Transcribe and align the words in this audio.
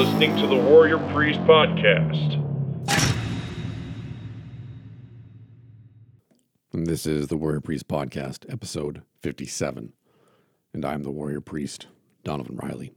Listening 0.00 0.34
to 0.38 0.46
the 0.46 0.56
Warrior 0.56 0.96
Priest 1.12 1.40
Podcast. 1.40 2.38
This 6.72 7.04
is 7.04 7.26
the 7.26 7.36
Warrior 7.36 7.60
Priest 7.60 7.86
Podcast, 7.86 8.50
episode 8.50 9.02
57. 9.20 9.92
And 10.72 10.84
I'm 10.86 11.02
the 11.02 11.10
Warrior 11.10 11.42
Priest, 11.42 11.88
Donovan 12.24 12.56
Riley. 12.62 12.94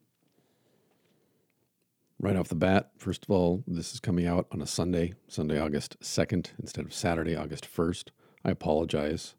Right 2.22 2.38
off 2.38 2.48
the 2.48 2.56
bat, 2.56 2.92
first 2.98 3.26
of 3.26 3.32
all, 3.32 3.66
this 3.68 3.94
is 3.94 4.00
coming 4.00 4.26
out 4.26 4.48
on 4.54 4.62
a 4.62 4.66
Sunday, 4.66 5.12
Sunday, 5.28 5.60
August 5.60 6.00
2nd, 6.00 6.52
instead 6.58 6.86
of 6.86 6.94
Saturday, 6.94 7.36
August 7.36 7.68
1st. 7.70 8.12
I 8.46 8.52
apologize 8.52 9.36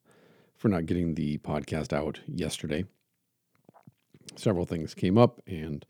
for 0.55 0.69
not 0.69 0.85
getting 0.85 1.15
the 1.15 1.39
podcast 1.39 1.95
out 1.95 2.21
yesterday. 2.27 2.85
Several 4.37 4.67
things 4.67 4.93
came 4.93 5.17
up, 5.17 5.41
and 5.47 5.87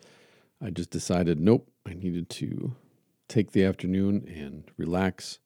I 0.62 0.70
just 0.70 0.88
decided 0.88 1.40
nope, 1.40 1.68
I 1.86 1.94
needed 1.94 2.30
to 2.30 2.74
take 3.28 3.52
the 3.52 3.64
afternoon 3.64 4.26
and 4.28 4.64
relax 4.76 5.38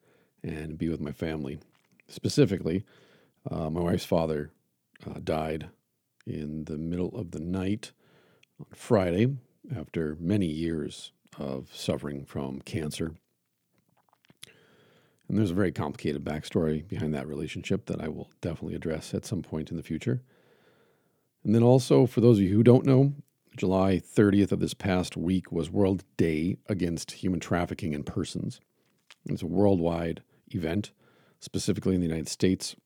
and 0.42 0.78
be 0.78 0.88
with 0.88 1.00
my 1.00 1.12
family. 1.12 1.58
Specifically, 2.06 2.84
uh, 3.50 3.70
my 3.70 3.80
wife's 3.80 4.04
father 4.04 4.50
uh, 5.06 5.20
died 5.22 5.68
in 6.26 6.64
the 6.64 6.78
middle 6.78 7.16
of 7.16 7.32
the 7.32 7.40
night 7.40 7.92
on 8.60 8.66
Friday 8.74 9.36
after 9.76 10.16
many 10.20 10.46
years 10.46 11.12
of 11.38 11.68
suffering 11.74 12.24
from 12.24 12.60
cancer. 12.60 13.14
And 15.28 15.36
there's 15.36 15.50
a 15.50 15.54
very 15.54 15.72
complicated 15.72 16.24
backstory 16.24 16.86
behind 16.88 17.14
that 17.14 17.28
relationship 17.28 17.86
that 17.86 18.00
I 18.00 18.08
will 18.08 18.30
definitely 18.40 18.76
address 18.76 19.12
at 19.12 19.26
some 19.26 19.42
point 19.42 19.70
in 19.70 19.76
the 19.76 19.82
future. 19.82 20.22
And 21.44 21.54
then 21.54 21.62
also, 21.62 22.06
for 22.06 22.20
those 22.20 22.38
of 22.38 22.44
you 22.44 22.54
who 22.54 22.62
don't 22.62 22.86
know, 22.86 23.12
July 23.58 23.98
30th 23.98 24.52
of 24.52 24.60
this 24.60 24.72
past 24.72 25.16
week 25.16 25.50
was 25.50 25.68
World 25.68 26.04
Day 26.16 26.58
Against 26.68 27.10
Human 27.10 27.40
Trafficking 27.40 27.92
in 27.92 28.04
Persons. 28.04 28.60
It's 29.26 29.42
a 29.42 29.48
worldwide 29.48 30.22
event, 30.50 30.92
specifically 31.40 31.96
in 31.96 32.00
the 32.00 32.06
United 32.06 32.28
States. 32.28 32.76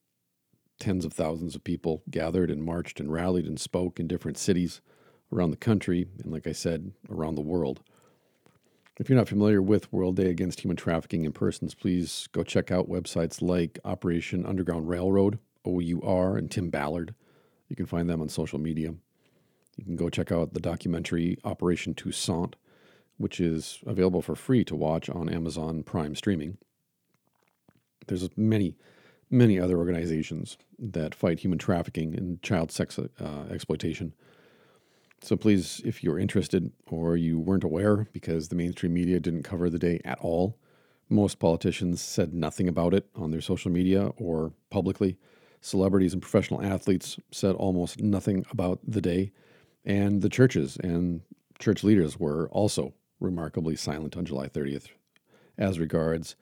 Tens 0.81 1.05
of 1.05 1.13
thousands 1.13 1.55
of 1.55 1.63
people 1.63 2.03
gathered 2.11 2.51
and 2.51 2.65
marched 2.65 3.01
and 3.01 3.13
rallied 3.13 3.47
and 3.47 3.61
spoke 3.61 4.01
in 4.01 4.09
different 4.09 4.39
cities 4.39 4.81
around 5.31 5.51
the 5.51 5.59
country, 5.59 6.07
and 6.25 6.33
like 6.33 6.47
I 6.47 6.53
said, 6.53 6.93
around 7.11 7.35
the 7.35 7.43
world. 7.43 7.83
If 8.99 9.11
you're 9.11 9.19
not 9.19 9.29
familiar 9.29 9.61
with 9.61 9.93
World 9.93 10.17
Day 10.17 10.31
Against 10.31 10.61
Human 10.61 10.79
Trafficking 10.79 11.27
in 11.27 11.33
Persons, 11.33 11.75
please 11.75 12.31
go 12.33 12.43
check 12.43 12.71
out 12.71 12.89
websites 12.89 13.43
like 13.43 13.79
Operation 13.85 14.47
Underground 14.47 14.89
Railroad, 14.89 15.39
OUR, 15.67 16.39
and 16.39 16.51
Tim 16.51 16.71
Ballard. 16.71 17.15
You 17.69 17.77
can 17.77 17.85
find 17.85 18.09
them 18.09 18.23
on 18.23 18.31
social 18.31 18.59
media. 18.59 18.95
You 19.77 19.85
can 19.85 19.97
go 19.97 20.09
check 20.09 20.31
out 20.31 20.55
the 20.55 20.61
documentary 20.61 21.39
Operation 21.45 21.95
Toussaint, 21.95 22.55
which 23.17 23.41
is 23.41 23.79
available 23.87 24.23
for 24.23 24.35
free 24.35 24.65
to 24.65 24.77
watch 24.77 25.09
on 25.09 25.29
Amazon 25.29 25.83
Prime 25.83 26.15
streaming. 26.15 26.59
There's 28.07 28.29
many, 28.37 28.77
many 29.31 29.59
other 29.59 29.79
organizations 29.79 30.59
that 30.79 31.15
fight 31.15 31.41
human 31.41 31.59
trafficking 31.59 32.15
and 32.17 32.43
child 32.43 32.71
sex 32.71 32.99
uh, 32.99 33.45
exploitation. 33.51 34.13
So 35.23 35.37
please, 35.37 35.81
if 35.85 36.03
you're 36.03 36.19
interested 36.19 36.73
or 36.91 37.17
you 37.17 37.39
weren't 37.39 37.63
aware 37.63 38.09
because 38.13 38.49
the 38.49 38.57
mainstream 38.57 38.93
media 38.93 39.21
didn't 39.21 39.45
cover 39.45 39.71
the 39.71 39.79
day 39.79 40.01
at 40.05 40.19
all, 40.19 40.59
most 41.09 41.39
politicians 41.39 42.01
said 42.01 42.35
nothing 42.35 42.69
about 42.69 42.93
it 42.93 43.07
on 43.15 43.31
their 43.31 43.41
social 43.41 43.71
media 43.71 44.07
or 44.17 44.53
publicly. 44.71 45.17
Celebrities 45.61 46.13
and 46.13 46.21
professional 46.21 46.61
athletes 46.63 47.21
said 47.31 47.55
almost 47.55 48.01
nothing 48.01 48.45
about 48.51 48.81
the 48.87 49.01
day. 49.01 49.31
And 49.85 50.23
the 50.23 50.29
churches 50.29 50.77
and 50.77 51.23
church 51.59 51.83
leaders 51.83 52.19
were 52.19 52.49
also 52.51 52.95
remarkably 53.21 53.77
silent 53.77 54.17
on 54.17 54.25
July 54.25 54.49
30th 54.49 54.89
as 55.59 55.79
regards 55.79 56.37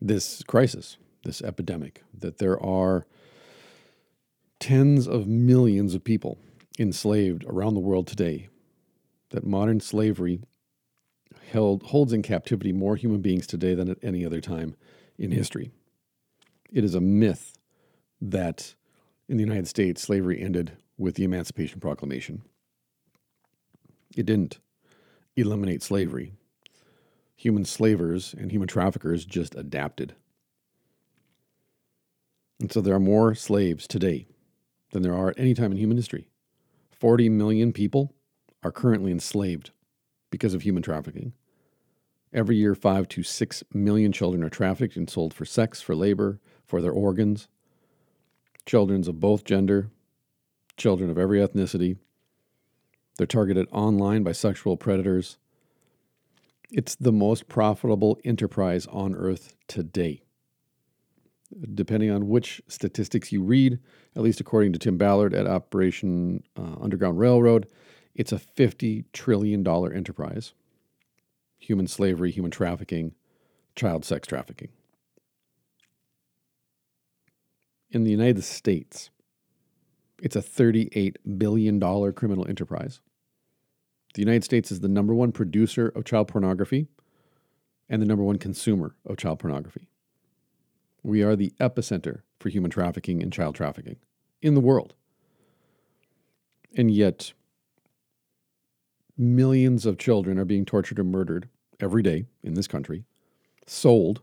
this 0.00 0.42
crisis, 0.44 0.96
this 1.24 1.42
epidemic, 1.42 2.02
that 2.12 2.38
there 2.38 2.60
are 2.60 3.06
tens 4.58 5.06
of 5.06 5.26
millions 5.26 5.94
of 5.94 6.04
people 6.04 6.38
enslaved 6.78 7.44
around 7.44 7.74
the 7.74 7.80
world 7.80 8.06
today, 8.06 8.48
that 9.30 9.46
modern 9.46 9.80
slavery 9.80 10.40
held, 11.50 11.82
holds 11.84 12.12
in 12.12 12.22
captivity 12.22 12.72
more 12.72 12.96
human 12.96 13.20
beings 13.20 13.46
today 13.46 13.74
than 13.74 13.88
at 13.88 13.98
any 14.02 14.24
other 14.24 14.40
time 14.40 14.76
in 15.18 15.30
history. 15.30 15.70
It 16.72 16.84
is 16.84 16.94
a 16.94 17.00
myth 17.00 17.56
that 18.20 18.74
in 19.28 19.36
the 19.36 19.44
United 19.44 19.68
States, 19.68 20.02
slavery 20.02 20.40
ended 20.40 20.76
with 20.98 21.14
the 21.14 21.24
Emancipation 21.24 21.80
Proclamation. 21.80 22.42
It 24.16 24.26
didn't 24.26 24.58
eliminate 25.36 25.82
slavery. 25.82 26.32
Human 27.36 27.64
slavers 27.64 28.34
and 28.36 28.50
human 28.50 28.68
traffickers 28.68 29.24
just 29.24 29.54
adapted. 29.54 30.14
And 32.58 32.72
so 32.72 32.80
there 32.80 32.94
are 32.94 33.00
more 33.00 33.34
slaves 33.34 33.86
today 33.86 34.26
than 34.92 35.02
there 35.02 35.14
are 35.14 35.30
at 35.30 35.38
any 35.38 35.52
time 35.52 35.72
in 35.72 35.78
human 35.78 35.98
history. 35.98 36.30
40 36.90 37.28
million 37.28 37.72
people 37.72 38.14
are 38.62 38.72
currently 38.72 39.12
enslaved 39.12 39.70
because 40.30 40.54
of 40.54 40.62
human 40.62 40.82
trafficking. 40.82 41.34
Every 42.32 42.56
year, 42.56 42.74
5 42.74 43.08
to 43.08 43.22
6 43.22 43.64
million 43.72 44.12
children 44.12 44.42
are 44.42 44.48
trafficked 44.48 44.96
and 44.96 45.08
sold 45.08 45.34
for 45.34 45.44
sex, 45.44 45.80
for 45.80 45.94
labor, 45.94 46.40
for 46.66 46.80
their 46.80 46.92
organs. 46.92 47.48
Children 48.64 49.08
of 49.08 49.20
both 49.20 49.44
gender, 49.44 49.90
children 50.76 51.10
of 51.10 51.18
every 51.18 51.38
ethnicity. 51.38 51.96
They're 53.18 53.26
targeted 53.26 53.66
online 53.72 54.22
by 54.22 54.32
sexual 54.32 54.76
predators. 54.76 55.38
It's 56.70 56.94
the 56.94 57.12
most 57.12 57.48
profitable 57.48 58.18
enterprise 58.24 58.86
on 58.86 59.14
earth 59.14 59.54
today 59.68 60.22
depending 61.74 62.10
on 62.10 62.28
which 62.28 62.62
statistics 62.68 63.32
you 63.32 63.42
read, 63.42 63.78
at 64.14 64.22
least 64.22 64.40
according 64.40 64.72
to 64.72 64.78
Tim 64.78 64.98
Ballard 64.98 65.34
at 65.34 65.46
Operation 65.46 66.42
uh, 66.56 66.76
Underground 66.80 67.18
Railroad, 67.18 67.66
it's 68.14 68.32
a 68.32 68.38
$50 68.38 69.04
trillion 69.12 69.66
enterprise. 69.66 70.54
Human 71.58 71.86
slavery, 71.86 72.30
human 72.30 72.50
trafficking, 72.50 73.14
child 73.74 74.04
sex 74.04 74.26
trafficking. 74.26 74.68
In 77.90 78.04
the 78.04 78.10
United 78.10 78.42
States, 78.42 79.10
it's 80.20 80.36
a 80.36 80.42
$38 80.42 81.16
billion 81.38 81.80
criminal 82.12 82.46
enterprise. 82.48 83.00
The 84.14 84.22
United 84.22 84.44
States 84.44 84.72
is 84.72 84.80
the 84.80 84.88
number 84.88 85.14
one 85.14 85.32
producer 85.32 85.88
of 85.88 86.04
child 86.04 86.28
pornography 86.28 86.88
and 87.88 88.00
the 88.00 88.06
number 88.06 88.24
one 88.24 88.38
consumer 88.38 88.96
of 89.04 89.18
child 89.18 89.38
pornography. 89.38 89.88
We 91.02 91.22
are 91.22 91.36
the 91.36 91.52
epicenter 91.60 92.22
for 92.40 92.48
human 92.48 92.70
trafficking 92.70 93.22
and 93.22 93.32
child 93.32 93.54
trafficking 93.54 93.96
in 94.40 94.54
the 94.54 94.60
world. 94.60 94.94
And 96.76 96.90
yet, 96.90 97.32
millions 99.16 99.86
of 99.86 99.98
children 99.98 100.38
are 100.38 100.44
being 100.44 100.64
tortured 100.64 100.98
and 100.98 101.10
murdered 101.10 101.48
every 101.78 102.02
day 102.02 102.26
in 102.42 102.54
this 102.54 102.66
country, 102.66 103.04
sold 103.66 104.22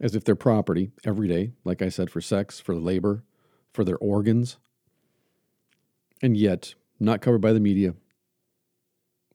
as 0.00 0.14
if 0.14 0.24
they're 0.24 0.34
property 0.34 0.90
every 1.04 1.28
day, 1.28 1.52
like 1.64 1.80
I 1.82 1.88
said, 1.88 2.10
for 2.10 2.20
sex, 2.20 2.58
for 2.58 2.74
labor, 2.74 3.22
for 3.72 3.84
their 3.84 3.98
organs, 3.98 4.58
and 6.20 6.36
yet 6.36 6.74
not 7.00 7.20
covered 7.20 7.40
by 7.40 7.52
the 7.52 7.60
media, 7.60 7.94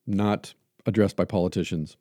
not 0.06 0.54
addressed 0.86 1.16
by 1.16 1.26
politicians, 1.26 1.98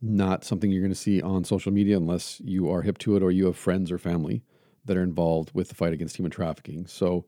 not 0.00 0.44
something 0.44 0.70
you're 0.70 0.82
going 0.82 0.92
to 0.92 0.98
see 0.98 1.20
on 1.20 1.44
social 1.44 1.72
media 1.72 1.96
unless 1.96 2.40
you 2.40 2.70
are 2.70 2.82
hip 2.82 2.98
to 2.98 3.16
it 3.16 3.22
or 3.22 3.30
you 3.30 3.46
have 3.46 3.56
friends 3.56 3.92
or 3.92 3.98
family 3.98 4.42
that 4.84 4.96
are 4.96 5.02
involved 5.02 5.50
with 5.54 5.68
the 5.68 5.74
fight 5.74 5.92
against 5.92 6.16
human 6.16 6.30
trafficking. 6.30 6.86
So 6.86 7.24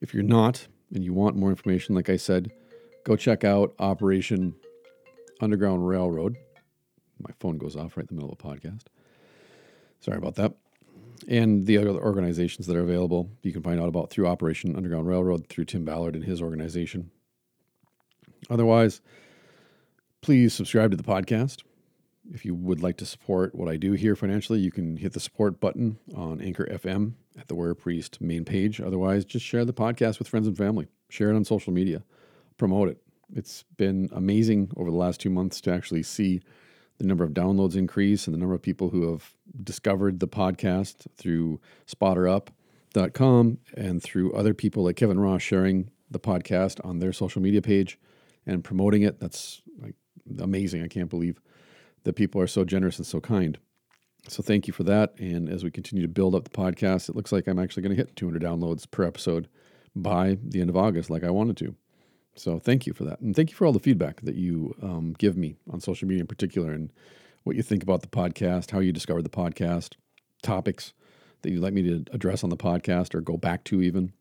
if 0.00 0.12
you're 0.12 0.22
not 0.22 0.66
and 0.94 1.02
you 1.04 1.14
want 1.14 1.36
more 1.36 1.50
information, 1.50 1.94
like 1.94 2.10
I 2.10 2.16
said, 2.16 2.50
go 3.04 3.16
check 3.16 3.44
out 3.44 3.74
Operation 3.78 4.54
Underground 5.40 5.86
Railroad. 5.88 6.36
My 7.20 7.32
phone 7.40 7.56
goes 7.56 7.76
off 7.76 7.96
right 7.96 8.06
in 8.08 8.14
the 8.16 8.22
middle 8.22 8.32
of 8.32 8.38
the 8.38 8.44
podcast. 8.44 8.84
Sorry 10.00 10.18
about 10.18 10.34
that. 10.36 10.54
And 11.26 11.66
the 11.66 11.78
other 11.78 11.90
organizations 11.90 12.66
that 12.66 12.76
are 12.76 12.82
available, 12.82 13.30
you 13.42 13.52
can 13.52 13.62
find 13.62 13.80
out 13.80 13.88
about 13.88 14.10
through 14.10 14.26
Operation 14.26 14.76
Underground 14.76 15.08
Railroad 15.08 15.48
through 15.48 15.64
Tim 15.64 15.84
Ballard 15.84 16.14
and 16.14 16.24
his 16.24 16.40
organization. 16.40 17.10
Otherwise, 18.48 19.00
please 20.20 20.54
subscribe 20.54 20.90
to 20.90 20.96
the 20.96 21.02
podcast. 21.02 21.62
If 22.32 22.44
you 22.44 22.54
would 22.54 22.82
like 22.82 22.98
to 22.98 23.06
support 23.06 23.54
what 23.54 23.68
I 23.68 23.76
do 23.76 23.92
here 23.92 24.14
financially, 24.14 24.60
you 24.60 24.70
can 24.70 24.96
hit 24.96 25.14
the 25.14 25.20
support 25.20 25.60
button 25.60 25.98
on 26.14 26.40
Anchor 26.40 26.66
FM 26.66 27.14
at 27.38 27.48
the 27.48 27.54
Warrior 27.54 27.74
Priest 27.74 28.20
main 28.20 28.44
page. 28.44 28.80
Otherwise, 28.80 29.24
just 29.24 29.46
share 29.46 29.64
the 29.64 29.72
podcast 29.72 30.18
with 30.18 30.28
friends 30.28 30.46
and 30.46 30.56
family. 30.56 30.88
Share 31.08 31.30
it 31.30 31.36
on 31.36 31.44
social 31.44 31.72
media. 31.72 32.02
Promote 32.58 32.88
it. 32.90 33.02
It's 33.34 33.64
been 33.76 34.08
amazing 34.12 34.72
over 34.76 34.90
the 34.90 34.96
last 34.96 35.20
two 35.20 35.30
months 35.30 35.60
to 35.62 35.72
actually 35.72 36.02
see 36.02 36.42
the 36.98 37.06
number 37.06 37.24
of 37.24 37.30
downloads 37.30 37.76
increase 37.76 38.26
and 38.26 38.34
the 38.34 38.38
number 38.38 38.54
of 38.54 38.62
people 38.62 38.90
who 38.90 39.10
have 39.10 39.34
discovered 39.62 40.20
the 40.20 40.28
podcast 40.28 41.06
through 41.16 41.60
spotterup.com 41.86 43.58
and 43.76 44.02
through 44.02 44.32
other 44.32 44.54
people 44.54 44.84
like 44.84 44.96
Kevin 44.96 45.20
Ross 45.20 45.42
sharing 45.42 45.90
the 46.10 46.20
podcast 46.20 46.84
on 46.84 46.98
their 46.98 47.12
social 47.12 47.40
media 47.40 47.62
page 47.62 47.98
and 48.46 48.64
promoting 48.64 49.02
it. 49.02 49.20
That's 49.20 49.62
like 49.80 49.94
amazing. 50.40 50.82
I 50.82 50.88
can't 50.88 51.10
believe 51.10 51.40
that 52.04 52.14
people 52.14 52.40
are 52.40 52.46
so 52.46 52.64
generous 52.64 52.98
and 52.98 53.06
so 53.06 53.20
kind. 53.20 53.58
So 54.26 54.42
thank 54.42 54.66
you 54.66 54.72
for 54.72 54.82
that. 54.84 55.14
And 55.18 55.48
as 55.48 55.64
we 55.64 55.70
continue 55.70 56.02
to 56.02 56.08
build 56.08 56.34
up 56.34 56.44
the 56.44 56.50
podcast, 56.50 57.08
it 57.08 57.16
looks 57.16 57.32
like 57.32 57.46
I'm 57.46 57.58
actually 57.58 57.82
going 57.82 57.96
to 57.96 58.02
hit 58.02 58.16
200 58.16 58.42
downloads 58.42 58.90
per 58.90 59.04
episode 59.04 59.48
by 59.94 60.38
the 60.42 60.60
end 60.60 60.70
of 60.70 60.76
August, 60.76 61.10
like 61.10 61.24
I 61.24 61.30
wanted 61.30 61.56
to. 61.58 61.76
So 62.38 62.58
thank 62.58 62.86
you 62.86 62.92
for 62.92 63.04
that. 63.04 63.20
And 63.20 63.34
thank 63.34 63.50
you 63.50 63.56
for 63.56 63.66
all 63.66 63.72
the 63.72 63.80
feedback 63.80 64.20
that 64.22 64.36
you 64.36 64.74
um, 64.82 65.14
give 65.18 65.36
me 65.36 65.56
on 65.70 65.80
social 65.80 66.06
media 66.06 66.20
in 66.20 66.26
particular 66.26 66.72
and 66.72 66.92
what 67.44 67.56
you 67.56 67.62
think 67.62 67.82
about 67.82 68.02
the 68.02 68.08
podcast, 68.08 68.70
how 68.70 68.78
you 68.78 68.92
discovered 68.92 69.22
the 69.22 69.30
podcast, 69.30 69.94
topics 70.42 70.92
that 71.42 71.50
you'd 71.50 71.62
like 71.62 71.72
me 71.72 71.82
to 71.82 72.04
address 72.12 72.44
on 72.44 72.50
the 72.50 72.56
podcast 72.56 73.14
or 73.14 73.20
go 73.20 73.36
back 73.36 73.64
to 73.64 73.82
even. 73.82 74.12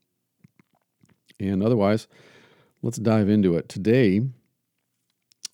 And 1.40 1.62
otherwise, 1.62 2.08
let's 2.82 2.98
dive 2.98 3.30
into 3.30 3.56
it. 3.56 3.70
Today, 3.70 4.22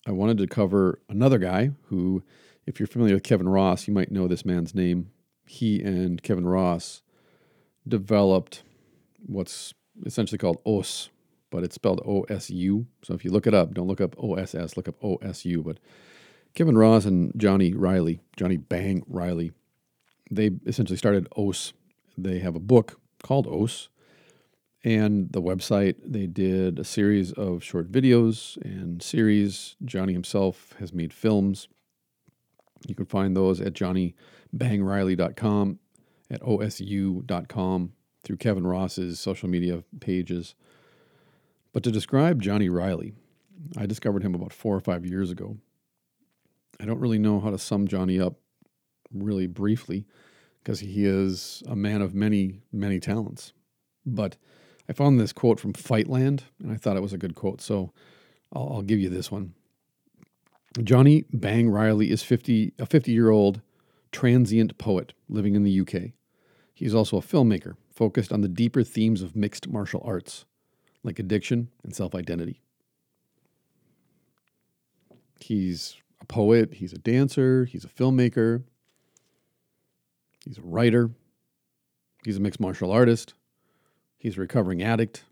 I 0.06 0.12
wanted 0.12 0.38
to 0.38 0.46
cover 0.46 1.00
another 1.08 1.38
guy 1.38 1.72
who, 1.86 2.22
if 2.66 2.78
you're 2.78 2.86
familiar 2.86 3.14
with 3.14 3.24
Kevin 3.24 3.48
Ross, 3.48 3.86
you 3.86 3.94
might 3.94 4.12
know 4.12 4.28
this 4.28 4.44
man's 4.44 4.74
name. 4.74 5.10
He 5.46 5.82
and 5.82 6.22
Kevin 6.22 6.46
Ross 6.46 7.02
developed 7.86 8.62
what's 9.26 9.74
essentially 10.04 10.38
called 10.38 10.60
OS, 10.64 11.10
but 11.54 11.62
it's 11.62 11.76
spelled 11.76 12.02
O 12.04 12.22
S 12.22 12.50
U. 12.50 12.84
So 13.04 13.14
if 13.14 13.24
you 13.24 13.30
look 13.30 13.46
it 13.46 13.54
up, 13.54 13.74
don't 13.74 13.86
look 13.86 14.00
up 14.00 14.16
O 14.18 14.34
S 14.34 14.56
S, 14.56 14.76
look 14.76 14.88
up 14.88 14.96
O 15.04 15.18
S 15.22 15.44
U. 15.44 15.62
But 15.62 15.78
Kevin 16.52 16.76
Ross 16.76 17.04
and 17.04 17.32
Johnny 17.36 17.72
Riley, 17.72 18.18
Johnny 18.36 18.56
Bang 18.56 19.04
Riley, 19.06 19.52
they 20.32 20.50
essentially 20.66 20.96
started 20.96 21.28
OS. 21.36 21.72
They 22.18 22.40
have 22.40 22.56
a 22.56 22.60
book 22.60 23.00
called 23.22 23.46
OS, 23.46 23.88
and 24.82 25.32
the 25.32 25.40
website. 25.40 25.94
They 26.04 26.26
did 26.26 26.80
a 26.80 26.84
series 26.84 27.30
of 27.30 27.62
short 27.62 27.92
videos 27.92 28.60
and 28.60 29.00
series. 29.00 29.76
Johnny 29.84 30.12
himself 30.12 30.74
has 30.80 30.92
made 30.92 31.12
films. 31.12 31.68
You 32.88 32.96
can 32.96 33.06
find 33.06 33.36
those 33.36 33.60
at 33.60 33.74
johnnyBangRiley.com, 33.74 35.78
at 36.32 36.42
osu.com, 36.42 37.92
through 38.24 38.36
Kevin 38.38 38.66
Ross's 38.66 39.20
social 39.20 39.48
media 39.48 39.84
pages. 40.00 40.56
But 41.74 41.82
to 41.82 41.90
describe 41.90 42.40
Johnny 42.40 42.68
Riley, 42.68 43.14
I 43.76 43.86
discovered 43.86 44.22
him 44.22 44.34
about 44.34 44.52
four 44.52 44.76
or 44.76 44.80
five 44.80 45.04
years 45.04 45.32
ago. 45.32 45.58
I 46.80 46.84
don't 46.84 47.00
really 47.00 47.18
know 47.18 47.40
how 47.40 47.50
to 47.50 47.58
sum 47.58 47.88
Johnny 47.88 48.20
up 48.20 48.36
really 49.12 49.48
briefly 49.48 50.06
because 50.62 50.80
he 50.80 51.04
is 51.04 51.64
a 51.66 51.74
man 51.74 52.00
of 52.00 52.14
many, 52.14 52.62
many 52.72 53.00
talents. 53.00 53.52
But 54.06 54.36
I 54.88 54.92
found 54.92 55.18
this 55.18 55.32
quote 55.32 55.58
from 55.58 55.72
Fightland 55.72 56.42
and 56.62 56.70
I 56.70 56.76
thought 56.76 56.96
it 56.96 57.02
was 57.02 57.12
a 57.12 57.18
good 57.18 57.34
quote. 57.34 57.60
So 57.60 57.92
I'll, 58.52 58.74
I'll 58.74 58.82
give 58.82 59.00
you 59.00 59.08
this 59.08 59.32
one. 59.32 59.54
Johnny 60.82 61.24
Bang 61.32 61.68
Riley 61.68 62.10
is 62.12 62.22
50, 62.22 62.74
a 62.78 62.86
50 62.86 63.10
year 63.10 63.30
old 63.30 63.62
transient 64.12 64.78
poet 64.78 65.12
living 65.28 65.56
in 65.56 65.64
the 65.64 65.80
UK. 65.80 66.12
He's 66.72 66.94
also 66.94 67.16
a 67.16 67.22
filmmaker 67.22 67.74
focused 67.90 68.32
on 68.32 68.42
the 68.42 68.48
deeper 68.48 68.84
themes 68.84 69.22
of 69.22 69.34
mixed 69.34 69.68
martial 69.68 70.02
arts 70.04 70.44
like 71.04 71.18
addiction 71.18 71.68
and 71.84 71.94
self 71.94 72.14
identity. 72.14 72.60
He's 75.38 75.96
a 76.20 76.24
poet, 76.24 76.74
he's 76.74 76.92
a 76.92 76.98
dancer, 76.98 77.66
he's 77.66 77.84
a 77.84 77.88
filmmaker, 77.88 78.62
he's 80.44 80.58
a 80.58 80.62
writer, 80.62 81.10
he's 82.24 82.38
a 82.38 82.40
mixed 82.40 82.60
martial 82.60 82.90
artist, 82.90 83.34
he's 84.16 84.36
a 84.36 84.40
recovering 84.40 84.82
addict. 84.82 85.24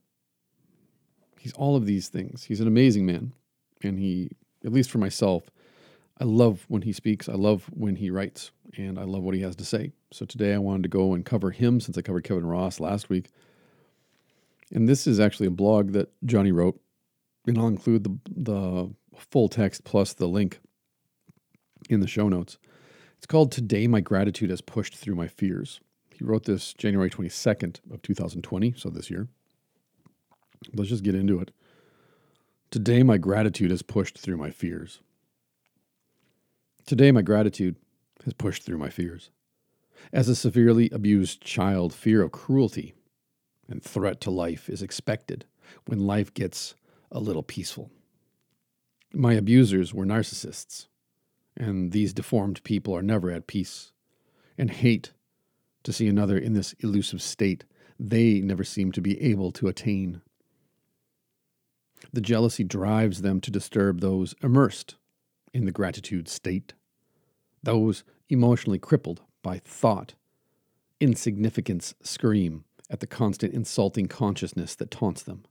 He's 1.38 1.54
all 1.54 1.74
of 1.74 1.86
these 1.86 2.08
things. 2.08 2.44
He's 2.44 2.60
an 2.60 2.68
amazing 2.68 3.04
man. 3.04 3.32
And 3.82 3.98
he, 3.98 4.30
at 4.64 4.72
least 4.72 4.92
for 4.92 4.98
myself, 4.98 5.50
I 6.20 6.24
love 6.24 6.64
when 6.68 6.82
he 6.82 6.92
speaks, 6.92 7.28
I 7.28 7.32
love 7.32 7.68
when 7.72 7.96
he 7.96 8.10
writes, 8.10 8.52
and 8.76 8.96
I 8.96 9.02
love 9.02 9.24
what 9.24 9.34
he 9.34 9.40
has 9.40 9.56
to 9.56 9.64
say. 9.64 9.90
So 10.12 10.24
today 10.24 10.54
I 10.54 10.58
wanted 10.58 10.84
to 10.84 10.88
go 10.88 11.14
and 11.14 11.24
cover 11.24 11.50
him 11.50 11.80
since 11.80 11.98
I 11.98 12.02
covered 12.02 12.22
Kevin 12.22 12.46
Ross 12.46 12.78
last 12.78 13.08
week. 13.08 13.30
And 14.72 14.88
this 14.88 15.06
is 15.06 15.20
actually 15.20 15.46
a 15.46 15.52
blog 15.52 15.92
that 15.92 16.10
Johnny 16.24 16.50
wrote, 16.50 16.80
and 17.46 17.58
I'll 17.58 17.68
include 17.68 18.04
the, 18.04 18.18
the 18.34 18.94
full 19.16 19.48
text 19.48 19.84
plus 19.84 20.14
the 20.14 20.26
link 20.26 20.60
in 21.90 22.00
the 22.00 22.06
show 22.06 22.28
notes. 22.28 22.58
It's 23.18 23.26
called 23.26 23.52
Today 23.52 23.86
My 23.86 24.00
Gratitude 24.00 24.50
Has 24.50 24.62
Pushed 24.62 24.96
Through 24.96 25.14
My 25.14 25.28
Fears. 25.28 25.80
He 26.14 26.24
wrote 26.24 26.44
this 26.44 26.72
January 26.72 27.10
22nd 27.10 27.80
of 27.92 28.00
2020, 28.00 28.74
so 28.76 28.88
this 28.88 29.10
year. 29.10 29.28
Let's 30.74 30.90
just 30.90 31.04
get 31.04 31.14
into 31.14 31.38
it. 31.38 31.50
Today 32.70 33.02
my 33.02 33.18
gratitude 33.18 33.70
has 33.70 33.82
pushed 33.82 34.16
through 34.16 34.38
my 34.38 34.50
fears. 34.50 35.00
Today 36.86 37.12
my 37.12 37.22
gratitude 37.22 37.76
has 38.24 38.32
pushed 38.32 38.62
through 38.62 38.78
my 38.78 38.88
fears. 38.88 39.30
As 40.12 40.28
a 40.28 40.34
severely 40.34 40.88
abused 40.90 41.42
child, 41.42 41.92
fear 41.92 42.22
of 42.22 42.32
cruelty 42.32 42.94
and 43.72 43.82
threat 43.82 44.20
to 44.20 44.30
life 44.30 44.68
is 44.68 44.82
expected 44.82 45.46
when 45.86 46.06
life 46.06 46.32
gets 46.34 46.74
a 47.10 47.18
little 47.18 47.42
peaceful. 47.42 47.90
My 49.14 49.32
abusers 49.32 49.94
were 49.94 50.04
narcissists, 50.04 50.88
and 51.56 51.90
these 51.90 52.12
deformed 52.12 52.62
people 52.64 52.94
are 52.94 53.02
never 53.02 53.30
at 53.30 53.46
peace 53.46 53.92
and 54.58 54.70
hate 54.70 55.12
to 55.84 55.92
see 55.92 56.06
another 56.06 56.36
in 56.36 56.52
this 56.52 56.74
elusive 56.80 57.22
state 57.22 57.64
they 57.98 58.40
never 58.40 58.62
seem 58.62 58.92
to 58.92 59.00
be 59.00 59.20
able 59.22 59.50
to 59.52 59.68
attain. 59.68 60.20
The 62.12 62.20
jealousy 62.20 62.64
drives 62.64 63.22
them 63.22 63.40
to 63.40 63.50
disturb 63.50 64.00
those 64.00 64.34
immersed 64.42 64.96
in 65.54 65.64
the 65.64 65.72
gratitude 65.72 66.28
state, 66.28 66.74
those 67.62 68.04
emotionally 68.28 68.78
crippled 68.78 69.22
by 69.42 69.58
thought. 69.58 70.14
Insignificance 71.00 71.94
scream 72.02 72.64
at 72.92 73.00
the 73.00 73.06
constant 73.06 73.54
insulting 73.54 74.06
consciousness 74.06 74.74
that 74.76 74.90
taunts 74.90 75.22
them. 75.22 75.44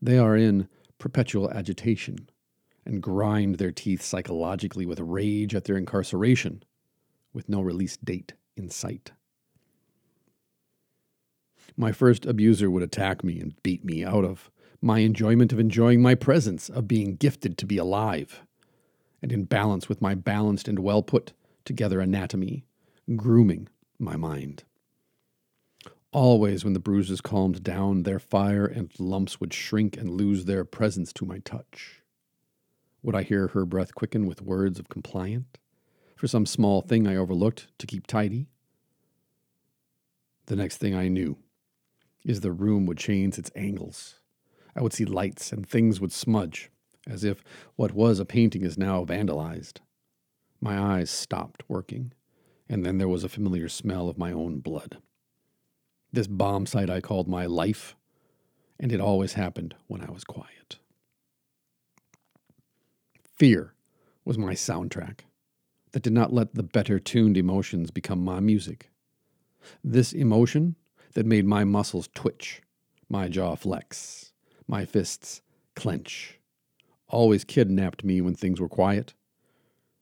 They 0.00 0.16
are 0.16 0.36
in 0.36 0.68
perpetual 0.98 1.50
agitation 1.50 2.30
and 2.86 3.02
grind 3.02 3.56
their 3.56 3.72
teeth 3.72 4.00
psychologically 4.00 4.86
with 4.86 5.00
rage 5.00 5.56
at 5.56 5.64
their 5.64 5.76
incarceration, 5.76 6.62
with 7.32 7.48
no 7.48 7.60
release 7.60 7.96
date 7.96 8.34
in 8.56 8.70
sight. 8.70 9.10
My 11.76 11.90
first 11.90 12.24
abuser 12.26 12.70
would 12.70 12.82
attack 12.82 13.24
me 13.24 13.40
and 13.40 13.60
beat 13.62 13.84
me 13.84 14.04
out 14.04 14.24
of 14.24 14.50
my 14.80 15.00
enjoyment 15.00 15.52
of 15.52 15.58
enjoying 15.58 16.00
my 16.00 16.14
presence, 16.14 16.68
of 16.68 16.88
being 16.88 17.16
gifted 17.16 17.58
to 17.58 17.66
be 17.66 17.76
alive, 17.76 18.42
and 19.20 19.32
in 19.32 19.44
balance 19.44 19.88
with 19.88 20.02
my 20.02 20.14
balanced 20.14 20.68
and 20.68 20.78
well 20.78 21.02
put 21.02 21.32
together 21.64 22.00
anatomy, 22.00 22.64
grooming 23.16 23.68
my 23.98 24.16
mind. 24.16 24.64
Always, 26.12 26.62
when 26.62 26.74
the 26.74 26.78
bruises 26.78 27.22
calmed 27.22 27.62
down, 27.62 28.02
their 28.02 28.18
fire 28.18 28.66
and 28.66 28.92
lumps 28.98 29.40
would 29.40 29.54
shrink 29.54 29.96
and 29.96 30.10
lose 30.10 30.44
their 30.44 30.62
presence 30.62 31.10
to 31.14 31.24
my 31.24 31.38
touch. 31.38 32.02
Would 33.02 33.14
I 33.14 33.22
hear 33.22 33.48
her 33.48 33.64
breath 33.64 33.94
quicken 33.94 34.26
with 34.26 34.42
words 34.42 34.78
of 34.78 34.90
compliant 34.90 35.58
for 36.14 36.26
some 36.26 36.44
small 36.44 36.82
thing 36.82 37.06
I 37.06 37.16
overlooked 37.16 37.68
to 37.78 37.86
keep 37.86 38.06
tidy? 38.06 38.48
The 40.46 40.56
next 40.56 40.76
thing 40.76 40.94
I 40.94 41.08
knew 41.08 41.38
is 42.26 42.40
the 42.40 42.52
room 42.52 42.84
would 42.86 42.98
change 42.98 43.38
its 43.38 43.50
angles. 43.56 44.16
I 44.76 44.82
would 44.82 44.92
see 44.92 45.06
lights 45.06 45.50
and 45.50 45.66
things 45.66 45.98
would 45.98 46.12
smudge, 46.12 46.70
as 47.06 47.24
if 47.24 47.42
what 47.76 47.92
was 47.92 48.20
a 48.20 48.26
painting 48.26 48.62
is 48.62 48.76
now 48.76 49.04
vandalized. 49.04 49.78
My 50.60 50.78
eyes 50.78 51.10
stopped 51.10 51.62
working, 51.68 52.12
and 52.68 52.84
then 52.84 52.98
there 52.98 53.08
was 53.08 53.24
a 53.24 53.30
familiar 53.30 53.68
smell 53.68 54.10
of 54.10 54.18
my 54.18 54.30
own 54.30 54.60
blood. 54.60 54.98
This 56.12 56.26
bomb 56.26 56.66
site 56.66 56.90
I 56.90 57.00
called 57.00 57.26
my 57.26 57.46
life, 57.46 57.96
and 58.78 58.92
it 58.92 59.00
always 59.00 59.32
happened 59.32 59.74
when 59.86 60.02
I 60.02 60.10
was 60.10 60.24
quiet. 60.24 60.76
Fear 63.38 63.72
was 64.22 64.36
my 64.36 64.52
soundtrack 64.52 65.20
that 65.92 66.02
did 66.02 66.12
not 66.12 66.32
let 66.32 66.54
the 66.54 66.62
better 66.62 66.98
tuned 66.98 67.38
emotions 67.38 67.90
become 67.90 68.22
my 68.22 68.40
music. 68.40 68.90
This 69.82 70.12
emotion 70.12 70.76
that 71.14 71.24
made 71.24 71.46
my 71.46 71.64
muscles 71.64 72.10
twitch, 72.14 72.60
my 73.08 73.28
jaw 73.28 73.54
flex, 73.54 74.32
my 74.68 74.84
fists 74.84 75.40
clench, 75.74 76.38
always 77.08 77.42
kidnapped 77.42 78.04
me 78.04 78.20
when 78.20 78.34
things 78.34 78.60
were 78.60 78.68
quiet. 78.68 79.14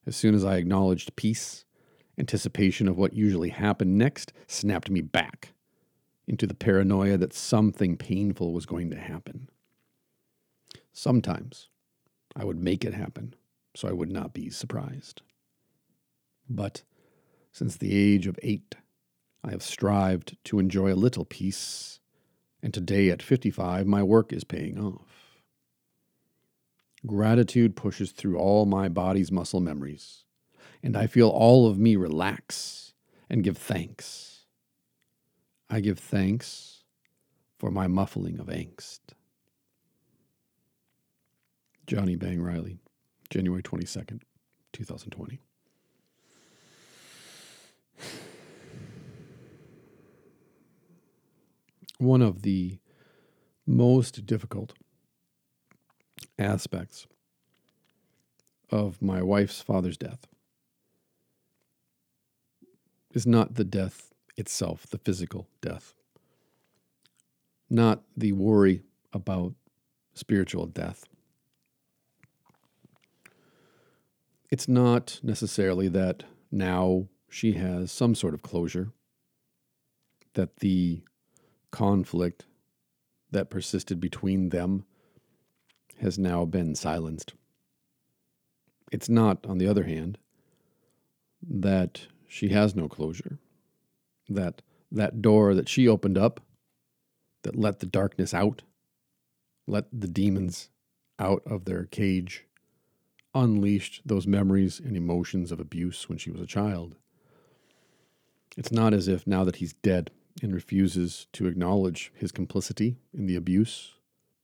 As 0.06 0.16
soon 0.16 0.34
as 0.34 0.44
I 0.44 0.56
acknowledged 0.56 1.14
peace, 1.14 1.64
anticipation 2.18 2.88
of 2.88 2.98
what 2.98 3.14
usually 3.14 3.50
happened 3.50 3.96
next 3.96 4.32
snapped 4.48 4.90
me 4.90 5.02
back 5.02 5.52
into 6.30 6.46
the 6.46 6.54
paranoia 6.54 7.18
that 7.18 7.32
something 7.32 7.96
painful 7.96 8.52
was 8.52 8.64
going 8.64 8.88
to 8.88 8.96
happen. 8.96 9.48
Sometimes 10.92 11.68
I 12.36 12.44
would 12.44 12.62
make 12.62 12.84
it 12.84 12.94
happen 12.94 13.34
so 13.74 13.88
I 13.88 13.92
would 13.92 14.12
not 14.12 14.32
be 14.32 14.48
surprised. 14.48 15.22
But 16.48 16.84
since 17.50 17.76
the 17.76 17.96
age 17.96 18.28
of 18.28 18.38
eight, 18.44 18.76
I 19.42 19.50
have 19.50 19.64
strived 19.64 20.36
to 20.44 20.60
enjoy 20.60 20.92
a 20.92 20.94
little 20.94 21.24
peace, 21.24 21.98
and 22.62 22.72
today 22.72 23.10
at 23.10 23.22
55, 23.22 23.88
my 23.88 24.04
work 24.04 24.32
is 24.32 24.44
paying 24.44 24.78
off. 24.78 25.40
Gratitude 27.04 27.74
pushes 27.74 28.12
through 28.12 28.38
all 28.38 28.66
my 28.66 28.88
body's 28.88 29.32
muscle 29.32 29.60
memories, 29.60 30.22
and 30.80 30.96
I 30.96 31.08
feel 31.08 31.28
all 31.28 31.66
of 31.66 31.76
me 31.76 31.96
relax 31.96 32.92
and 33.28 33.42
give 33.42 33.58
thanks. 33.58 34.39
I 35.72 35.78
give 35.78 36.00
thanks 36.00 36.82
for 37.56 37.70
my 37.70 37.86
muffling 37.86 38.40
of 38.40 38.48
angst. 38.48 38.98
Johnny 41.86 42.16
Bang 42.16 42.42
Riley, 42.42 42.80
January 43.30 43.62
22nd, 43.62 44.22
2020. 44.72 45.40
One 51.98 52.22
of 52.22 52.42
the 52.42 52.78
most 53.64 54.26
difficult 54.26 54.72
aspects 56.36 57.06
of 58.70 59.00
my 59.00 59.22
wife's 59.22 59.60
father's 59.60 59.96
death 59.96 60.26
is 63.12 63.24
not 63.24 63.54
the 63.54 63.64
death 63.64 64.09
itself, 64.36 64.86
the 64.86 64.98
physical 64.98 65.48
death, 65.60 65.94
not 67.68 68.02
the 68.16 68.32
worry 68.32 68.82
about 69.12 69.54
spiritual 70.14 70.66
death. 70.66 71.04
It's 74.50 74.66
not 74.68 75.20
necessarily 75.22 75.88
that 75.88 76.24
now 76.50 77.06
she 77.28 77.52
has 77.52 77.92
some 77.92 78.14
sort 78.14 78.34
of 78.34 78.42
closure, 78.42 78.90
that 80.34 80.56
the 80.56 81.02
conflict 81.70 82.46
that 83.30 83.50
persisted 83.50 84.00
between 84.00 84.48
them 84.48 84.84
has 86.00 86.18
now 86.18 86.44
been 86.44 86.74
silenced. 86.74 87.34
It's 88.90 89.08
not, 89.08 89.46
on 89.46 89.58
the 89.58 89.68
other 89.68 89.84
hand, 89.84 90.18
that 91.48 92.08
she 92.26 92.48
has 92.48 92.74
no 92.74 92.88
closure, 92.88 93.38
that 94.30 94.62
that 94.92 95.22
door 95.22 95.54
that 95.54 95.68
she 95.68 95.86
opened 95.86 96.18
up, 96.18 96.40
that 97.42 97.56
let 97.56 97.80
the 97.80 97.86
darkness 97.86 98.34
out, 98.34 98.62
let 99.66 99.86
the 99.92 100.08
demons 100.08 100.68
out 101.18 101.42
of 101.46 101.64
their 101.64 101.84
cage, 101.84 102.46
unleashed 103.34 104.02
those 104.04 104.26
memories 104.26 104.80
and 104.80 104.96
emotions 104.96 105.52
of 105.52 105.60
abuse 105.60 106.08
when 106.08 106.18
she 106.18 106.30
was 106.30 106.40
a 106.40 106.46
child. 106.46 106.96
It's 108.56 108.72
not 108.72 108.92
as 108.92 109.06
if 109.06 109.26
now 109.26 109.44
that 109.44 109.56
he's 109.56 109.74
dead 109.74 110.10
and 110.42 110.52
refuses 110.52 111.26
to 111.32 111.46
acknowledge 111.46 112.12
his 112.14 112.32
complicity 112.32 112.96
in 113.12 113.26
the 113.26 113.36
abuse 113.36 113.92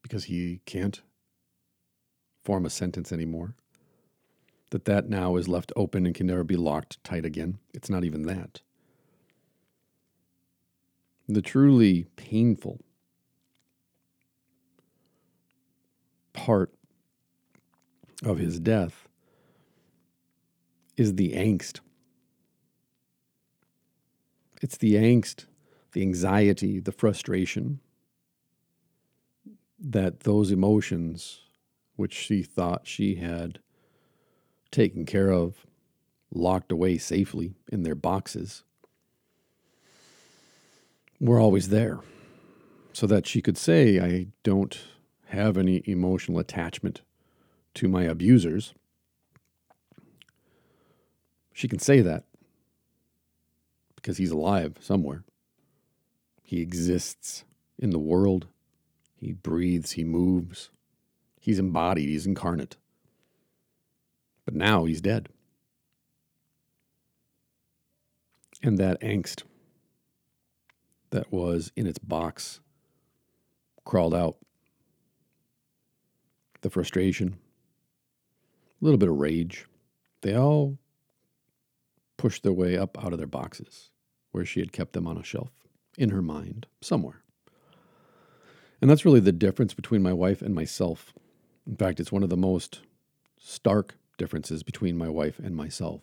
because 0.02 0.24
he 0.24 0.60
can't 0.66 1.00
form 2.44 2.64
a 2.64 2.70
sentence 2.70 3.10
anymore. 3.10 3.54
That 4.70 4.84
that 4.84 5.08
now 5.08 5.36
is 5.36 5.48
left 5.48 5.72
open 5.74 6.06
and 6.06 6.14
can 6.14 6.26
never 6.26 6.44
be 6.44 6.56
locked 6.56 7.02
tight 7.02 7.24
again. 7.24 7.58
It's 7.72 7.90
not 7.90 8.04
even 8.04 8.22
that. 8.22 8.60
The 11.28 11.42
truly 11.42 12.06
painful 12.16 12.84
part 16.32 16.72
of 18.24 18.38
his 18.38 18.60
death 18.60 19.08
is 20.96 21.16
the 21.16 21.32
angst. 21.32 21.80
It's 24.62 24.76
the 24.76 24.94
angst, 24.94 25.46
the 25.92 26.02
anxiety, 26.02 26.78
the 26.78 26.92
frustration 26.92 27.80
that 29.78 30.20
those 30.20 30.50
emotions 30.50 31.40
which 31.96 32.14
she 32.14 32.42
thought 32.42 32.86
she 32.86 33.16
had 33.16 33.58
taken 34.70 35.04
care 35.04 35.30
of, 35.30 35.66
locked 36.30 36.70
away 36.70 36.98
safely 36.98 37.54
in 37.72 37.82
their 37.82 37.94
boxes, 37.94 38.62
were 41.20 41.40
always 41.40 41.68
there. 41.68 42.00
So 42.92 43.06
that 43.06 43.26
she 43.26 43.42
could 43.42 43.58
say, 43.58 44.00
I 44.00 44.28
don't 44.42 44.78
have 45.26 45.58
any 45.58 45.82
emotional 45.86 46.38
attachment 46.38 47.02
to 47.74 47.88
my 47.88 48.04
abusers. 48.04 48.74
She 51.52 51.68
can 51.68 51.78
say 51.78 52.00
that 52.00 52.24
because 53.96 54.18
he's 54.18 54.30
alive 54.30 54.76
somewhere. 54.80 55.24
He 56.42 56.60
exists 56.60 57.44
in 57.78 57.90
the 57.90 57.98
world. 57.98 58.46
He 59.16 59.32
breathes, 59.32 59.92
he 59.92 60.04
moves. 60.04 60.70
He's 61.40 61.58
embodied, 61.58 62.08
he's 62.08 62.26
incarnate. 62.26 62.76
But 64.44 64.54
now 64.54 64.84
he's 64.84 65.00
dead. 65.00 65.28
And 68.62 68.78
that 68.78 69.00
angst 69.00 69.42
that 71.10 71.32
was 71.32 71.72
in 71.76 71.86
its 71.86 71.98
box 71.98 72.60
crawled 73.84 74.14
out. 74.14 74.36
The 76.62 76.70
frustration, 76.70 77.36
a 78.80 78.84
little 78.84 78.98
bit 78.98 79.08
of 79.08 79.16
rage, 79.16 79.66
they 80.22 80.36
all 80.36 80.78
pushed 82.16 82.42
their 82.42 82.52
way 82.52 82.76
up 82.76 83.02
out 83.04 83.12
of 83.12 83.18
their 83.18 83.26
boxes 83.26 83.90
where 84.32 84.44
she 84.44 84.60
had 84.60 84.72
kept 84.72 84.92
them 84.92 85.06
on 85.06 85.16
a 85.16 85.24
shelf 85.24 85.50
in 85.96 86.10
her 86.10 86.22
mind 86.22 86.66
somewhere. 86.80 87.22
And 88.80 88.90
that's 88.90 89.04
really 89.04 89.20
the 89.20 89.32
difference 89.32 89.74
between 89.74 90.02
my 90.02 90.12
wife 90.12 90.42
and 90.42 90.54
myself. 90.54 91.12
In 91.66 91.76
fact, 91.76 92.00
it's 92.00 92.12
one 92.12 92.22
of 92.22 92.28
the 92.28 92.36
most 92.36 92.80
stark 93.38 93.96
differences 94.18 94.62
between 94.62 94.98
my 94.98 95.08
wife 95.08 95.38
and 95.38 95.56
myself. 95.56 96.02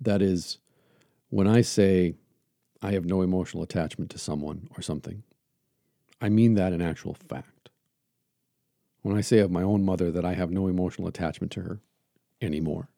That 0.00 0.22
is, 0.22 0.58
when 1.30 1.46
I 1.46 1.60
say 1.60 2.14
I 2.84 2.92
have 2.92 3.06
no 3.06 3.22
emotional 3.22 3.62
attachment 3.62 4.10
to 4.10 4.18
someone 4.18 4.68
or 4.76 4.82
something, 4.82 5.22
I 6.20 6.28
mean 6.28 6.52
that 6.54 6.74
in 6.74 6.82
actual 6.82 7.14
fact. 7.14 7.70
When 9.00 9.16
I 9.16 9.22
say 9.22 9.38
of 9.38 9.50
my 9.50 9.62
own 9.62 9.82
mother 9.86 10.12
that 10.12 10.24
I 10.26 10.34
have 10.34 10.50
no 10.50 10.66
emotional 10.66 11.08
attachment 11.08 11.50
to 11.52 11.62
her 11.62 11.80
anymore, 12.42 12.90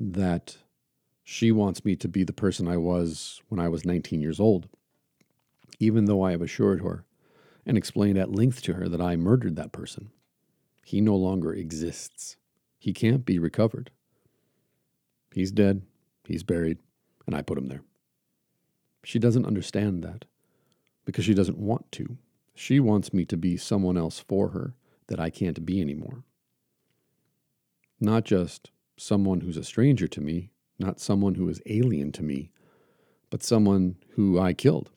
that 0.00 0.56
she 1.22 1.52
wants 1.52 1.84
me 1.84 1.94
to 1.94 2.08
be 2.08 2.24
the 2.24 2.32
person 2.32 2.66
I 2.66 2.76
was 2.76 3.40
when 3.48 3.60
I 3.60 3.68
was 3.68 3.84
19 3.84 4.20
years 4.20 4.40
old, 4.40 4.68
even 5.78 6.06
though 6.06 6.24
I 6.24 6.32
have 6.32 6.42
assured 6.42 6.82
her 6.82 7.04
and 7.64 7.78
explained 7.78 8.18
at 8.18 8.34
length 8.34 8.62
to 8.62 8.72
her 8.72 8.88
that 8.88 9.00
I 9.00 9.14
murdered 9.14 9.54
that 9.54 9.70
person. 9.70 10.10
He 10.84 11.00
no 11.00 11.14
longer 11.14 11.54
exists. 11.54 12.36
He 12.80 12.92
can't 12.92 13.24
be 13.24 13.38
recovered. 13.38 13.92
He's 15.32 15.52
dead, 15.52 15.82
he's 16.26 16.42
buried, 16.42 16.78
and 17.28 17.36
I 17.36 17.42
put 17.42 17.58
him 17.58 17.68
there. 17.68 17.82
She 19.04 19.18
doesn't 19.18 19.46
understand 19.46 20.02
that 20.02 20.24
because 21.04 21.24
she 21.24 21.34
doesn't 21.34 21.58
want 21.58 21.90
to. 21.92 22.18
She 22.54 22.80
wants 22.80 23.12
me 23.12 23.24
to 23.26 23.36
be 23.36 23.56
someone 23.56 23.96
else 23.96 24.18
for 24.20 24.48
her 24.48 24.74
that 25.08 25.18
I 25.18 25.30
can't 25.30 25.64
be 25.64 25.80
anymore. 25.80 26.24
Not 28.00 28.24
just 28.24 28.70
someone 28.96 29.40
who's 29.40 29.56
a 29.56 29.64
stranger 29.64 30.06
to 30.08 30.20
me, 30.20 30.50
not 30.78 31.00
someone 31.00 31.34
who 31.34 31.48
is 31.48 31.62
alien 31.66 32.12
to 32.12 32.22
me, 32.22 32.50
but 33.30 33.42
someone 33.42 33.96
who 34.14 34.38
I 34.38 34.52
killed. 34.52 34.90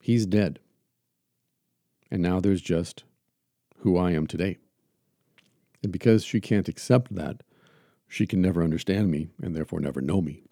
He's 0.00 0.26
dead. 0.26 0.58
And 2.10 2.22
now 2.22 2.40
there's 2.40 2.62
just 2.62 3.04
who 3.78 3.96
I 3.96 4.12
am 4.12 4.26
today. 4.26 4.58
And 5.82 5.92
because 5.92 6.24
she 6.24 6.40
can't 6.40 6.68
accept 6.68 7.14
that, 7.14 7.42
she 8.08 8.26
can 8.26 8.42
never 8.42 8.62
understand 8.62 9.10
me 9.10 9.30
and 9.40 9.54
therefore 9.54 9.80
never 9.80 10.00
know 10.00 10.20
me. 10.20 10.42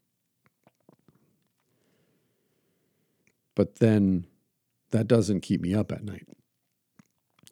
But 3.59 3.81
then 3.81 4.25
that 4.93 5.09
doesn't 5.09 5.41
keep 5.41 5.61
me 5.61 5.75
up 5.75 5.91
at 5.91 6.05
night. 6.05 6.29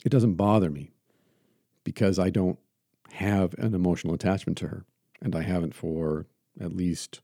It 0.05 0.11
doesn't 0.11 0.37
bother 0.37 0.71
me 0.71 0.93
because 1.83 2.17
I 2.17 2.31
don't 2.31 2.61
have 3.15 3.55
an 3.55 3.75
emotional 3.75 4.15
attachment 4.15 4.57
to 4.59 4.69
her, 4.69 4.85
and 5.21 5.35
I 5.35 5.43
haven't 5.43 5.75
for 5.75 6.27
at 6.61 6.77
least 6.77 7.23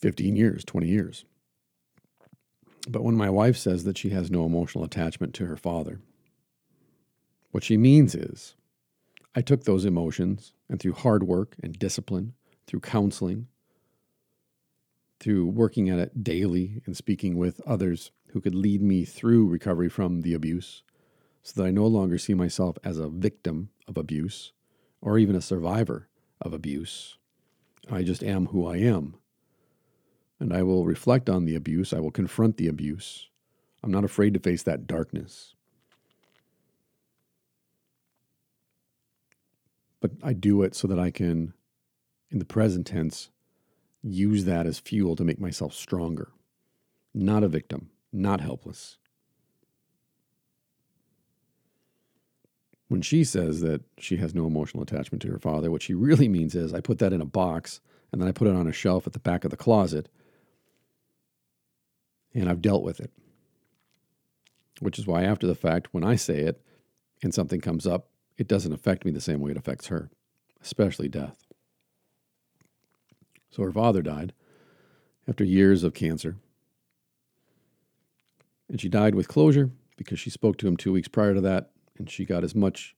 15 0.00 0.34
years, 0.34 0.64
20 0.64 0.88
years. 0.88 1.26
But 2.88 3.04
when 3.04 3.16
my 3.16 3.28
wife 3.28 3.58
says 3.58 3.84
that 3.84 3.98
she 3.98 4.08
has 4.10 4.30
no 4.30 4.46
emotional 4.46 4.82
attachment 4.82 5.34
to 5.34 5.44
her 5.44 5.58
father, 5.58 6.00
what 7.50 7.64
she 7.64 7.76
means 7.76 8.14
is 8.14 8.54
I 9.34 9.42
took 9.42 9.64
those 9.64 9.84
emotions 9.84 10.54
and 10.70 10.80
through 10.80 10.94
hard 10.94 11.22
work 11.22 11.54
and 11.62 11.78
discipline, 11.78 12.32
through 12.66 12.80
counseling, 12.80 13.48
through 15.20 15.46
working 15.46 15.88
at 15.88 15.98
it 15.98 16.22
daily 16.22 16.82
and 16.86 16.96
speaking 16.96 17.36
with 17.36 17.60
others 17.66 18.10
who 18.28 18.40
could 18.40 18.54
lead 18.54 18.82
me 18.82 19.04
through 19.04 19.46
recovery 19.46 19.88
from 19.88 20.22
the 20.22 20.34
abuse, 20.34 20.82
so 21.42 21.60
that 21.60 21.68
I 21.68 21.70
no 21.70 21.86
longer 21.86 22.18
see 22.18 22.34
myself 22.34 22.76
as 22.84 22.98
a 22.98 23.08
victim 23.08 23.70
of 23.88 23.96
abuse 23.96 24.52
or 25.00 25.18
even 25.18 25.36
a 25.36 25.40
survivor 25.40 26.08
of 26.40 26.52
abuse. 26.52 27.16
I 27.90 28.02
just 28.02 28.22
am 28.22 28.46
who 28.46 28.66
I 28.66 28.76
am. 28.76 29.14
And 30.38 30.52
I 30.52 30.62
will 30.62 30.84
reflect 30.84 31.30
on 31.30 31.44
the 31.44 31.54
abuse. 31.54 31.92
I 31.92 32.00
will 32.00 32.10
confront 32.10 32.56
the 32.56 32.68
abuse. 32.68 33.28
I'm 33.82 33.92
not 33.92 34.04
afraid 34.04 34.34
to 34.34 34.40
face 34.40 34.62
that 34.64 34.86
darkness. 34.86 35.54
but 40.00 40.10
I 40.22 40.32
do 40.32 40.62
it 40.62 40.74
so 40.74 40.86
that 40.88 40.98
I 40.98 41.10
can, 41.10 41.52
in 42.30 42.38
the 42.38 42.44
present 42.44 42.86
tense, 42.86 43.30
use 44.06 44.44
that 44.44 44.66
as 44.66 44.78
fuel 44.78 45.16
to 45.16 45.24
make 45.24 45.40
myself 45.40 45.74
stronger, 45.74 46.30
not 47.14 47.42
a 47.42 47.48
victim, 47.48 47.90
not 48.12 48.40
helpless. 48.40 48.98
When 52.88 53.02
she 53.02 53.24
says 53.24 53.60
that 53.62 53.82
she 53.98 54.16
has 54.18 54.34
no 54.34 54.46
emotional 54.46 54.82
attachment 54.82 55.22
to 55.22 55.30
her 55.32 55.40
father, 55.40 55.70
what 55.70 55.82
she 55.82 55.94
really 55.94 56.28
means 56.28 56.54
is 56.54 56.72
I 56.72 56.80
put 56.80 56.98
that 56.98 57.12
in 57.12 57.20
a 57.20 57.26
box 57.26 57.80
and 58.12 58.20
then 58.20 58.28
I 58.28 58.32
put 58.32 58.46
it 58.46 58.54
on 58.54 58.68
a 58.68 58.72
shelf 58.72 59.06
at 59.06 59.12
the 59.12 59.18
back 59.18 59.44
of 59.44 59.50
the 59.50 59.56
closet 59.56 60.08
and 62.32 62.48
I've 62.48 62.62
dealt 62.62 62.84
with 62.84 63.00
it. 63.00 63.10
Which 64.80 64.98
is 64.98 65.06
why, 65.06 65.24
after 65.24 65.46
the 65.46 65.54
fact, 65.54 65.88
when 65.92 66.04
I 66.04 66.16
say 66.16 66.40
it 66.40 66.62
and 67.22 67.34
something 67.34 67.60
comes 67.60 67.86
up, 67.86 68.10
it 68.36 68.46
doesn't 68.46 68.74
affect 68.74 69.04
me 69.04 69.10
the 69.10 69.20
same 69.22 69.40
way 69.40 69.50
it 69.50 69.56
affects 69.56 69.86
her, 69.86 70.10
especially 70.62 71.08
death. 71.08 71.45
So 73.56 73.62
her 73.62 73.72
father 73.72 74.02
died 74.02 74.34
after 75.26 75.42
years 75.42 75.82
of 75.82 75.94
cancer. 75.94 76.36
And 78.68 78.78
she 78.78 78.90
died 78.90 79.14
with 79.14 79.28
closure 79.28 79.70
because 79.96 80.20
she 80.20 80.28
spoke 80.28 80.58
to 80.58 80.68
him 80.68 80.76
two 80.76 80.92
weeks 80.92 81.08
prior 81.08 81.32
to 81.32 81.40
that, 81.40 81.70
and 81.96 82.10
she 82.10 82.26
got 82.26 82.44
as 82.44 82.54
much 82.54 82.94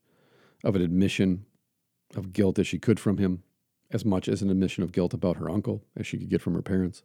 of 0.65 0.75
an 0.75 0.83
admission 0.83 1.47
of 2.17 2.33
guilt 2.33 2.59
as 2.59 2.67
she 2.67 2.81
could 2.81 2.99
from 2.99 3.19
him, 3.19 3.45
as 3.93 4.05
much 4.05 4.27
as 4.27 4.43
an 4.43 4.51
admission 4.51 4.83
of 4.83 4.91
guilt 4.91 5.15
about 5.15 5.37
her 5.37 5.49
uncle 5.49 5.85
as 5.97 6.09
she 6.09 6.19
could 6.19 6.29
get 6.29 6.43
from 6.43 6.55
her 6.55 6.63
parents. 6.63 7.05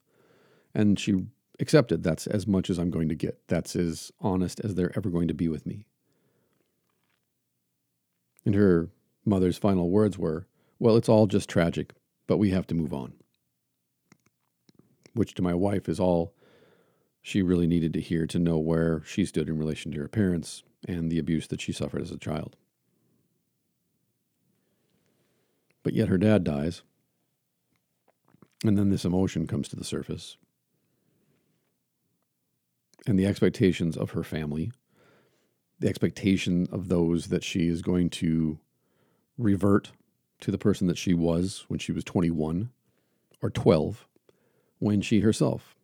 And 0.74 0.98
she 0.98 1.28
accepted 1.60 2.02
that's 2.02 2.26
as 2.26 2.48
much 2.48 2.72
as 2.72 2.80
I'm 2.80 2.90
going 2.90 3.10
to 3.10 3.16
get. 3.16 3.48
That's 3.50 3.76
as 3.76 4.12
honest 4.20 4.62
as 4.62 4.74
they're 4.74 4.98
ever 4.98 5.12
going 5.12 5.28
to 5.28 5.36
be 5.36 5.48
with 5.48 5.68
me. 5.68 5.86
And 8.46 8.56
her 8.56 8.90
mother's 9.24 9.60
final 9.60 9.92
words 9.92 10.18
were, 10.18 10.48
Well, 10.80 10.98
it's 10.98 11.10
all 11.10 11.28
just 11.28 11.48
tragic, 11.48 11.94
but 12.26 12.38
we 12.38 12.50
have 12.50 12.66
to 12.68 12.74
move 12.74 12.94
on. 12.94 13.14
Which 15.14 15.34
to 15.36 15.42
my 15.42 15.54
wife 15.54 15.88
is 15.88 16.00
all 16.00 16.34
she 17.22 17.42
really 17.42 17.68
needed 17.68 17.94
to 17.94 18.02
hear 18.02 18.28
to 18.28 18.40
know 18.40 18.58
where 18.58 19.04
she 19.06 19.26
stood 19.26 19.48
in 19.48 19.58
relation 19.58 19.92
to 19.92 20.00
her 20.00 20.08
parents 20.08 20.64
and 20.88 21.12
the 21.12 21.20
abuse 21.20 21.48
that 21.48 21.62
she 21.62 21.72
suffered 21.72 22.02
as 22.02 22.12
a 22.12 22.18
child. 22.18 22.56
But 25.84 25.94
yet 25.94 26.10
her 26.10 26.18
dad 26.18 26.44
dies. 26.44 26.82
And 28.66 28.78
then 28.78 28.90
this 28.90 29.06
emotion 29.06 29.48
comes 29.48 29.68
to 29.70 29.76
the 29.76 29.84
surface. 29.84 30.38
And 33.06 33.20
the 33.20 33.26
expectations 33.26 33.98
of 33.98 34.12
her 34.12 34.24
family 34.24 34.72
the 35.84 35.90
expectation 35.90 36.66
of 36.72 36.88
those 36.88 37.28
that 37.28 37.44
she 37.44 37.68
is 37.68 37.82
going 37.82 38.10
to 38.10 38.58
revert 39.38 39.92
to 40.40 40.50
the 40.50 40.58
person 40.58 40.88
that 40.88 40.98
she 40.98 41.14
was 41.14 41.66
when 41.68 41.78
she 41.78 41.92
was 41.92 42.06
21 42.06 42.70
or 43.42 43.50
12 43.50 44.08
when 44.84 45.00
she 45.00 45.22
herself 45.22 45.78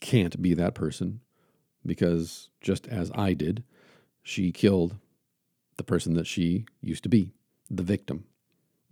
can't 0.00 0.40
be 0.40 0.54
that 0.54 0.76
person 0.76 1.20
because 1.84 2.50
just 2.60 2.86
as 2.86 3.10
I 3.16 3.34
did, 3.34 3.64
she 4.22 4.52
killed 4.52 4.94
the 5.76 5.82
person 5.82 6.14
that 6.14 6.28
she 6.28 6.64
used 6.80 7.02
to 7.02 7.08
be, 7.08 7.32
the 7.68 7.82
victim, 7.82 8.22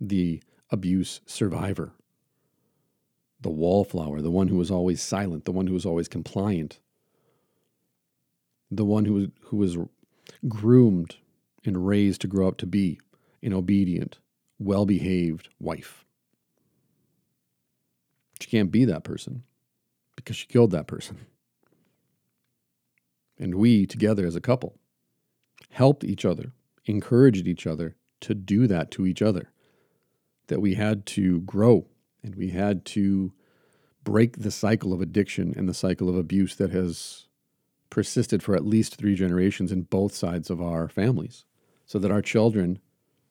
the 0.01 0.43
abuse 0.69 1.21
survivor, 1.25 1.93
the 3.39 3.49
wallflower, 3.49 4.21
the 4.21 4.29
one 4.29 4.49
who 4.49 4.57
was 4.57 4.69
always 4.69 5.01
silent, 5.01 5.45
the 5.45 5.53
one 5.53 5.67
who 5.67 5.75
was 5.75 5.85
always 5.85 6.09
compliant, 6.09 6.81
the 8.69 8.83
one 8.83 9.05
who 9.05 9.13
was, 9.13 9.27
who 9.43 9.55
was 9.55 9.77
groomed 10.49 11.15
and 11.63 11.87
raised 11.87 12.19
to 12.19 12.27
grow 12.27 12.49
up 12.49 12.57
to 12.57 12.67
be 12.67 12.99
an 13.41 13.53
obedient, 13.53 14.19
well 14.59 14.85
behaved 14.85 15.47
wife. 15.57 16.03
She 18.41 18.49
can't 18.49 18.71
be 18.71 18.85
that 18.85 19.03
person 19.03 19.43
because 20.15 20.35
she 20.35 20.47
killed 20.47 20.71
that 20.71 20.87
person. 20.87 21.17
And 23.37 23.55
we, 23.55 23.85
together 23.85 24.25
as 24.25 24.35
a 24.35 24.41
couple, 24.41 24.77
helped 25.69 26.03
each 26.03 26.25
other, 26.25 26.53
encouraged 26.85 27.47
each 27.47 27.67
other 27.67 27.95
to 28.21 28.33
do 28.33 28.67
that 28.67 28.91
to 28.91 29.05
each 29.05 29.21
other. 29.21 29.51
That 30.47 30.59
we 30.59 30.73
had 30.73 31.05
to 31.07 31.41
grow 31.41 31.87
and 32.23 32.35
we 32.35 32.49
had 32.49 32.83
to 32.85 33.31
break 34.03 34.37
the 34.37 34.51
cycle 34.51 34.91
of 34.91 35.01
addiction 35.01 35.53
and 35.55 35.69
the 35.69 35.73
cycle 35.73 36.09
of 36.09 36.15
abuse 36.15 36.55
that 36.55 36.71
has 36.71 37.27
persisted 37.89 38.41
for 38.41 38.55
at 38.55 38.65
least 38.65 38.95
three 38.95 39.15
generations 39.15 39.71
in 39.71 39.83
both 39.83 40.15
sides 40.15 40.49
of 40.49 40.61
our 40.61 40.87
families 40.89 41.45
so 41.85 41.99
that 41.99 42.11
our 42.11 42.21
children 42.21 42.79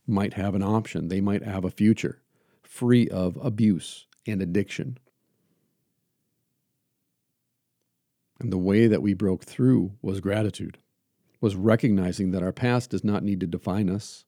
might 0.06 0.34
have 0.34 0.54
an 0.54 0.62
option. 0.62 1.08
They 1.08 1.20
might 1.20 1.42
have 1.42 1.64
a 1.64 1.70
future 1.70 2.20
free 2.62 3.08
of 3.08 3.36
abuse 3.42 4.06
and 4.26 4.42
addiction. 4.42 4.98
And 8.38 8.52
the 8.52 8.58
way 8.58 8.86
that 8.86 9.02
we 9.02 9.12
broke 9.14 9.44
through 9.44 9.92
was 10.00 10.20
gratitude, 10.20 10.78
was 11.40 11.56
recognizing 11.56 12.30
that 12.30 12.42
our 12.42 12.52
past 12.52 12.90
does 12.90 13.04
not 13.04 13.22
need 13.22 13.40
to 13.40 13.46
define 13.46 13.90
us. 13.90 14.24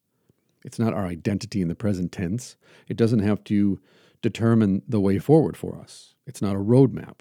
It's 0.64 0.78
not 0.78 0.94
our 0.94 1.06
identity 1.06 1.62
in 1.62 1.68
the 1.68 1.74
present 1.74 2.12
tense. 2.12 2.56
It 2.88 2.96
doesn't 2.96 3.20
have 3.20 3.42
to 3.44 3.80
determine 4.20 4.82
the 4.86 5.00
way 5.00 5.18
forward 5.18 5.56
for 5.56 5.78
us. 5.78 6.14
It's 6.26 6.42
not 6.42 6.54
a 6.54 6.60
roadmap 6.60 7.20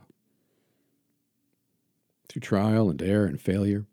through 2.29 2.41
trial 2.41 2.89
and 2.89 3.01
error 3.01 3.25
and 3.25 3.41
failure, 3.41 3.85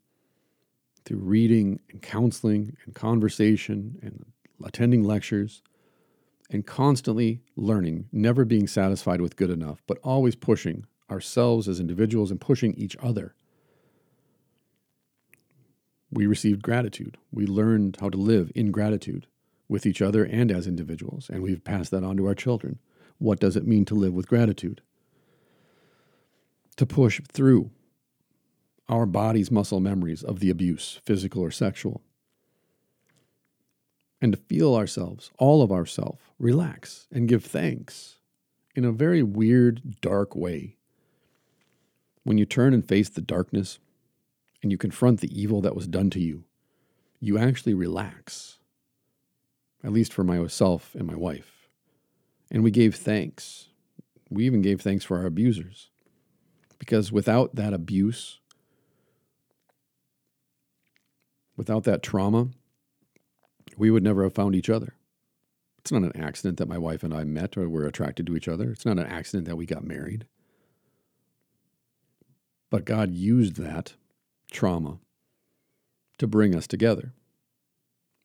through 1.05 1.19
reading 1.19 1.81
and 1.91 2.03
counseling 2.03 2.77
and 2.85 2.95
conversation 2.95 3.99
and 4.03 4.27
attending 4.63 5.03
lectures, 5.03 5.63
and 6.51 6.67
constantly 6.67 7.41
learning, 7.57 8.09
never 8.11 8.45
being 8.45 8.67
satisfied 8.67 9.21
with 9.21 9.37
good 9.37 9.51
enough, 9.51 9.83
but 9.87 9.99
always 10.03 10.35
pushing 10.35 10.87
ourselves 11.11 11.69
as 11.69 11.81
individuals 11.81 12.31
and 12.31 12.41
pushing 12.41 12.75
each 12.75 12.97
other. 13.03 13.35
We 16.11 16.27
received 16.27 16.63
gratitude. 16.63 17.19
We 17.31 17.47
learned 17.47 17.99
how 18.01 18.09
to 18.09 18.17
live 18.17 18.51
in 18.55 18.71
gratitude 18.71 19.27
with 19.69 19.85
each 19.85 20.01
other 20.01 20.25
and 20.25 20.51
as 20.51 20.67
individuals, 20.67 21.29
and 21.29 21.43
we've 21.43 21.65
passed 21.65 21.91
that 21.91 22.05
on 22.05 22.17
to 22.17 22.27
our 22.27 22.35
children. 22.35 22.79
What 23.19 23.41
does 23.41 23.57
it 23.57 23.67
mean 23.67 23.85
to 23.87 23.95
live 23.95 24.15
with 24.15 24.29
gratitude? 24.29 24.81
To 26.77 26.87
push 26.87 27.21
through 27.31 27.71
our 28.89 29.05
body's 29.05 29.51
muscle 29.51 29.81
memories 29.81 30.23
of 30.23 30.41
the 30.41 30.49
abuse, 30.49 31.01
physical 31.05 31.43
or 31.43 31.51
sexual. 31.51 32.01
And 34.21 34.33
to 34.33 34.39
feel 34.39 34.75
ourselves, 34.75 35.31
all 35.39 35.63
of 35.63 35.71
ourselves, 35.71 36.19
relax 36.39 37.07
and 37.13 37.29
give 37.29 37.45
thanks 37.45 38.17
in 38.75 38.85
a 38.85 38.93
very 38.93 39.23
weird, 39.23 40.01
dark 40.01 40.35
way. 40.35 40.77
When 42.25 42.37
you 42.37 42.45
turn 42.45 42.75
and 42.75 42.87
face 42.87 43.09
the 43.09 43.21
darkness 43.21 43.79
and 44.63 44.73
you 44.73 44.79
confront 44.79 45.21
the 45.21 45.41
evil 45.41 45.61
that 45.61 45.77
was 45.77 45.87
done 45.87 46.11
to 46.11 46.21
you, 46.21 46.45
you 47.21 47.39
actually 47.39 47.75
relax, 47.75 48.59
at 49.85 49.93
least 49.93 50.13
for 50.13 50.25
myself 50.25 50.95
and 50.95 51.07
my 51.07 51.17
wife. 51.17 51.69
And 52.51 52.65
we 52.65 52.71
gave 52.71 52.97
thanks. 52.97 53.69
We 54.31 54.47
even 54.47 54.63
gave 54.63 54.81
thanks 54.81 55.05
for 55.05 55.19
our 55.19 55.27
abusers. 55.27 55.91
Because 56.79 57.13
without 57.13 57.55
that 57.55 57.73
abuse, 57.73 58.41
Without 61.59 61.83
that 61.85 62.05
trauma, 62.05 62.51
we 63.79 63.91
would 63.91 64.03
never 64.03 64.23
have 64.23 64.35
found 64.35 64.55
each 64.55 64.71
other. 64.71 64.95
It's 65.79 65.93
not 65.93 66.03
an 66.03 66.21
accident 66.21 66.59
that 66.59 66.69
my 66.69 66.79
wife 66.79 67.03
and 67.03 67.15
I 67.15 67.25
met 67.25 67.57
or 67.57 67.69
were 67.69 67.87
attracted 67.87 68.27
to 68.27 68.37
each 68.37 68.49
other. 68.49 68.71
It's 68.71 68.85
not 68.85 68.99
an 68.99 69.07
accident 69.07 69.47
that 69.47 69.57
we 69.57 69.67
got 69.67 69.85
married. 69.85 70.27
But 72.71 72.85
God 72.85 73.13
used 73.13 73.57
that 73.57 73.95
trauma 74.51 74.99
to 76.19 76.27
bring 76.27 76.55
us 76.55 76.67
together. 76.67 77.15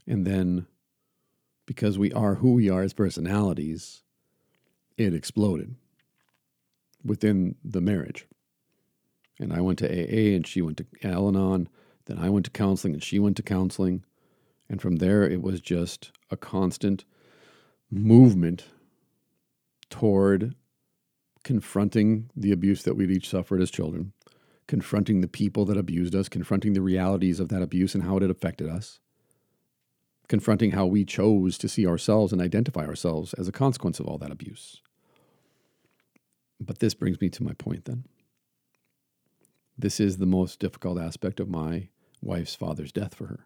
And 0.05 0.25
then, 0.25 0.65
because 1.65 1.97
we 1.97 2.11
are 2.11 2.35
who 2.35 2.53
we 2.53 2.69
are 2.69 2.81
as 2.81 2.93
personalities, 2.93 4.03
it 4.97 5.13
exploded 5.13 5.75
within 7.05 7.55
the 7.63 7.79
marriage. 7.81 8.27
And 9.39 9.53
I 9.53 9.61
went 9.61 9.79
to 9.79 9.87
AA 9.87 10.35
and 10.35 10.45
she 10.45 10.61
went 10.61 10.77
to 10.77 10.85
Al 11.03 11.27
Anon 11.29 11.69
then 12.05 12.19
I 12.19 12.29
went 12.29 12.45
to 12.45 12.51
counseling 12.51 12.93
and 12.93 13.03
she 13.03 13.19
went 13.19 13.37
to 13.37 13.43
counseling. 13.43 14.03
And 14.73 14.81
from 14.81 14.95
there, 14.95 15.21
it 15.21 15.43
was 15.43 15.61
just 15.61 16.11
a 16.31 16.35
constant 16.35 17.05
movement 17.91 18.65
toward 19.91 20.55
confronting 21.43 22.31
the 22.35 22.51
abuse 22.51 22.81
that 22.81 22.95
we'd 22.95 23.11
each 23.11 23.29
suffered 23.29 23.61
as 23.61 23.69
children, 23.69 24.13
confronting 24.65 25.21
the 25.21 25.27
people 25.27 25.63
that 25.65 25.77
abused 25.77 26.15
us, 26.15 26.27
confronting 26.27 26.73
the 26.73 26.81
realities 26.81 27.39
of 27.39 27.49
that 27.49 27.61
abuse 27.61 27.93
and 27.93 28.03
how 28.03 28.17
it 28.17 28.23
had 28.23 28.31
affected 28.31 28.67
us, 28.67 28.99
confronting 30.27 30.71
how 30.71 30.87
we 30.87 31.05
chose 31.05 31.59
to 31.59 31.69
see 31.69 31.85
ourselves 31.85 32.33
and 32.33 32.41
identify 32.41 32.83
ourselves 32.83 33.35
as 33.35 33.47
a 33.47 33.51
consequence 33.51 33.99
of 33.99 34.07
all 34.07 34.17
that 34.17 34.31
abuse. 34.31 34.81
But 36.59 36.79
this 36.79 36.95
brings 36.95 37.21
me 37.21 37.29
to 37.29 37.43
my 37.43 37.53
point 37.53 37.85
then. 37.85 38.05
This 39.77 39.99
is 39.99 40.17
the 40.17 40.25
most 40.25 40.59
difficult 40.59 40.97
aspect 40.97 41.39
of 41.39 41.47
my 41.47 41.89
wife's 42.23 42.55
father's 42.55 42.91
death 42.91 43.13
for 43.13 43.27
her. 43.27 43.45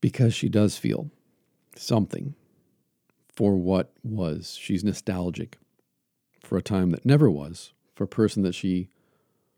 Because 0.00 0.34
she 0.34 0.48
does 0.48 0.78
feel 0.78 1.10
something 1.76 2.34
for 3.28 3.54
what 3.54 3.92
was. 4.02 4.56
She's 4.60 4.84
nostalgic 4.84 5.58
for 6.42 6.56
a 6.56 6.62
time 6.62 6.90
that 6.90 7.06
never 7.06 7.30
was, 7.30 7.72
for 7.94 8.04
a 8.04 8.08
person 8.08 8.42
that 8.42 8.54
she 8.54 8.88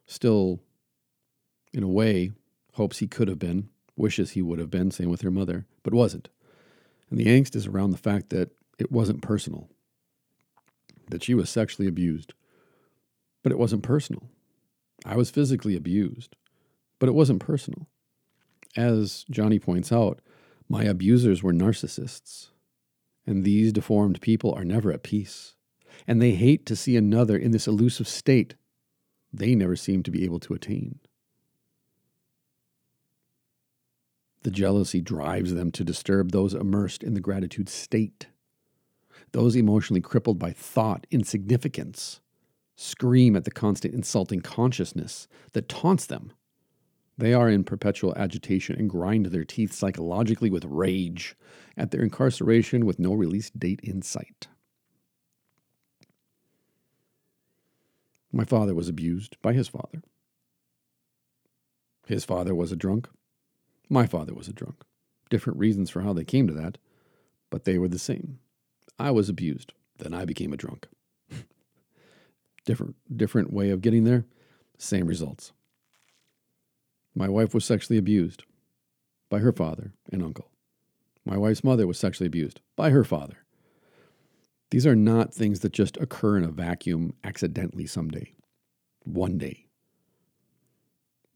still, 0.06 0.60
in 1.72 1.82
a 1.82 1.88
way, 1.88 2.32
hopes 2.74 2.98
he 2.98 3.06
could 3.06 3.28
have 3.28 3.38
been, 3.38 3.68
wishes 3.96 4.32
he 4.32 4.42
would 4.42 4.58
have 4.58 4.70
been, 4.70 4.90
same 4.90 5.10
with 5.10 5.22
her 5.22 5.30
mother, 5.30 5.66
but 5.82 5.94
wasn't. 5.94 6.28
And 7.10 7.18
the 7.18 7.26
angst 7.26 7.54
is 7.54 7.66
around 7.66 7.90
the 7.90 7.98
fact 7.98 8.30
that 8.30 8.50
it 8.78 8.90
wasn't 8.90 9.22
personal, 9.22 9.68
that 11.10 11.22
she 11.22 11.34
was 11.34 11.50
sexually 11.50 11.86
abused, 11.88 12.34
but 13.42 13.52
it 13.52 13.58
wasn't 13.58 13.82
personal. 13.82 14.28
I 15.04 15.16
was 15.16 15.30
physically 15.30 15.76
abused, 15.76 16.36
but 16.98 17.08
it 17.08 17.14
wasn't 17.14 17.40
personal. 17.40 17.86
As 18.76 19.24
Johnny 19.30 19.58
points 19.58 19.92
out, 19.92 20.20
my 20.72 20.84
abusers 20.84 21.42
were 21.42 21.52
narcissists, 21.52 22.48
and 23.26 23.44
these 23.44 23.74
deformed 23.74 24.22
people 24.22 24.54
are 24.54 24.64
never 24.64 24.90
at 24.90 25.02
peace, 25.02 25.54
and 26.06 26.20
they 26.20 26.30
hate 26.30 26.64
to 26.64 26.74
see 26.74 26.96
another 26.96 27.36
in 27.36 27.50
this 27.50 27.66
elusive 27.66 28.08
state 28.08 28.54
they 29.30 29.54
never 29.54 29.76
seem 29.76 30.02
to 30.02 30.10
be 30.10 30.24
able 30.24 30.40
to 30.40 30.54
attain. 30.54 30.98
The 34.44 34.50
jealousy 34.50 35.02
drives 35.02 35.52
them 35.52 35.72
to 35.72 35.84
disturb 35.84 36.32
those 36.32 36.54
immersed 36.54 37.02
in 37.02 37.12
the 37.12 37.20
gratitude 37.20 37.68
state. 37.68 38.28
Those 39.32 39.54
emotionally 39.54 40.00
crippled 40.00 40.38
by 40.38 40.52
thought 40.52 41.06
insignificance 41.10 42.22
scream 42.76 43.36
at 43.36 43.44
the 43.44 43.50
constant 43.50 43.92
insulting 43.92 44.40
consciousness 44.40 45.28
that 45.52 45.68
taunts 45.68 46.06
them. 46.06 46.32
They 47.22 47.34
are 47.34 47.48
in 47.48 47.62
perpetual 47.62 48.12
agitation 48.16 48.74
and 48.80 48.90
grind 48.90 49.26
their 49.26 49.44
teeth 49.44 49.72
psychologically 49.72 50.50
with 50.50 50.64
rage 50.64 51.36
at 51.76 51.92
their 51.92 52.02
incarceration 52.02 52.84
with 52.84 52.98
no 52.98 53.14
release 53.14 53.48
date 53.50 53.78
in 53.84 54.02
sight. 54.02 54.48
My 58.32 58.44
father 58.44 58.74
was 58.74 58.88
abused 58.88 59.40
by 59.40 59.52
his 59.52 59.68
father. 59.68 60.02
His 62.08 62.24
father 62.24 62.56
was 62.56 62.72
a 62.72 62.76
drunk. 62.76 63.08
My 63.88 64.08
father 64.08 64.34
was 64.34 64.48
a 64.48 64.52
drunk. 64.52 64.82
Different 65.30 65.60
reasons 65.60 65.90
for 65.90 66.00
how 66.00 66.12
they 66.12 66.24
came 66.24 66.48
to 66.48 66.54
that, 66.54 66.76
but 67.50 67.64
they 67.64 67.78
were 67.78 67.86
the 67.86 68.00
same. 68.00 68.40
I 68.98 69.12
was 69.12 69.28
abused. 69.28 69.74
Then 69.98 70.12
I 70.12 70.24
became 70.24 70.52
a 70.52 70.56
drunk. 70.56 70.88
different 72.64 72.96
different 73.16 73.52
way 73.52 73.70
of 73.70 73.80
getting 73.80 74.02
there, 74.02 74.24
same 74.76 75.06
results. 75.06 75.52
My 77.14 77.28
wife 77.28 77.54
was 77.54 77.64
sexually 77.64 77.98
abused 77.98 78.44
by 79.28 79.40
her 79.40 79.52
father 79.52 79.92
and 80.10 80.22
uncle. 80.22 80.50
My 81.24 81.36
wife's 81.36 81.64
mother 81.64 81.86
was 81.86 81.98
sexually 81.98 82.26
abused 82.26 82.60
by 82.76 82.90
her 82.90 83.04
father. 83.04 83.38
These 84.70 84.86
are 84.86 84.96
not 84.96 85.34
things 85.34 85.60
that 85.60 85.72
just 85.72 85.96
occur 85.98 86.38
in 86.38 86.44
a 86.44 86.50
vacuum 86.50 87.14
accidentally 87.22 87.86
someday, 87.86 88.32
one 89.04 89.38
day. 89.38 89.66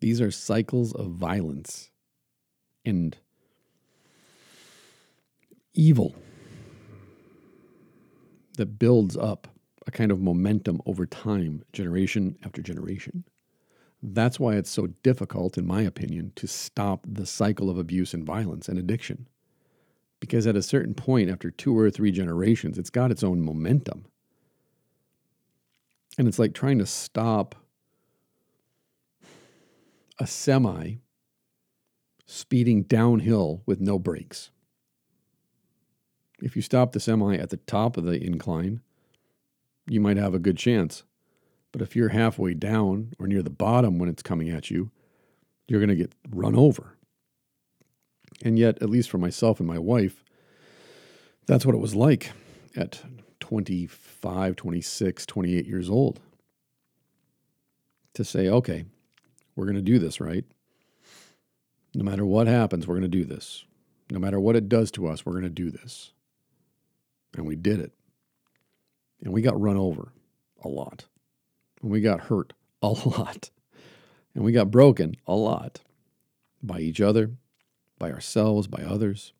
These 0.00 0.20
are 0.20 0.30
cycles 0.30 0.94
of 0.94 1.12
violence 1.12 1.90
and 2.84 3.16
evil 5.74 6.14
that 8.56 8.78
builds 8.78 9.16
up 9.16 9.48
a 9.86 9.90
kind 9.90 10.10
of 10.10 10.20
momentum 10.20 10.80
over 10.86 11.06
time, 11.06 11.62
generation 11.72 12.36
after 12.42 12.62
generation. 12.62 13.24
That's 14.08 14.38
why 14.38 14.54
it's 14.54 14.70
so 14.70 14.86
difficult, 15.02 15.58
in 15.58 15.66
my 15.66 15.82
opinion, 15.82 16.32
to 16.36 16.46
stop 16.46 17.04
the 17.08 17.26
cycle 17.26 17.68
of 17.68 17.76
abuse 17.76 18.14
and 18.14 18.24
violence 18.24 18.68
and 18.68 18.78
addiction 18.78 19.26
because 20.20 20.46
at 20.46 20.56
a 20.56 20.62
certain 20.62 20.94
point, 20.94 21.30
after 21.30 21.50
two 21.50 21.76
or 21.76 21.90
three 21.90 22.10
generations, 22.10 22.78
it's 22.78 22.90
got 22.90 23.10
its 23.10 23.22
own 23.22 23.42
momentum. 23.42 24.06
And 26.18 26.26
it's 26.26 26.38
like 26.38 26.54
trying 26.54 26.78
to 26.78 26.86
stop 26.86 27.54
a 30.18 30.26
semi 30.26 30.94
speeding 32.24 32.82
downhill 32.84 33.62
with 33.66 33.80
no 33.80 33.98
brakes. 33.98 34.50
If 36.40 36.56
you 36.56 36.62
stop 36.62 36.92
the 36.92 37.00
semi 37.00 37.36
at 37.36 37.50
the 37.50 37.58
top 37.58 37.96
of 37.96 38.04
the 38.04 38.22
incline, 38.22 38.80
you 39.86 40.00
might 40.00 40.16
have 40.16 40.34
a 40.34 40.38
good 40.38 40.56
chance. 40.56 41.02
But 41.72 41.82
if 41.82 41.94
you're 41.94 42.08
halfway 42.08 42.54
down 42.54 43.12
or 43.18 43.26
near 43.26 43.42
the 43.42 43.50
bottom 43.50 43.98
when 43.98 44.08
it's 44.08 44.22
coming 44.22 44.48
at 44.48 44.70
you, 44.70 44.90
you're 45.68 45.80
going 45.80 45.90
to 45.90 45.96
get 45.96 46.14
run 46.30 46.54
over. 46.54 46.96
And 48.42 48.58
yet, 48.58 48.82
at 48.82 48.90
least 48.90 49.10
for 49.10 49.18
myself 49.18 49.60
and 49.60 49.68
my 49.68 49.78
wife, 49.78 50.22
that's 51.46 51.64
what 51.64 51.74
it 51.74 51.80
was 51.80 51.94
like 51.94 52.32
at 52.76 53.02
25, 53.40 54.56
26, 54.56 55.26
28 55.26 55.66
years 55.66 55.90
old. 55.90 56.20
To 58.14 58.24
say, 58.24 58.48
okay, 58.48 58.86
we're 59.54 59.66
going 59.66 59.76
to 59.76 59.82
do 59.82 59.98
this, 59.98 60.20
right? 60.20 60.44
No 61.94 62.04
matter 62.04 62.24
what 62.24 62.46
happens, 62.46 62.86
we're 62.86 62.94
going 62.94 63.02
to 63.02 63.08
do 63.08 63.24
this. 63.24 63.64
No 64.10 64.18
matter 64.18 64.40
what 64.40 64.56
it 64.56 64.68
does 64.68 64.90
to 64.92 65.06
us, 65.06 65.24
we're 65.24 65.32
going 65.32 65.44
to 65.44 65.50
do 65.50 65.70
this. 65.70 66.12
And 67.36 67.46
we 67.46 67.56
did 67.56 67.80
it. 67.80 67.92
And 69.22 69.32
we 69.32 69.42
got 69.42 69.60
run 69.60 69.76
over 69.76 70.12
a 70.62 70.68
lot. 70.68 71.06
And 71.86 71.92
we 71.92 72.00
got 72.00 72.22
hurt 72.22 72.52
a 72.82 72.88
lot. 73.06 73.50
And 74.34 74.42
we 74.42 74.50
got 74.50 74.72
broken 74.72 75.14
a 75.24 75.36
lot 75.36 75.82
by 76.60 76.80
each 76.80 77.00
other, 77.00 77.30
by 77.96 78.10
ourselves, 78.10 78.66
by 78.66 78.82
others. 78.82 79.32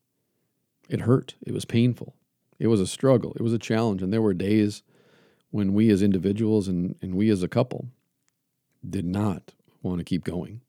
It 0.87 1.01
hurt. 1.01 1.35
It 1.45 1.53
was 1.53 1.65
painful. 1.65 2.15
It 2.57 2.67
was 2.67 2.79
a 2.79 2.87
struggle. 2.87 3.33
It 3.35 3.41
was 3.41 3.51
a 3.51 3.59
challenge. 3.59 4.01
And 4.01 4.13
there 4.13 4.21
were 4.21 4.33
days 4.33 4.81
when 5.51 5.73
we 5.73 5.89
as 5.89 6.01
individuals 6.01 6.69
and, 6.69 6.95
and 7.01 7.15
we 7.15 7.29
as 7.29 7.43
a 7.43 7.49
couple 7.49 7.89
did 8.89 9.03
not 9.03 9.53
want 9.81 9.97
to 9.97 10.05
keep 10.05 10.23
going. 10.23 10.61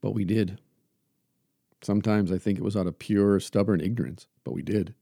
But 0.00 0.12
we 0.12 0.24
did. 0.24 0.60
Sometimes 1.82 2.30
I 2.30 2.38
think 2.38 2.58
it 2.58 2.64
was 2.64 2.76
out 2.76 2.86
of 2.86 3.00
pure, 3.00 3.40
stubborn 3.40 3.80
ignorance, 3.80 4.28
but 4.44 4.52
we 4.52 4.62
did. 4.62 4.94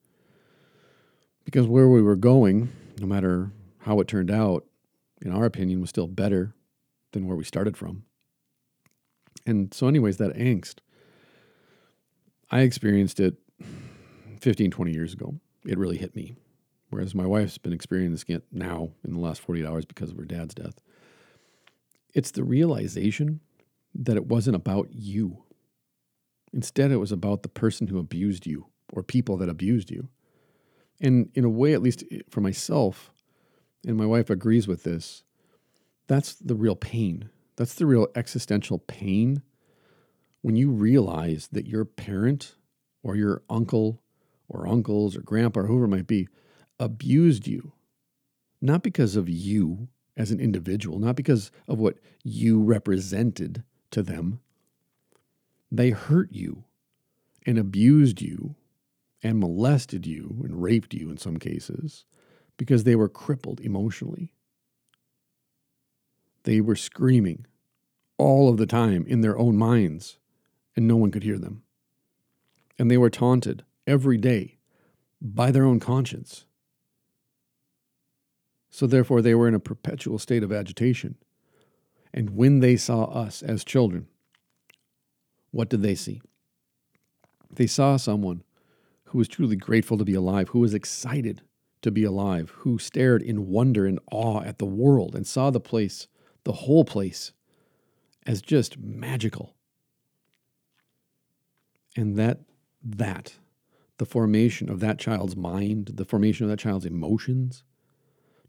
Because 1.45 1.67
where 1.67 1.89
we 1.89 2.01
were 2.01 2.17
going, 2.17 2.73
no 2.99 3.07
matter 3.07 3.51
how 3.87 4.01
it 4.01 4.09
turned 4.09 4.33
out, 4.33 4.65
in 5.23 5.33
our 5.33 5.45
opinion, 5.45 5.81
was 5.81 5.91
still 5.91 6.09
better 6.09 6.53
than 7.13 7.25
where 7.25 7.37
we 7.37 7.45
started 7.45 7.77
from. 7.77 8.03
And 9.47 9.73
so, 9.73 9.87
anyways, 9.87 10.17
that 10.17 10.35
angst, 10.35 10.81
I 12.51 12.63
experienced 12.63 13.21
it 13.21 13.37
15, 14.41 14.73
20 14.73 14.91
years 14.91 15.13
ago. 15.13 15.37
It 15.65 15.79
really 15.79 15.99
hit 15.99 16.17
me. 16.17 16.35
Whereas 16.91 17.15
my 17.15 17.27
wife's 17.27 17.59
been 17.59 17.73
experiencing 17.73 18.35
it 18.35 18.43
now 18.51 18.91
in 19.05 19.13
the 19.13 19.21
last 19.21 19.41
48 19.41 19.65
hours 19.65 19.85
because 19.85 20.11
of 20.11 20.17
her 20.17 20.25
dad's 20.25 20.55
death. 20.55 20.81
It's 22.13 22.33
the 22.33 22.43
realization 22.43 23.39
that 23.95 24.17
it 24.17 24.27
wasn't 24.27 24.57
about 24.57 24.89
you. 24.91 25.45
Instead, 26.53 26.91
it 26.91 26.97
was 26.97 27.13
about 27.13 27.45
the 27.45 27.49
person 27.49 27.87
who 27.87 28.01
abused 28.01 28.47
you 28.47 28.67
or 28.93 29.05
people 29.05 29.37
that 29.37 29.49
abused 29.49 29.93
you. 29.93 30.09
And 31.01 31.31
in 31.35 31.45
a 31.45 31.49
way, 31.49 31.73
at 31.73 31.83
least 31.83 32.03
eh, 32.11 32.23
for 32.31 32.41
myself, 32.41 33.13
and 33.87 33.97
my 33.97 34.05
wife 34.05 34.29
agrees 34.29 34.67
with 34.67 34.83
this, 34.83 35.23
that's 36.09 36.35
the 36.35 36.55
real 36.55 36.77
pain. 36.77 37.31
That's 37.57 37.75
the 37.75 37.87
real 37.87 38.09
existential 38.15 38.79
pain 38.79 39.43
when 40.43 40.57
you 40.57 40.71
realize 40.71 41.49
that 41.53 41.67
your 41.67 41.85
parent 41.85 42.55
or 43.03 43.17
your 43.17 43.43
uncle 43.49 44.03
or 44.49 44.69
uncles 44.69 45.17
or 45.17 45.21
grandpa 45.21 45.61
or 45.61 45.67
whoever 45.67 45.87
it 45.87 45.89
might 45.89 46.07
be 46.07 46.29
abused 46.79 47.47
you, 47.47 47.73
not 48.61 48.83
because 48.83 49.17
of 49.17 49.29
you 49.29 49.89
as 50.17 50.31
an 50.31 50.41
individual, 50.41 50.99
not 50.99 51.17
because 51.17 51.51
of 51.67 51.79
what 51.79 51.99
you 52.23 52.63
represented 52.63 53.63
to 53.91 54.03
them. 54.03 54.41
They 55.71 55.91
hurt 55.91 56.33
you 56.33 56.65
and 57.45 57.59
abused 57.59 58.21
you 58.21 58.55
and 59.23 59.41
molested 59.41 60.07
you 60.07 60.43
and 60.45 60.63
raped 60.63 60.95
you 60.95 61.11
in 61.11 61.17
some 61.17 61.39
cases 61.39 62.05
because 62.57 62.85
they 62.85 62.97
were 62.97 63.09
crippled 63.09 63.61
emotionally. 63.61 64.33
They 66.45 66.61
were 66.61 66.77
screaming 66.77 67.47
all 68.19 68.49
of 68.49 68.57
the 68.57 68.67
time 68.67 69.05
in 69.07 69.21
their 69.21 69.39
own 69.39 69.57
minds, 69.57 70.19
and 70.75 70.87
no 70.87 70.97
one 70.97 71.11
could 71.11 71.23
hear 71.23 71.39
them. 71.39 71.63
And 72.79 72.91
they 72.91 72.99
were 72.99 73.11
taunted 73.11 73.65
every 73.87 74.17
day 74.17 74.59
by 75.21 75.51
their 75.51 75.65
own 75.65 75.81
conscience. 75.81 76.45
So, 78.71 78.87
therefore, 78.87 79.23
they 79.23 79.35
were 79.35 79.49
in 79.49 79.55
a 79.55 79.61
perpetual 79.61 80.19
state 80.19 80.43
of 80.43 80.53
agitation. 80.53 81.17
And 82.13 82.31
when 82.31 82.61
they 82.61 82.77
saw 82.77 83.05
us 83.05 83.43
as 83.43 83.65
children, 83.65 84.07
what 85.51 85.69
did 85.69 85.83
they 85.83 85.95
see? 85.95 86.21
They 87.51 87.67
saw 87.67 87.97
someone 87.97 88.43
who 89.05 89.19
was 89.19 89.29
truly 89.29 89.57
grateful 89.57 89.97
to 89.99 90.05
be 90.05 90.15
alive, 90.15 90.51
who 90.51 90.59
was 90.59 90.75
excited 90.75 91.43
to 91.83 91.91
be 91.91 92.05
alive, 92.05 92.51
who 92.59 92.79
stared 92.79 93.23
in 93.23 93.49
wonder 93.49 93.87
and 93.87 93.99
awe 94.11 94.43
at 94.43 94.59
the 94.59 94.67
world 94.67 95.15
and 95.15 95.27
saw 95.27 95.51
the 95.51 95.61
place, 95.61 96.09
the 96.45 96.53
whole 96.53 96.85
place, 96.85 97.33
as 98.27 98.43
just 98.43 98.79
magical. 98.79 99.55
And 101.97 102.17
that 102.17 102.41
that, 102.83 103.37
the 103.99 104.07
formation 104.07 104.69
of 104.69 104.81
that 104.81 104.99
child's 104.99 105.37
mind, 105.37 105.93
the 105.95 106.05
formation 106.05 106.45
of 106.45 106.51
that 106.51 106.59
child's 106.59 106.87
emotions, 106.87 107.65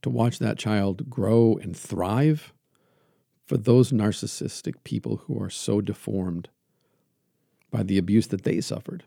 to 0.01 0.09
watch 0.09 0.39
that 0.39 0.57
child 0.57 1.09
grow 1.09 1.57
and 1.61 1.75
thrive 1.75 2.53
for 3.45 3.57
those 3.57 3.91
narcissistic 3.91 4.75
people 4.83 5.17
who 5.25 5.41
are 5.41 5.49
so 5.49 5.81
deformed 5.81 6.49
by 7.71 7.83
the 7.83 7.97
abuse 7.97 8.27
that 8.27 8.43
they 8.43 8.61
suffered, 8.61 9.03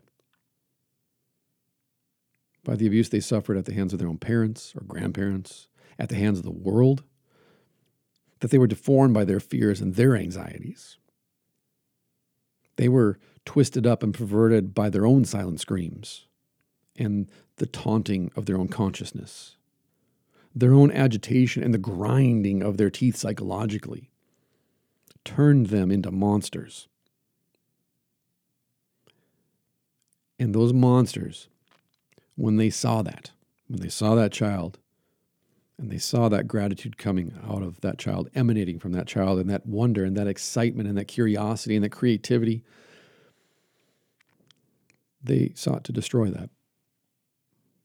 by 2.63 2.75
the 2.75 2.87
abuse 2.87 3.09
they 3.09 3.19
suffered 3.19 3.57
at 3.57 3.65
the 3.65 3.73
hands 3.73 3.93
of 3.93 3.99
their 3.99 4.07
own 4.07 4.17
parents 4.17 4.73
or 4.75 4.83
grandparents, 4.83 5.67
at 5.97 6.09
the 6.09 6.15
hands 6.15 6.37
of 6.37 6.45
the 6.45 6.51
world, 6.51 7.03
that 8.39 8.51
they 8.51 8.57
were 8.57 8.67
deformed 8.67 9.13
by 9.13 9.23
their 9.23 9.39
fears 9.39 9.81
and 9.81 9.95
their 9.95 10.15
anxieties. 10.15 10.97
They 12.75 12.89
were 12.89 13.19
twisted 13.45 13.85
up 13.85 14.03
and 14.03 14.13
perverted 14.13 14.73
by 14.73 14.89
their 14.89 15.05
own 15.05 15.25
silent 15.25 15.59
screams 15.59 16.27
and 16.97 17.27
the 17.57 17.65
taunting 17.65 18.31
of 18.35 18.45
their 18.45 18.57
own 18.57 18.67
consciousness, 18.67 19.57
their 20.53 20.73
own 20.73 20.91
agitation 20.91 21.63
and 21.63 21.73
the 21.73 21.79
grinding 21.79 22.61
of 22.61 22.77
their 22.77 22.89
teeth 22.89 23.15
psychologically 23.15 24.09
turned 25.23 25.67
them 25.67 25.91
into 25.91 26.11
monsters. 26.11 26.87
And 30.39 30.55
those 30.55 30.73
monsters, 30.73 31.47
when 32.41 32.57
they 32.57 32.71
saw 32.71 33.03
that, 33.03 33.29
when 33.67 33.81
they 33.81 33.89
saw 33.89 34.15
that 34.15 34.31
child, 34.31 34.79
and 35.77 35.91
they 35.91 35.99
saw 35.99 36.27
that 36.27 36.47
gratitude 36.47 36.97
coming 36.97 37.39
out 37.47 37.61
of 37.61 37.79
that 37.81 37.99
child, 37.99 38.29
emanating 38.33 38.79
from 38.79 38.93
that 38.93 39.05
child, 39.05 39.37
and 39.37 39.47
that 39.47 39.67
wonder 39.67 40.03
and 40.03 40.17
that 40.17 40.27
excitement 40.27 40.89
and 40.89 40.97
that 40.97 41.07
curiosity 41.07 41.75
and 41.75 41.83
that 41.83 41.91
creativity, 41.91 42.63
they 45.23 45.51
sought 45.55 45.83
to 45.83 45.91
destroy 45.91 46.31
that 46.31 46.49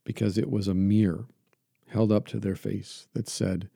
because 0.05 0.39
it 0.39 0.51
was 0.51 0.69
a 0.69 0.75
mirror 0.75 1.27
held 1.89 2.11
up 2.11 2.27
to 2.29 2.41
their 2.41 2.57
face 2.57 3.09
that 3.13 3.29
said, 3.29 3.69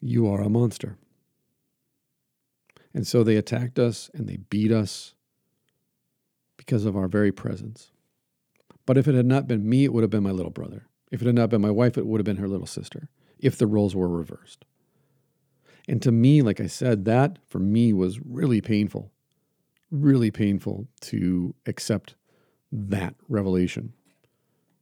You 0.00 0.28
are 0.28 0.42
a 0.42 0.48
monster. 0.48 0.98
And 2.92 3.06
so 3.06 3.22
they 3.22 3.36
attacked 3.36 3.78
us 3.78 4.10
and 4.12 4.26
they 4.26 4.38
beat 4.38 4.72
us 4.72 5.14
because 6.56 6.84
of 6.84 6.96
our 6.96 7.06
very 7.06 7.30
presence. 7.30 7.92
But 8.86 8.96
if 8.96 9.08
it 9.08 9.14
had 9.14 9.26
not 9.26 9.48
been 9.48 9.68
me, 9.68 9.84
it 9.84 9.92
would 9.92 10.02
have 10.02 10.10
been 10.10 10.22
my 10.22 10.30
little 10.30 10.50
brother. 10.50 10.86
If 11.10 11.20
it 11.20 11.26
had 11.26 11.34
not 11.34 11.50
been 11.50 11.60
my 11.60 11.70
wife, 11.70 11.98
it 11.98 12.06
would 12.06 12.20
have 12.20 12.24
been 12.24 12.36
her 12.36 12.48
little 12.48 12.66
sister, 12.66 13.08
if 13.38 13.58
the 13.58 13.66
roles 13.66 13.94
were 13.94 14.08
reversed. 14.08 14.64
And 15.88 16.00
to 16.02 16.12
me, 16.12 16.42
like 16.42 16.60
I 16.60 16.66
said, 16.66 17.04
that 17.04 17.38
for 17.46 17.58
me 17.58 17.92
was 17.92 18.20
really 18.24 18.60
painful, 18.60 19.12
really 19.90 20.30
painful 20.30 20.88
to 21.02 21.54
accept 21.66 22.14
that 22.72 23.14
revelation. 23.28 23.92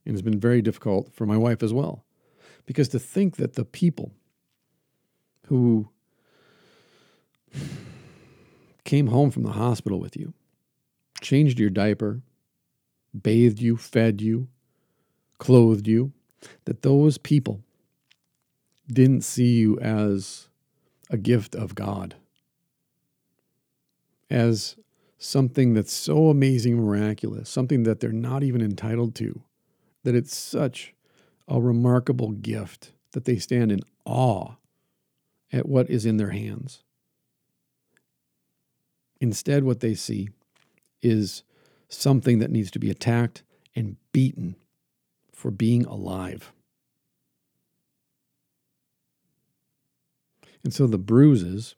And 0.07 0.14
it's 0.14 0.23
been 0.23 0.40
very 0.40 0.62
difficult 0.62 1.12
for 1.12 1.27
my 1.27 1.37
wife 1.37 1.62
as 1.62 1.73
well. 1.73 2.05
Because 2.67 2.88
to 2.88 2.99
think 2.99 3.37
that 3.37 3.55
the 3.55 3.64
people 3.64 4.12
who 5.47 5.88
came 8.85 9.09
home 9.09 9.31
from 9.31 9.43
the 9.43 9.53
hospital 9.53 10.01
with 10.01 10.17
you, 10.17 10.33
changed 11.21 11.59
your 11.59 11.71
diaper, 11.71 12.23
bathed 13.22 13.61
you, 13.61 13.77
fed 13.77 14.20
you, 14.20 14.48
clothed 15.38 15.87
you, 15.87 16.12
that 16.64 16.83
those 16.83 17.18
people 17.18 17.61
didn't 18.87 19.22
see 19.22 19.57
you 19.57 19.79
as 19.81 20.48
a 21.11 21.16
gift 21.16 21.55
of 21.55 21.74
God, 21.74 22.16
as 24.31 24.77
something 25.18 25.74
that's 25.74 25.92
so 25.92 26.29
amazing, 26.29 26.77
miraculous, 26.77 27.48
something 27.48 27.85
that 27.85 28.00
they're 28.00 28.12
not 28.12 28.42
even 28.42 28.61
entitled 28.61 29.14
to, 29.14 29.42
that 30.03 30.14
it's 30.14 30.37
such 30.37 30.94
a 31.48 31.61
remarkable 31.61 32.33
gift 32.33 32.92
that 33.12 33.24
they 33.24 33.37
stand 33.37 33.70
in 33.72 33.81
awe 34.05 34.55
at 35.53 35.66
what 35.68 35.88
is 35.88 36.05
in 36.05 36.16
their 36.16 36.31
hands. 36.31 36.83
Instead, 39.20 39.64
what 39.64 39.81
they 39.81 39.94
see 39.94 40.29
is 41.00 41.42
something 41.88 42.38
that 42.38 42.51
needs 42.51 42.70
to 42.73 42.79
be 42.79 42.90
attacked 42.90 43.42
and 43.75 43.97
beaten 44.12 44.57
for 45.33 45.51
being 45.51 45.85
alive. 45.85 46.53
And 50.62 50.73
so 50.73 50.87
the 50.87 50.99
bruises 50.99 51.75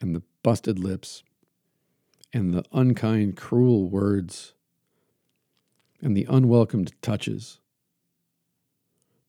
and 0.00 0.14
the 0.14 0.22
busted 0.42 0.78
lips 0.78 1.22
and 2.32 2.52
the 2.52 2.64
unkind, 2.72 3.36
cruel 3.36 3.88
words 3.88 4.52
and 6.00 6.16
the 6.16 6.26
unwelcomed 6.28 6.92
touches, 7.00 7.60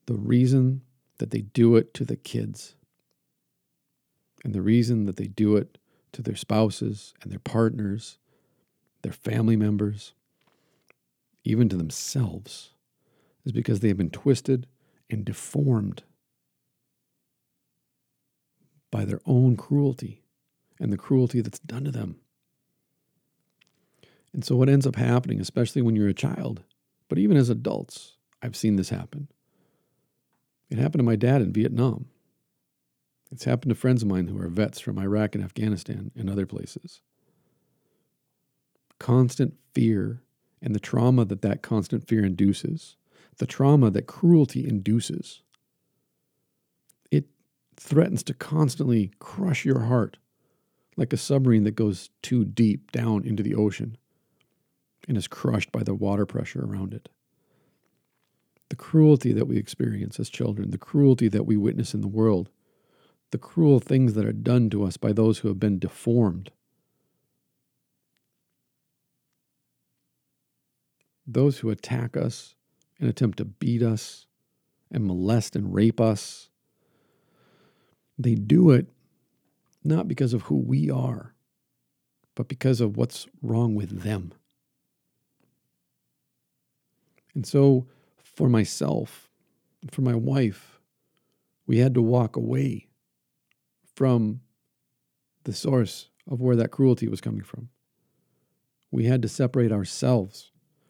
the 0.05 0.15
reason 0.15 0.81
that 1.17 1.31
they 1.31 1.41
do 1.41 1.75
it 1.75 1.93
to 1.93 2.03
the 2.03 2.15
kids 2.15 2.75
and 4.43 4.53
the 4.53 4.61
reason 4.61 5.05
that 5.05 5.17
they 5.17 5.27
do 5.27 5.55
it 5.55 5.77
to 6.11 6.21
their 6.21 6.35
spouses 6.35 7.13
and 7.21 7.31
their 7.31 7.39
partners, 7.39 8.17
their 9.01 9.11
family 9.11 9.55
members, 9.55 10.13
even 11.43 11.69
to 11.69 11.75
themselves, 11.75 12.71
is 13.45 13.51
because 13.51 13.79
they 13.79 13.87
have 13.87 13.97
been 13.97 14.09
twisted 14.09 14.67
and 15.09 15.25
deformed 15.25 16.03
by 18.91 19.05
their 19.05 19.21
own 19.25 19.55
cruelty 19.55 20.23
and 20.79 20.91
the 20.91 20.97
cruelty 20.97 21.41
that's 21.41 21.59
done 21.59 21.85
to 21.85 21.91
them. 21.91 22.17
And 24.33 24.45
so, 24.45 24.55
what 24.55 24.69
ends 24.69 24.85
up 24.85 24.95
happening, 24.95 25.39
especially 25.39 25.81
when 25.81 25.95
you're 25.95 26.07
a 26.07 26.13
child, 26.13 26.63
but 27.07 27.17
even 27.17 27.37
as 27.37 27.49
adults, 27.49 28.17
I've 28.41 28.55
seen 28.55 28.75
this 28.75 28.89
happen. 28.89 29.27
It 30.69 30.77
happened 30.77 30.99
to 30.99 31.03
my 31.03 31.15
dad 31.15 31.41
in 31.41 31.51
Vietnam. 31.51 32.05
It's 33.31 33.45
happened 33.45 33.69
to 33.69 33.75
friends 33.75 34.03
of 34.03 34.07
mine 34.07 34.27
who 34.27 34.39
are 34.39 34.47
vets 34.47 34.79
from 34.79 34.99
Iraq 34.99 35.35
and 35.35 35.43
Afghanistan 35.43 36.11
and 36.15 36.29
other 36.29 36.45
places. 36.45 37.01
Constant 38.99 39.55
fear 39.73 40.21
and 40.61 40.75
the 40.75 40.79
trauma 40.79 41.25
that 41.25 41.41
that 41.41 41.61
constant 41.61 42.07
fear 42.07 42.23
induces, 42.23 42.97
the 43.37 43.47
trauma 43.47 43.89
that 43.89 44.07
cruelty 44.07 44.67
induces, 44.67 45.41
it 47.09 47.25
threatens 47.77 48.23
to 48.23 48.33
constantly 48.33 49.11
crush 49.19 49.65
your 49.65 49.81
heart 49.81 50.17
like 50.97 51.13
a 51.13 51.17
submarine 51.17 51.63
that 51.63 51.75
goes 51.75 52.09
too 52.21 52.43
deep 52.43 52.91
down 52.91 53.25
into 53.25 53.41
the 53.41 53.55
ocean 53.55 53.97
and 55.07 55.17
is 55.17 55.27
crushed 55.27 55.71
by 55.71 55.81
the 55.81 55.95
water 55.95 56.25
pressure 56.25 56.63
around 56.63 56.93
it. 56.93 57.07
The 58.69 58.75
cruelty 58.75 59.31
that 59.31 59.47
we 59.47 59.57
experience 59.57 60.19
as 60.19 60.29
children, 60.29 60.71
the 60.71 60.77
cruelty 60.77 61.29
that 61.29 61.45
we 61.45 61.57
witness 61.57 61.93
in 61.93 62.01
the 62.01 62.07
world, 62.07 62.49
the 63.31 63.37
cruel 63.37 63.79
things 63.79 64.13
that 64.13 64.25
are 64.25 64.33
done 64.33 64.69
to 64.71 64.83
us 64.83 64.97
by 64.97 65.13
those 65.13 65.39
who 65.39 65.47
have 65.47 65.59
been 65.59 65.79
deformed. 65.79 66.51
Those 71.31 71.59
who 71.59 71.69
attack 71.69 72.17
us 72.17 72.55
and 72.99 73.07
attempt 73.07 73.37
to 73.37 73.45
beat 73.45 73.83
us 73.83 74.25
and 74.91 75.05
molest 75.05 75.55
and 75.55 75.71
rape 75.71 76.01
us, 76.01 76.49
they 78.17 78.33
do 78.33 78.71
it 78.71 78.87
not 79.83 80.07
because 80.07 80.33
of 80.33 80.41
who 80.43 80.57
we 80.57 80.89
are, 80.89 81.35
but 82.33 82.47
because 82.47 82.81
of 82.81 82.97
what's 82.97 83.27
wrong 83.43 83.75
with 83.75 84.01
them. 84.01 84.33
And 87.35 87.45
so, 87.45 87.87
for 88.17 88.49
myself, 88.49 89.29
for 89.91 90.01
my 90.01 90.15
wife, 90.15 90.81
we 91.67 91.77
had 91.77 91.93
to 91.93 92.01
walk 92.01 92.37
away 92.37 92.87
from 93.95 94.41
the 95.43 95.53
source 95.53 96.09
of 96.27 96.41
where 96.41 96.55
that 96.55 96.71
cruelty 96.71 97.07
was 97.07 97.21
coming 97.21 97.43
from. 97.43 97.69
We 98.89 99.05
had 99.05 99.21
to 99.21 99.27
separate 99.27 99.71
ourselves 99.71 100.48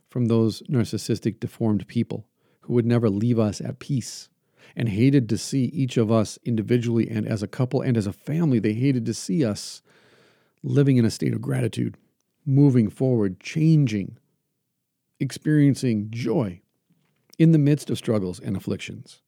from 0.09 0.25
those 0.25 0.61
narcissistic, 0.63 1.39
deformed 1.39 1.87
people 1.87 2.27
who 2.61 2.73
would 2.73 2.85
never 2.85 3.09
leave 3.09 3.39
us 3.39 3.61
at 3.61 3.79
peace 3.79 4.29
and 4.75 4.89
hated 4.89 5.29
to 5.29 5.37
see 5.37 5.65
each 5.65 5.97
of 5.97 6.11
us 6.11 6.37
individually 6.43 7.09
and 7.09 7.27
as 7.27 7.41
a 7.41 7.47
couple 7.47 7.81
and 7.81 7.97
as 7.97 8.07
a 8.07 8.13
family. 8.13 8.59
They 8.59 8.73
hated 8.73 9.05
to 9.05 9.13
see 9.13 9.43
us 9.45 9.81
living 10.63 10.97
in 10.97 11.05
a 11.05 11.11
state 11.11 11.33
of 11.33 11.41
gratitude, 11.41 11.97
moving 12.45 12.89
forward, 12.89 13.39
changing, 13.39 14.17
experiencing 15.19 16.09
joy 16.11 16.61
in 17.37 17.51
the 17.51 17.57
midst 17.57 17.89
of 17.89 17.97
struggles 17.97 18.39
and 18.39 18.55
afflictions. 18.57 19.21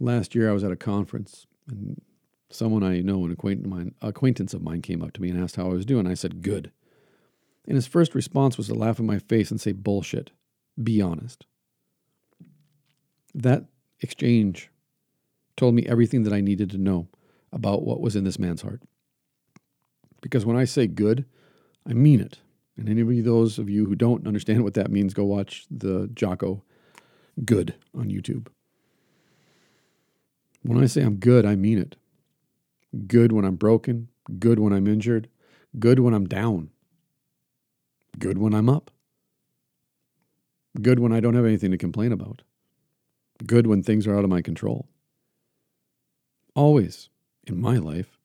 Last 0.00 0.34
year, 0.34 0.48
I 0.48 0.52
was 0.52 0.62
at 0.62 0.70
a 0.70 0.76
conference, 0.76 1.46
and 1.68 2.00
someone 2.50 2.84
I 2.84 3.00
know, 3.00 3.24
an 3.24 3.32
acquaintance 3.32 4.54
of 4.54 4.62
mine, 4.62 4.82
came 4.82 5.02
up 5.02 5.12
to 5.14 5.22
me 5.22 5.30
and 5.30 5.42
asked 5.42 5.56
how 5.56 5.66
I 5.66 5.74
was 5.74 5.84
doing. 5.84 6.06
I 6.06 6.14
said, 6.14 6.40
Good. 6.40 6.70
And 7.68 7.76
his 7.76 7.86
first 7.86 8.14
response 8.14 8.56
was 8.56 8.66
to 8.68 8.74
laugh 8.74 8.98
in 8.98 9.06
my 9.06 9.18
face 9.18 9.50
and 9.50 9.60
say, 9.60 9.72
Bullshit. 9.72 10.30
Be 10.82 11.02
honest. 11.02 11.44
That 13.34 13.66
exchange 14.00 14.70
told 15.56 15.74
me 15.74 15.84
everything 15.86 16.22
that 16.22 16.32
I 16.32 16.40
needed 16.40 16.70
to 16.70 16.78
know 16.78 17.08
about 17.52 17.84
what 17.84 18.00
was 18.00 18.16
in 18.16 18.24
this 18.24 18.38
man's 18.38 18.62
heart. 18.62 18.82
Because 20.22 20.46
when 20.46 20.56
I 20.56 20.64
say 20.64 20.86
good, 20.86 21.26
I 21.86 21.92
mean 21.92 22.20
it. 22.20 22.38
And 22.76 22.88
any 22.88 23.02
of 23.02 23.24
those 23.24 23.58
of 23.58 23.68
you 23.68 23.86
who 23.86 23.94
don't 23.94 24.26
understand 24.26 24.64
what 24.64 24.74
that 24.74 24.90
means, 24.90 25.12
go 25.12 25.24
watch 25.24 25.66
the 25.70 26.08
Jocko 26.14 26.62
Good 27.44 27.74
on 27.94 28.08
YouTube. 28.08 28.48
When 30.62 30.82
I 30.82 30.86
say 30.86 31.02
I'm 31.02 31.16
good, 31.16 31.46
I 31.46 31.54
mean 31.54 31.78
it. 31.78 31.96
Good 33.06 33.32
when 33.32 33.44
I'm 33.44 33.54
broken, 33.56 34.08
good 34.38 34.58
when 34.58 34.72
I'm 34.72 34.86
injured, 34.86 35.28
good 35.78 36.00
when 36.00 36.14
I'm 36.14 36.26
down, 36.26 36.70
good 38.18 38.38
when 38.38 38.54
I'm 38.54 38.68
up, 38.68 38.90
good 40.80 40.98
when 40.98 41.12
I 41.12 41.20
don't 41.20 41.34
have 41.34 41.46
anything 41.46 41.70
to 41.70 41.78
complain 41.78 42.12
about, 42.12 42.42
good 43.46 43.66
when 43.66 43.82
things 43.82 44.06
are 44.06 44.16
out 44.16 44.24
of 44.24 44.30
my 44.30 44.42
control. 44.42 44.88
Always 46.54 47.08
in 47.46 47.60
my 47.60 47.76
life, 47.76 48.18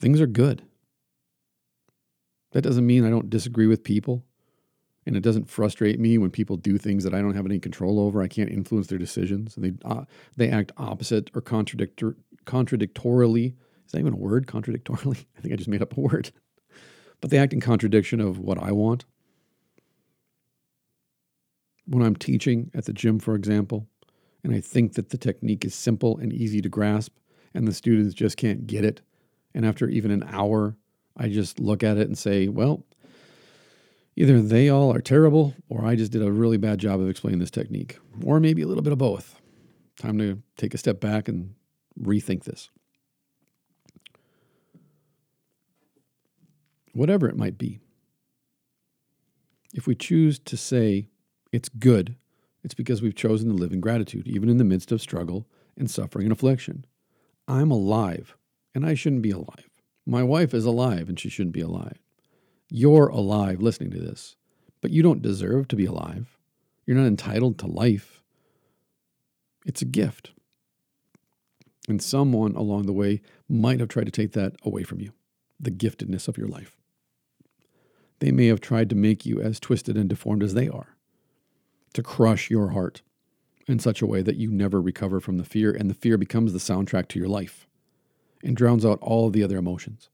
things 0.00 0.20
are 0.20 0.26
good. 0.26 0.62
That 2.52 2.62
doesn't 2.62 2.86
mean 2.86 3.04
I 3.04 3.10
don't 3.10 3.30
disagree 3.30 3.66
with 3.66 3.84
people. 3.84 4.24
And 5.04 5.16
it 5.16 5.22
doesn't 5.22 5.48
frustrate 5.48 6.00
me 6.00 6.18
when 6.18 6.30
people 6.30 6.56
do 6.56 6.78
things 6.78 7.04
that 7.04 7.14
I 7.14 7.20
don't 7.20 7.34
have 7.34 7.46
any 7.46 7.60
control 7.60 8.00
over. 8.00 8.22
I 8.22 8.28
can't 8.28 8.50
influence 8.50 8.88
their 8.88 8.98
decisions. 8.98 9.56
And 9.56 9.64
they, 9.64 9.88
uh, 9.88 10.04
they 10.36 10.50
act 10.50 10.72
opposite 10.76 11.30
or 11.32 11.40
contradictor, 11.40 12.16
contradictorily. 12.44 13.54
Is 13.84 13.92
that 13.92 14.00
even 14.00 14.14
a 14.14 14.16
word? 14.16 14.48
Contradictorily? 14.48 15.18
I 15.38 15.40
think 15.40 15.54
I 15.54 15.56
just 15.56 15.68
made 15.68 15.82
up 15.82 15.96
a 15.96 16.00
word. 16.00 16.32
But 17.20 17.30
they 17.30 17.38
act 17.38 17.52
in 17.52 17.60
contradiction 17.60 18.20
of 18.20 18.38
what 18.38 18.58
I 18.58 18.72
want. 18.72 19.04
When 21.86 22.02
I'm 22.02 22.16
teaching 22.16 22.70
at 22.74 22.84
the 22.84 22.92
gym, 22.92 23.18
for 23.18 23.34
example, 23.34 23.86
and 24.42 24.54
I 24.54 24.60
think 24.60 24.94
that 24.94 25.10
the 25.10 25.18
technique 25.18 25.64
is 25.64 25.74
simple 25.74 26.18
and 26.18 26.32
easy 26.32 26.60
to 26.60 26.68
grasp, 26.68 27.16
and 27.54 27.66
the 27.66 27.74
students 27.74 28.14
just 28.14 28.36
can't 28.36 28.66
get 28.66 28.84
it. 28.84 29.00
And 29.54 29.64
after 29.64 29.88
even 29.88 30.10
an 30.10 30.24
hour 30.28 30.76
I 31.16 31.28
just 31.28 31.58
look 31.58 31.82
at 31.82 31.96
it 31.96 32.06
and 32.06 32.18
say, 32.18 32.48
well, 32.48 32.84
either 34.16 34.40
they 34.40 34.68
all 34.68 34.92
are 34.92 35.00
terrible 35.00 35.54
or 35.68 35.84
I 35.84 35.96
just 35.96 36.12
did 36.12 36.22
a 36.22 36.30
really 36.30 36.58
bad 36.58 36.78
job 36.78 37.00
of 37.00 37.08
explaining 37.08 37.40
this 37.40 37.50
technique, 37.50 37.98
or 38.22 38.38
maybe 38.38 38.62
a 38.62 38.66
little 38.66 38.82
bit 38.82 38.92
of 38.92 38.98
both. 38.98 39.40
Time 39.98 40.18
to 40.18 40.42
take 40.56 40.74
a 40.74 40.78
step 40.78 41.00
back 41.00 41.28
and 41.28 41.54
rethink 41.98 42.44
this. 42.44 42.68
Whatever 46.96 47.28
it 47.28 47.36
might 47.36 47.58
be, 47.58 47.78
if 49.74 49.86
we 49.86 49.94
choose 49.94 50.38
to 50.38 50.56
say 50.56 51.10
it's 51.52 51.68
good, 51.68 52.16
it's 52.64 52.72
because 52.72 53.02
we've 53.02 53.14
chosen 53.14 53.50
to 53.50 53.54
live 53.54 53.72
in 53.72 53.82
gratitude, 53.82 54.26
even 54.26 54.48
in 54.48 54.56
the 54.56 54.64
midst 54.64 54.90
of 54.90 55.02
struggle 55.02 55.46
and 55.76 55.90
suffering 55.90 56.24
and 56.24 56.32
affliction. 56.32 56.86
I'm 57.46 57.70
alive, 57.70 58.34
and 58.74 58.86
I 58.86 58.94
shouldn't 58.94 59.20
be 59.20 59.30
alive. 59.30 59.68
My 60.06 60.22
wife 60.22 60.54
is 60.54 60.64
alive 60.64 61.10
and 61.10 61.20
she 61.20 61.28
shouldn't 61.28 61.52
be 61.52 61.60
alive. 61.60 61.98
You're 62.70 63.08
alive 63.08 63.60
listening 63.60 63.90
to 63.90 64.00
this, 64.00 64.36
but 64.80 64.90
you 64.90 65.02
don't 65.02 65.20
deserve 65.20 65.68
to 65.68 65.76
be 65.76 65.84
alive. 65.84 66.38
You're 66.86 66.96
not 66.96 67.08
entitled 67.08 67.58
to 67.58 67.66
life. 67.66 68.22
It's 69.66 69.82
a 69.82 69.84
gift. 69.86 70.30
And 71.90 72.00
someone 72.00 72.56
along 72.56 72.86
the 72.86 72.94
way 72.94 73.20
might 73.50 73.80
have 73.80 73.90
tried 73.90 74.06
to 74.06 74.10
take 74.10 74.32
that 74.32 74.54
away 74.62 74.82
from 74.82 75.02
you, 75.02 75.12
the 75.60 75.70
giftedness 75.70 76.26
of 76.26 76.38
your 76.38 76.48
life. 76.48 76.72
They 78.18 78.30
may 78.30 78.46
have 78.46 78.60
tried 78.60 78.90
to 78.90 78.96
make 78.96 79.26
you 79.26 79.40
as 79.40 79.60
twisted 79.60 79.96
and 79.96 80.08
deformed 80.08 80.42
as 80.42 80.54
they 80.54 80.68
are, 80.68 80.96
to 81.92 82.02
crush 82.02 82.50
your 82.50 82.68
heart 82.68 83.02
in 83.66 83.78
such 83.78 84.00
a 84.00 84.06
way 84.06 84.22
that 84.22 84.36
you 84.36 84.50
never 84.50 84.80
recover 84.80 85.20
from 85.20 85.38
the 85.38 85.44
fear, 85.44 85.72
and 85.72 85.90
the 85.90 85.94
fear 85.94 86.16
becomes 86.16 86.52
the 86.52 86.58
soundtrack 86.58 87.08
to 87.08 87.18
your 87.18 87.28
life 87.28 87.66
and 88.42 88.56
drowns 88.56 88.84
out 88.84 88.98
all 89.02 89.28
the 89.28 89.42
other 89.42 89.56
emotions. 89.56 90.08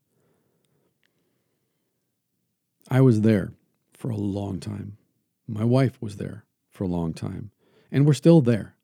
I 2.90 3.00
was 3.00 3.20
there 3.20 3.52
for 3.92 4.10
a 4.10 4.16
long 4.16 4.58
time. 4.58 4.96
My 5.46 5.64
wife 5.64 6.00
was 6.00 6.16
there 6.16 6.44
for 6.70 6.84
a 6.84 6.88
long 6.88 7.12
time, 7.12 7.50
and 7.90 8.06
we're 8.06 8.14
still 8.14 8.40
there. 8.40 8.74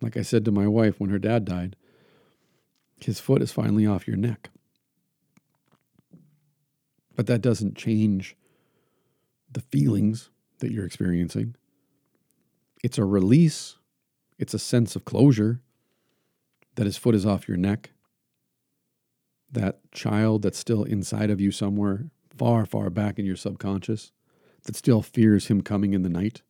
Like 0.00 0.16
I 0.16 0.22
said 0.22 0.44
to 0.44 0.50
my 0.50 0.66
wife 0.66 1.00
when 1.00 1.10
her 1.10 1.18
dad 1.18 1.44
died, 1.44 1.76
his 3.00 3.20
foot 3.20 3.42
is 3.42 3.52
finally 3.52 3.86
off 3.86 4.06
your 4.06 4.16
neck. 4.16 4.50
But 7.16 7.26
that 7.26 7.40
doesn't 7.40 7.76
change 7.76 8.36
the 9.50 9.60
feelings 9.60 10.30
that 10.58 10.72
you're 10.72 10.86
experiencing. 10.86 11.54
It's 12.82 12.98
a 12.98 13.04
release, 13.04 13.76
it's 14.38 14.54
a 14.54 14.58
sense 14.58 14.96
of 14.96 15.04
closure, 15.04 15.60
that 16.74 16.86
his 16.86 16.96
foot 16.96 17.14
is 17.14 17.24
off 17.24 17.48
your 17.48 17.56
neck, 17.56 17.90
that 19.50 19.78
child 19.92 20.42
that's 20.42 20.58
still 20.58 20.82
inside 20.82 21.30
of 21.30 21.40
you 21.40 21.52
somewhere, 21.52 22.10
far, 22.36 22.66
far 22.66 22.90
back 22.90 23.18
in 23.18 23.24
your 23.24 23.36
subconscious, 23.36 24.10
that 24.64 24.74
still 24.74 25.02
fears 25.02 25.46
him 25.46 25.60
coming 25.60 25.94
in 25.94 26.02
the 26.02 26.08
night. 26.08 26.42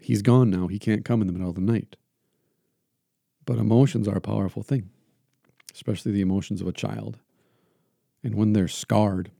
He's 0.00 0.22
gone 0.22 0.50
now. 0.50 0.66
He 0.66 0.78
can't 0.78 1.04
come 1.04 1.20
in 1.20 1.26
the 1.26 1.32
middle 1.32 1.50
of 1.50 1.54
the 1.54 1.60
night. 1.60 1.96
But 3.44 3.58
emotions 3.58 4.08
are 4.08 4.16
a 4.16 4.20
powerful 4.20 4.62
thing, 4.62 4.90
especially 5.74 6.12
the 6.12 6.20
emotions 6.20 6.60
of 6.60 6.66
a 6.66 6.72
child. 6.72 7.18
And 8.24 8.34
when 8.34 8.52
they're 8.52 8.68
scarred 8.68 9.30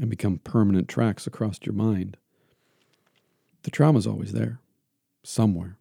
and 0.00 0.08
become 0.08 0.38
permanent 0.38 0.88
tracks 0.88 1.26
across 1.26 1.58
your 1.62 1.74
mind, 1.74 2.16
the 3.62 3.70
trauma's 3.70 4.06
always 4.06 4.32
there, 4.32 4.58
somewhere. 5.22 5.76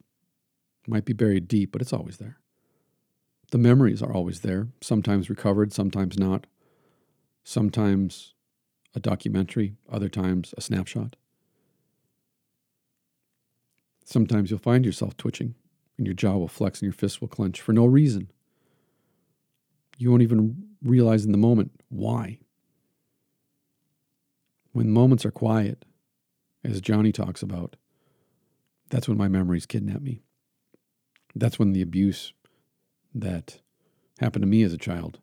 It 0.84 0.92
might 0.92 1.06
be 1.06 1.14
buried 1.14 1.48
deep, 1.48 1.72
but 1.72 1.82
it's 1.82 1.94
always 1.94 2.18
there. 2.18 2.38
The 3.52 3.58
memories 3.58 4.02
are 4.02 4.14
always 4.14 4.42
there, 4.42 4.68
sometimes 4.82 5.30
recovered, 5.30 5.74
sometimes 5.74 6.20
not. 6.20 6.46
Sometimes 7.44 8.34
a 8.94 9.00
documentary, 9.00 9.76
other 9.90 10.10
times 10.10 10.54
a 10.58 10.62
snapshot. 10.62 11.16
Sometimes 14.04 14.50
you'll 14.50 14.60
find 14.60 14.86
yourself 14.86 15.16
twitching 15.16 15.56
and 15.98 16.06
your 16.06 16.16
jaw 16.16 16.36
will 16.38 16.48
flex 16.48 16.80
and 16.80 16.88
your 16.88 16.94
fists 16.94 17.22
will 17.22 17.28
clench 17.28 17.62
for 17.62 17.74
no 17.74 17.86
reason. 17.86 18.32
You 19.98 20.10
won't 20.10 20.24
even 20.24 20.64
realize 20.84 21.26
in 21.26 21.32
the 21.32 21.38
moment 21.38 21.72
why. 21.90 22.40
When 24.72 24.90
moments 24.92 25.26
are 25.26 25.32
quiet, 25.32 25.86
as 26.64 26.82
Johnny 26.82 27.12
talks 27.12 27.42
about, 27.42 27.76
that's 28.90 29.08
when 29.08 29.18
my 29.18 29.28
memories 29.28 29.66
kidnap 29.66 30.02
me. 30.02 30.22
That's 31.36 31.60
when 31.60 31.74
the 31.74 31.82
abuse 31.82 32.34
that 33.14 33.60
happened 34.20 34.44
to 34.44 34.48
me 34.48 34.64
as 34.64 34.74
a 34.74 34.78
child 34.78 35.20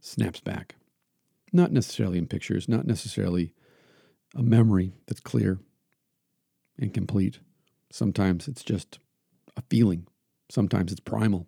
snaps 0.00 0.40
back. 0.40 0.76
Not 1.52 1.72
necessarily 1.72 2.18
in 2.18 2.26
pictures, 2.26 2.68
not 2.68 2.86
necessarily 2.86 3.54
a 4.34 4.42
memory 4.42 4.94
that's 5.06 5.20
clear 5.20 5.60
and 6.78 6.92
complete. 6.92 7.40
Sometimes 7.90 8.48
it's 8.48 8.62
just 8.62 8.98
a 9.56 9.62
feeling. 9.70 10.06
Sometimes 10.50 10.92
it's 10.92 11.00
primal. 11.00 11.46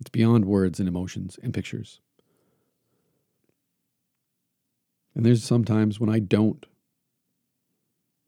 It's 0.00 0.10
beyond 0.10 0.44
words 0.44 0.78
and 0.78 0.88
emotions 0.88 1.38
and 1.42 1.54
pictures. 1.54 2.00
And 5.14 5.26
there's 5.26 5.44
sometimes 5.44 6.00
when 6.00 6.10
I 6.10 6.18
don't 6.18 6.64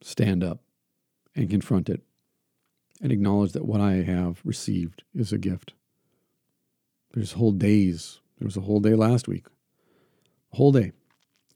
stand 0.02 0.44
up 0.44 0.60
and 1.34 1.48
confront 1.48 1.88
it 1.88 2.02
and 3.00 3.10
acknowledge 3.10 3.52
that 3.52 3.64
what 3.64 3.80
I 3.80 3.94
have 4.02 4.40
received 4.44 5.02
is 5.14 5.32
a 5.32 5.38
gift. 5.38 5.72
There's 7.12 7.32
whole 7.32 7.52
days. 7.52 8.20
There 8.38 8.46
was 8.46 8.56
a 8.56 8.62
whole 8.62 8.80
day 8.80 8.94
last 8.94 9.28
week. 9.28 9.46
A 10.52 10.56
whole 10.56 10.72
day. 10.72 10.92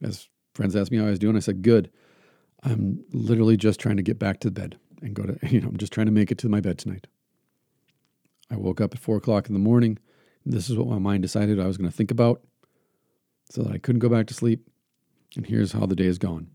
As 0.02 0.28
friends 0.54 0.74
asked 0.76 0.90
me 0.90 0.98
how 0.98 1.06
I 1.06 1.10
was 1.10 1.18
doing, 1.18 1.36
I 1.36 1.40
said, 1.40 1.62
good. 1.62 1.90
I'm 2.62 3.04
literally 3.12 3.56
just 3.56 3.80
trying 3.80 3.96
to 3.96 4.02
get 4.02 4.18
back 4.18 4.40
to 4.40 4.50
bed 4.50 4.78
and 5.02 5.14
go 5.14 5.24
to, 5.24 5.38
you 5.48 5.60
know, 5.60 5.68
I'm 5.68 5.76
just 5.76 5.92
trying 5.92 6.06
to 6.06 6.12
make 6.12 6.32
it 6.32 6.38
to 6.38 6.48
my 6.48 6.60
bed 6.60 6.78
tonight. 6.78 7.06
I 8.50 8.56
woke 8.56 8.80
up 8.80 8.94
at 8.94 9.00
four 9.00 9.16
o'clock 9.16 9.48
in 9.48 9.52
the 9.52 9.60
morning. 9.60 9.98
This 10.46 10.70
is 10.70 10.76
what 10.76 10.88
my 10.88 10.98
mind 10.98 11.22
decided 11.22 11.60
I 11.60 11.66
was 11.66 11.76
going 11.76 11.90
to 11.90 11.96
think 11.96 12.10
about 12.10 12.40
so 13.50 13.62
that 13.62 13.72
I 13.72 13.78
couldn't 13.78 14.00
go 14.00 14.08
back 14.08 14.26
to 14.28 14.34
sleep. 14.34 14.68
And 15.36 15.46
here's 15.46 15.72
how 15.72 15.86
the 15.86 15.96
day 15.96 16.06
has 16.06 16.18
gone 16.18 16.48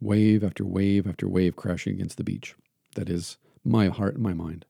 wave 0.00 0.44
after 0.44 0.64
wave 0.64 1.06
after 1.08 1.28
wave 1.28 1.56
crashing 1.56 1.94
against 1.94 2.16
the 2.16 2.24
beach. 2.24 2.54
That 2.94 3.10
is 3.10 3.36
my 3.64 3.88
heart 3.88 4.14
and 4.14 4.22
my 4.22 4.32
mind. 4.32 4.64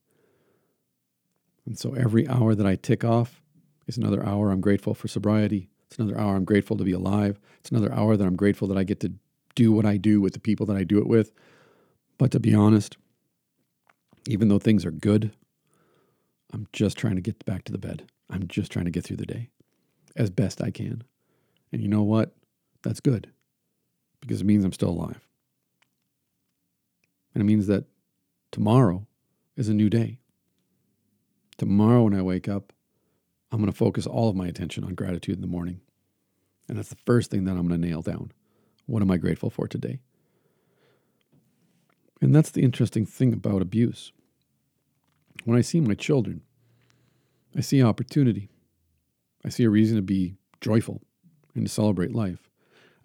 And 1.67 1.79
so 1.79 1.93
every 1.93 2.27
hour 2.29 2.55
that 2.55 2.67
I 2.67 2.77
tick 2.77 3.05
off 3.05 3.43
is 3.87 3.99
another 3.99 4.25
hour 4.25 4.51
I'm 4.51 4.63
grateful 4.63 4.95
for 4.95 5.07
sobriety. 5.07 5.69
It's 5.87 5.99
another 5.99 6.19
hour 6.19 6.35
I'm 6.35 6.45
grateful 6.45 6.77
to 6.79 6.85
be 6.85 6.93
alive. 6.93 7.39
It's 7.61 7.71
another 7.71 7.93
hour 7.93 8.17
that 8.17 8.27
I'm 8.27 8.37
grateful 8.37 8.69
that 8.69 8.79
I 8.79 8.85
get 8.85 9.01
to 9.01 9.13
do 9.55 9.73
what 9.73 9.85
I 9.85 9.97
do 9.97 10.21
with 10.21 10.33
the 10.33 10.41
people 10.41 10.65
that 10.67 10.77
I 10.77 10.85
do 10.85 10.99
it 10.99 11.07
with. 11.07 11.33
But 12.17 12.31
to 12.31 12.41
be 12.41 12.55
honest, 12.55 12.97
even 14.27 14.49
though 14.49 14.59
things 14.59 14.85
are 14.85 14.91
good, 14.91 15.33
I'm 16.53 16.67
just 16.73 16.97
trying 16.97 17.17
to 17.17 17.21
get 17.21 17.45
back 17.45 17.65
to 17.65 17.73
the 17.73 17.79
bed. 17.79 18.11
I'm 18.31 18.47
just 18.49 18.73
trying 18.73 18.85
to 18.87 18.91
get 18.91 19.05
through 19.05 19.17
the 19.19 19.27
day 19.27 19.51
as 20.17 20.31
best 20.31 20.63
I 20.63 20.71
can. 20.71 21.05
And 21.73 21.83
you 21.83 21.89
know 21.89 22.03
what? 22.03 22.35
That's 22.83 23.01
good 23.01 23.31
because 24.21 24.41
it 24.41 24.47
means 24.47 24.65
I'm 24.65 24.73
still 24.73 24.91
alive. 24.91 25.27
And 27.35 27.43
it 27.43 27.45
means 27.45 27.67
that 27.67 27.85
tomorrow 28.51 29.07
is 29.57 29.69
a 29.69 29.75
new 29.75 29.91
day. 29.91 30.19
Tomorrow, 31.57 32.05
when 32.05 32.15
I 32.15 32.23
wake 32.23 32.49
up, 32.49 32.73
I'm 33.51 33.59
going 33.59 33.71
to 33.71 33.77
focus 33.77 34.07
all 34.07 34.29
of 34.29 34.37
my 34.37 34.47
attention 34.47 34.85
on 34.85 34.95
gratitude 34.95 35.37
in 35.37 35.41
the 35.41 35.47
morning. 35.47 35.81
And 36.69 36.79
that's 36.79 36.91
the 36.91 36.97
first 37.07 37.31
thing 37.31 37.45
that 37.45 37.53
I'm 37.53 37.67
going 37.67 37.81
to 37.81 37.89
nail 37.89 38.03
down. 38.03 38.33
What 38.87 39.03
am 39.03 39.11
I 39.11 39.17
grateful 39.17 39.51
for 39.51 39.67
today? 39.67 40.01
And 42.21 42.35
that's 42.35 42.51
the 42.51 42.63
interesting 42.63 43.07
thing 43.07 43.33
about 43.33 43.63
abuse. 43.63 44.13
When 45.45 45.57
I 45.57 45.63
see 45.63 45.81
my 45.81 45.95
children, 45.95 46.43
I 47.57 47.61
see 47.61 47.83
opportunity. 47.83 48.49
I 49.45 49.49
see 49.49 49.65
a 49.65 49.71
reason 49.71 49.97
to 49.97 50.03
be 50.03 50.35
joyful 50.61 51.03
and 51.55 51.67
to 51.67 51.73
celebrate 51.73 52.15
life. 52.15 52.48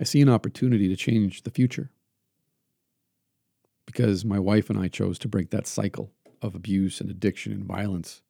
I 0.04 0.06
see 0.06 0.20
an 0.20 0.28
opportunity 0.28 0.90
to 0.90 0.98
change 0.98 1.44
the 1.44 1.50
future 1.50 1.90
because 3.86 4.26
my 4.26 4.38
wife 4.38 4.70
and 4.70 4.78
I 4.78 4.90
chose 4.90 5.18
to 5.20 5.30
break 5.30 5.52
that 5.52 5.66
cycle 5.66 6.12
of 6.42 6.56
abuse 6.56 7.00
and 7.00 7.10
addiction 7.10 7.54
and 7.54 7.64
violence 7.64 8.22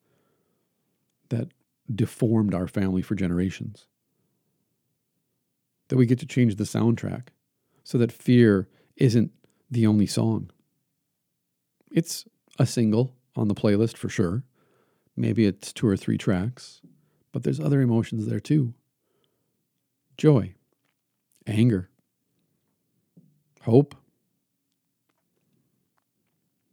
that 1.30 1.48
deformed 1.92 2.54
our 2.54 2.68
family 2.68 3.02
for 3.02 3.16
generations. 3.16 3.88
That 5.88 5.98
we 5.98 6.06
get 6.06 6.20
to 6.20 6.28
change 6.28 6.58
the 6.58 6.64
soundtrack 6.64 7.30
so 7.84 7.98
that 7.98 8.12
fear 8.12 8.68
isn't 8.98 9.32
the 9.72 9.88
only 9.88 10.06
song. 10.06 10.52
It's 11.90 12.26
a 12.60 12.68
single 12.68 13.16
on 13.36 13.48
the 13.48 13.56
playlist 13.56 13.98
for 13.98 14.10
sure. 14.10 14.44
Maybe 15.18 15.48
it's 15.48 15.74
two 15.74 15.88
or 15.88 15.98
three 15.98 16.20
tracks, 16.20 16.82
but 17.32 17.42
there's 17.42 17.60
other 17.60 17.82
emotions 17.82 18.28
there 18.28 18.40
too 18.40 18.76
joy, 20.18 20.54
anger, 21.48 21.90
hope, 23.62 23.96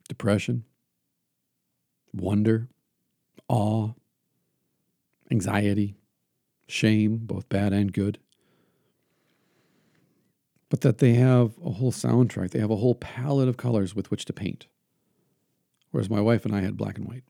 depression, 0.09 0.65
wonder, 2.13 2.69
awe, 3.49 3.91
anxiety, 5.31 5.97
shame, 6.67 7.19
both 7.19 7.49
bad 7.49 7.73
and 7.73 7.93
good. 7.93 8.19
But 10.69 10.83
that 10.83 10.99
they 10.99 11.15
have 11.15 11.59
a 11.65 11.71
whole 11.71 11.93
soundtrack, 11.93 12.51
they 12.51 12.61
have 12.61 12.71
a 12.71 12.77
whole 12.77 12.95
palette 12.95 13.49
of 13.49 13.57
colors 13.57 13.95
with 13.95 14.11
which 14.11 14.25
to 14.27 14.33
paint. 14.33 14.67
Whereas 15.91 16.09
my 16.09 16.21
wife 16.21 16.45
and 16.45 16.55
I 16.55 16.61
had 16.61 16.77
black 16.77 16.97
and 16.97 17.09
white. 17.09 17.25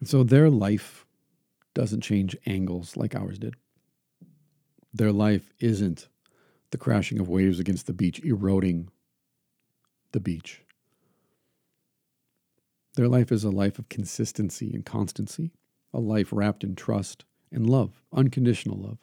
And 0.00 0.08
so 0.08 0.24
their 0.24 0.50
life 0.50 1.01
doesn't 1.74 2.02
change 2.02 2.36
angles 2.46 2.96
like 2.96 3.14
ours 3.14 3.38
did. 3.38 3.54
Their 4.92 5.12
life 5.12 5.52
isn't 5.58 6.08
the 6.70 6.78
crashing 6.78 7.18
of 7.18 7.28
waves 7.28 7.58
against 7.58 7.86
the 7.86 7.92
beach 7.92 8.20
eroding 8.24 8.88
the 10.12 10.20
beach. 10.20 10.62
Their 12.94 13.08
life 13.08 13.32
is 13.32 13.44
a 13.44 13.50
life 13.50 13.78
of 13.78 13.88
consistency 13.88 14.72
and 14.74 14.84
constancy, 14.84 15.52
a 15.94 16.00
life 16.00 16.28
wrapped 16.32 16.62
in 16.62 16.74
trust 16.74 17.24
and 17.50 17.68
love, 17.68 18.02
unconditional 18.12 18.78
love. 18.78 18.98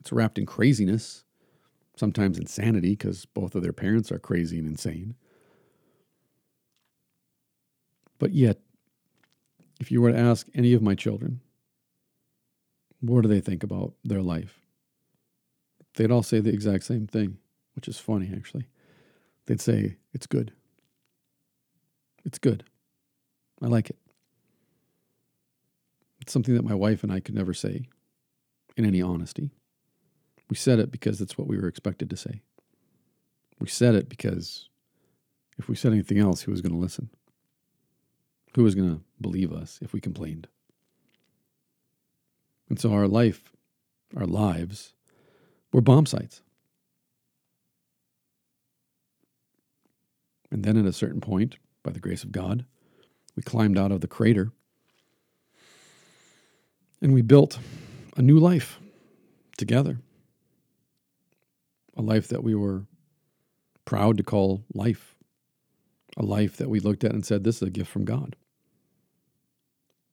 It's 0.00 0.12
wrapped 0.12 0.38
in 0.38 0.46
craziness, 0.46 1.24
sometimes 1.96 2.38
insanity, 2.38 2.90
because 2.90 3.24
both 3.26 3.54
of 3.54 3.62
their 3.62 3.72
parents 3.72 4.12
are 4.12 4.18
crazy 4.18 4.58
and 4.58 4.66
insane. 4.66 5.14
But 8.18 8.32
yet, 8.32 8.58
if 9.80 9.90
you 9.90 10.02
were 10.02 10.12
to 10.12 10.18
ask 10.18 10.46
any 10.54 10.74
of 10.74 10.82
my 10.82 10.94
children, 10.94 11.40
what 13.00 13.22
do 13.22 13.28
they 13.28 13.40
think 13.40 13.62
about 13.62 13.94
their 14.04 14.22
life? 14.22 14.60
They'd 15.94 16.10
all 16.10 16.22
say 16.22 16.40
the 16.40 16.52
exact 16.52 16.84
same 16.84 17.06
thing, 17.06 17.38
which 17.74 17.88
is 17.88 17.98
funny, 17.98 18.30
actually. 18.34 18.66
They'd 19.46 19.60
say, 19.60 19.96
It's 20.12 20.26
good. 20.26 20.52
It's 22.24 22.38
good. 22.38 22.64
I 23.62 23.66
like 23.66 23.90
it. 23.90 23.98
It's 26.20 26.32
something 26.32 26.54
that 26.54 26.64
my 26.64 26.74
wife 26.74 27.02
and 27.02 27.12
I 27.12 27.20
could 27.20 27.34
never 27.34 27.54
say 27.54 27.88
in 28.76 28.84
any 28.84 29.02
honesty. 29.02 29.50
We 30.48 30.56
said 30.56 30.78
it 30.78 30.90
because 30.90 31.20
it's 31.20 31.38
what 31.38 31.48
we 31.48 31.56
were 31.56 31.68
expected 31.68 32.10
to 32.10 32.16
say. 32.16 32.42
We 33.58 33.68
said 33.68 33.94
it 33.94 34.08
because 34.08 34.68
if 35.58 35.68
we 35.68 35.76
said 35.76 35.92
anything 35.92 36.18
else, 36.18 36.42
who 36.42 36.50
was 36.50 36.60
going 36.60 36.72
to 36.72 36.78
listen? 36.78 37.10
Who 38.54 38.64
was 38.64 38.74
going 38.74 38.96
to 38.96 39.02
believe 39.20 39.52
us 39.52 39.78
if 39.82 39.92
we 39.92 40.00
complained? 40.00 40.48
And 42.70 42.78
so 42.78 42.92
our 42.92 43.08
life, 43.08 43.52
our 44.16 44.26
lives, 44.26 44.94
were 45.72 45.80
bomb 45.82 46.06
sites. 46.06 46.40
And 50.50 50.64
then 50.64 50.78
at 50.78 50.86
a 50.86 50.92
certain 50.92 51.20
point, 51.20 51.56
by 51.82 51.90
the 51.90 52.00
grace 52.00 52.24
of 52.24 52.32
God, 52.32 52.64
we 53.36 53.42
climbed 53.42 53.76
out 53.76 53.92
of 53.92 54.00
the 54.00 54.08
crater 54.08 54.52
and 57.02 57.12
we 57.12 57.22
built 57.22 57.58
a 58.16 58.22
new 58.22 58.38
life 58.38 58.78
together. 59.56 59.98
A 61.96 62.02
life 62.02 62.28
that 62.28 62.42
we 62.42 62.54
were 62.54 62.86
proud 63.84 64.16
to 64.16 64.22
call 64.22 64.64
life. 64.72 65.16
A 66.16 66.22
life 66.24 66.56
that 66.56 66.68
we 66.68 66.80
looked 66.80 67.04
at 67.04 67.12
and 67.12 67.24
said, 67.24 67.44
This 67.44 67.56
is 67.56 67.62
a 67.62 67.70
gift 67.70 67.90
from 67.90 68.04
God. 68.04 68.36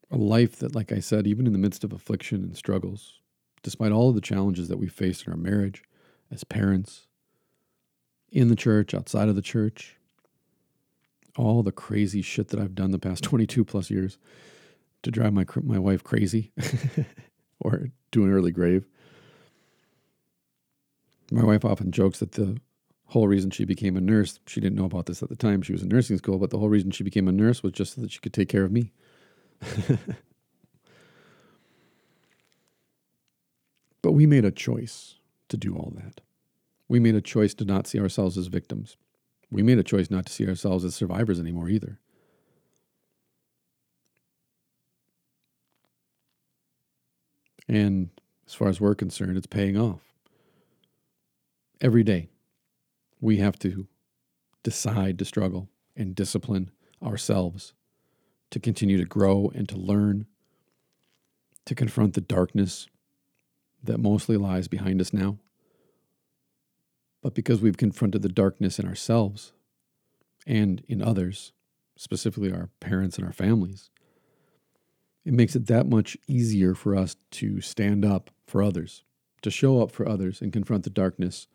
A 0.10 0.18
life 0.18 0.58
that, 0.58 0.76
like 0.76 0.92
I 0.92 1.00
said, 1.00 1.28
even 1.28 1.46
in 1.46 1.54
the 1.54 1.60
midst 1.60 1.84
of 1.84 1.92
affliction 1.92 2.44
and 2.44 2.56
struggles, 2.56 3.20
despite 3.62 3.92
all 3.92 4.10
of 4.10 4.16
the 4.16 4.22
challenges 4.22 4.70
that 4.70 4.78
we 4.78 4.88
faced 4.88 5.28
in 5.28 5.34
our 5.34 5.38
marriage, 5.38 5.84
as 6.32 6.44
parents, 6.44 7.08
in 8.32 8.48
the 8.48 8.56
church, 8.56 8.94
outside 8.94 9.30
of 9.30 9.36
the 9.36 9.42
church, 9.42 9.98
all 11.38 11.64
the 11.64 11.72
crazy 11.72 12.22
shit 12.22 12.50
that 12.50 12.60
I've 12.60 12.76
done 12.76 12.92
the 12.92 13.00
past 13.00 13.24
22 13.26 13.64
plus 13.64 13.90
years 13.90 14.18
to 15.04 15.12
drive 15.12 15.34
my 15.34 15.46
my 15.64 15.80
wife 15.80 16.04
crazy 16.04 16.52
or 17.60 17.90
to 18.12 18.24
an 18.24 18.32
early 18.32 18.52
grave. 18.52 18.86
My 21.32 21.44
wife 21.44 21.66
often 21.66 21.92
jokes 21.92 22.20
that 22.20 22.34
the 22.34 22.58
whole 23.08 23.28
reason 23.28 23.52
she 23.52 23.66
became 23.66 23.98
a 23.98 24.02
nurse, 24.02 24.40
she 24.48 24.60
didn't 24.60 24.78
know 24.78 24.86
about 24.86 25.06
this 25.06 25.22
at 25.22 25.30
the 25.30 25.36
time. 25.36 25.62
She 25.62 25.72
was 25.72 25.82
in 25.82 25.90
nursing 25.90 26.18
school, 26.18 26.38
but 26.38 26.50
the 26.50 26.58
whole 26.58 26.70
reason 26.70 26.92
she 26.92 27.04
became 27.04 27.28
a 27.28 27.32
nurse 27.32 27.64
was 27.64 27.74
just 27.74 27.96
so 27.96 28.02
that 28.02 28.12
she 28.12 28.20
could 28.20 28.34
take 28.34 28.50
care 28.50 28.64
of 28.64 28.72
me. 28.72 28.92
but 34.02 34.12
we 34.12 34.26
made 34.26 34.46
a 34.46 34.52
choice 34.52 35.16
to 35.50 35.58
do 35.58 35.76
all 35.76 35.94
that. 35.96 36.22
We 36.88 37.00
made 37.00 37.16
a 37.16 37.22
choice 37.22 37.54
to 37.56 37.66
not 37.66 37.88
see 37.88 38.00
ourselves 38.00 38.38
as 38.38 38.48
victims. 38.48 38.98
We 39.50 39.64
made 39.64 39.78
a 39.78 39.84
choice 39.84 40.10
not 40.10 40.26
to 40.26 40.34
see 40.34 40.48
ourselves 40.48 40.86
as 40.86 40.96
survivors 40.96 41.40
anymore 41.40 41.70
either. 41.70 42.00
And 47.68 48.10
as 48.46 48.54
far 48.54 48.70
as 48.70 48.80
we're 48.80 48.96
concerned, 48.96 49.38
it's 49.38 49.48
paying 49.48 49.78
off. 49.78 50.02
Every 51.82 52.04
day, 52.04 52.30
we 53.20 53.38
have 53.38 53.60
to 53.60 53.88
decide 54.64 55.20
to 55.20 55.26
struggle 55.26 55.70
and 55.96 56.16
discipline 56.16 56.72
ourselves 57.04 57.74
to 58.52 58.60
continue 58.60 58.98
to 58.98 59.06
grow 59.06 59.52
and 59.54 59.68
to 59.70 59.78
learn, 59.78 60.26
to 61.66 61.76
confront 61.76 62.14
the 62.14 62.22
darkness 62.22 62.88
that 63.84 64.00
mostly 64.00 64.38
lies 64.38 64.68
behind 64.68 65.02
us 65.02 65.14
now. 65.14 65.38
But 67.22 67.34
because 67.34 67.62
we've 67.62 67.78
confronted 67.78 68.22
the 68.22 68.30
darkness 68.30 68.80
in 68.80 68.88
ourselves 68.88 69.54
and 70.46 70.84
in 70.88 71.02
others, 71.02 71.52
specifically 71.98 72.52
our 72.52 72.70
parents 72.80 73.18
and 73.18 73.26
our 73.26 73.34
families, 73.34 73.90
it 75.26 75.34
makes 75.34 75.56
it 75.56 75.68
that 75.68 75.88
much 75.88 76.16
easier 76.28 76.74
for 76.74 76.96
us 76.96 77.18
to 77.32 77.60
stand 77.60 78.06
up 78.06 78.30
for 78.46 78.64
others, 78.64 79.04
to 79.42 79.52
show 79.52 79.82
up 79.82 79.92
for 79.92 80.08
others 80.08 80.42
and 80.42 80.54
confront 80.54 80.84
the 80.84 80.90
darkness 80.90 81.48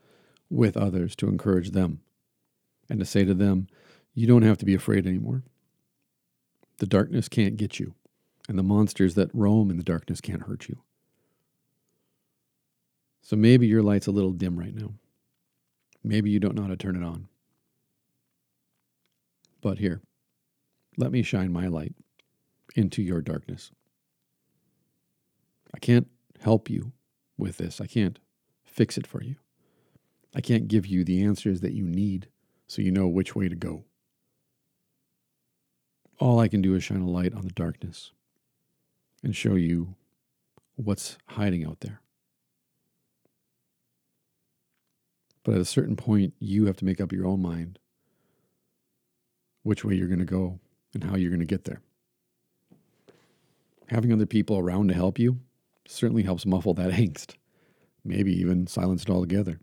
with 0.50 0.76
others 0.76 1.16
to 1.16 1.28
encourage 1.28 1.70
them 1.70 2.00
and 2.90 3.00
to 3.00 3.06
say 3.06 3.24
to 3.24 3.32
them, 3.32 3.66
you 4.14 4.26
don't 4.26 4.42
have 4.42 4.58
to 4.58 4.66
be 4.66 4.74
afraid 4.74 5.06
anymore. 5.06 5.42
The 6.78 6.86
darkness 6.86 7.28
can't 7.28 7.56
get 7.56 7.78
you, 7.78 7.94
and 8.48 8.58
the 8.58 8.62
monsters 8.62 9.14
that 9.14 9.30
roam 9.32 9.70
in 9.70 9.76
the 9.76 9.82
darkness 9.82 10.20
can't 10.20 10.42
hurt 10.42 10.68
you. 10.68 10.82
So 13.20 13.36
maybe 13.36 13.66
your 13.66 13.82
light's 13.82 14.08
a 14.08 14.12
little 14.12 14.32
dim 14.32 14.58
right 14.58 14.74
now. 14.74 14.94
Maybe 16.02 16.30
you 16.30 16.40
don't 16.40 16.56
know 16.56 16.62
how 16.62 16.68
to 16.68 16.76
turn 16.76 16.96
it 16.96 17.04
on. 17.04 17.28
But 19.60 19.78
here, 19.78 20.00
let 20.96 21.12
me 21.12 21.22
shine 21.22 21.52
my 21.52 21.68
light 21.68 21.94
into 22.74 23.00
your 23.00 23.20
darkness. 23.20 23.70
I 25.72 25.78
can't 25.78 26.08
help 26.40 26.68
you 26.68 26.92
with 27.38 27.58
this. 27.58 27.80
I 27.80 27.86
can't 27.86 28.18
fix 28.64 28.98
it 28.98 29.06
for 29.06 29.22
you. 29.22 29.36
I 30.34 30.40
can't 30.40 30.68
give 30.68 30.86
you 30.86 31.04
the 31.04 31.22
answers 31.22 31.60
that 31.60 31.72
you 31.72 31.84
need 31.84 32.28
so 32.66 32.82
you 32.82 32.90
know 32.90 33.06
which 33.06 33.36
way 33.36 33.48
to 33.48 33.54
go. 33.54 33.84
All 36.22 36.38
I 36.38 36.46
can 36.46 36.62
do 36.62 36.76
is 36.76 36.84
shine 36.84 37.00
a 37.00 37.10
light 37.10 37.34
on 37.34 37.42
the 37.42 37.50
darkness 37.50 38.12
and 39.24 39.34
show 39.34 39.56
you 39.56 39.96
what's 40.76 41.18
hiding 41.30 41.64
out 41.64 41.80
there. 41.80 42.00
But 45.42 45.56
at 45.56 45.60
a 45.60 45.64
certain 45.64 45.96
point, 45.96 46.34
you 46.38 46.66
have 46.66 46.76
to 46.76 46.84
make 46.84 47.00
up 47.00 47.10
your 47.10 47.26
own 47.26 47.42
mind 47.42 47.80
which 49.64 49.84
way 49.84 49.96
you're 49.96 50.06
going 50.06 50.20
to 50.20 50.24
go 50.24 50.60
and 50.94 51.02
how 51.02 51.16
you're 51.16 51.32
going 51.32 51.40
to 51.40 51.44
get 51.44 51.64
there. 51.64 51.82
Having 53.88 54.12
other 54.12 54.24
people 54.24 54.58
around 54.58 54.86
to 54.90 54.94
help 54.94 55.18
you 55.18 55.40
certainly 55.88 56.22
helps 56.22 56.46
muffle 56.46 56.74
that 56.74 56.92
angst, 56.92 57.34
maybe 58.04 58.32
even 58.32 58.68
silence 58.68 59.02
it 59.02 59.10
altogether. 59.10 59.58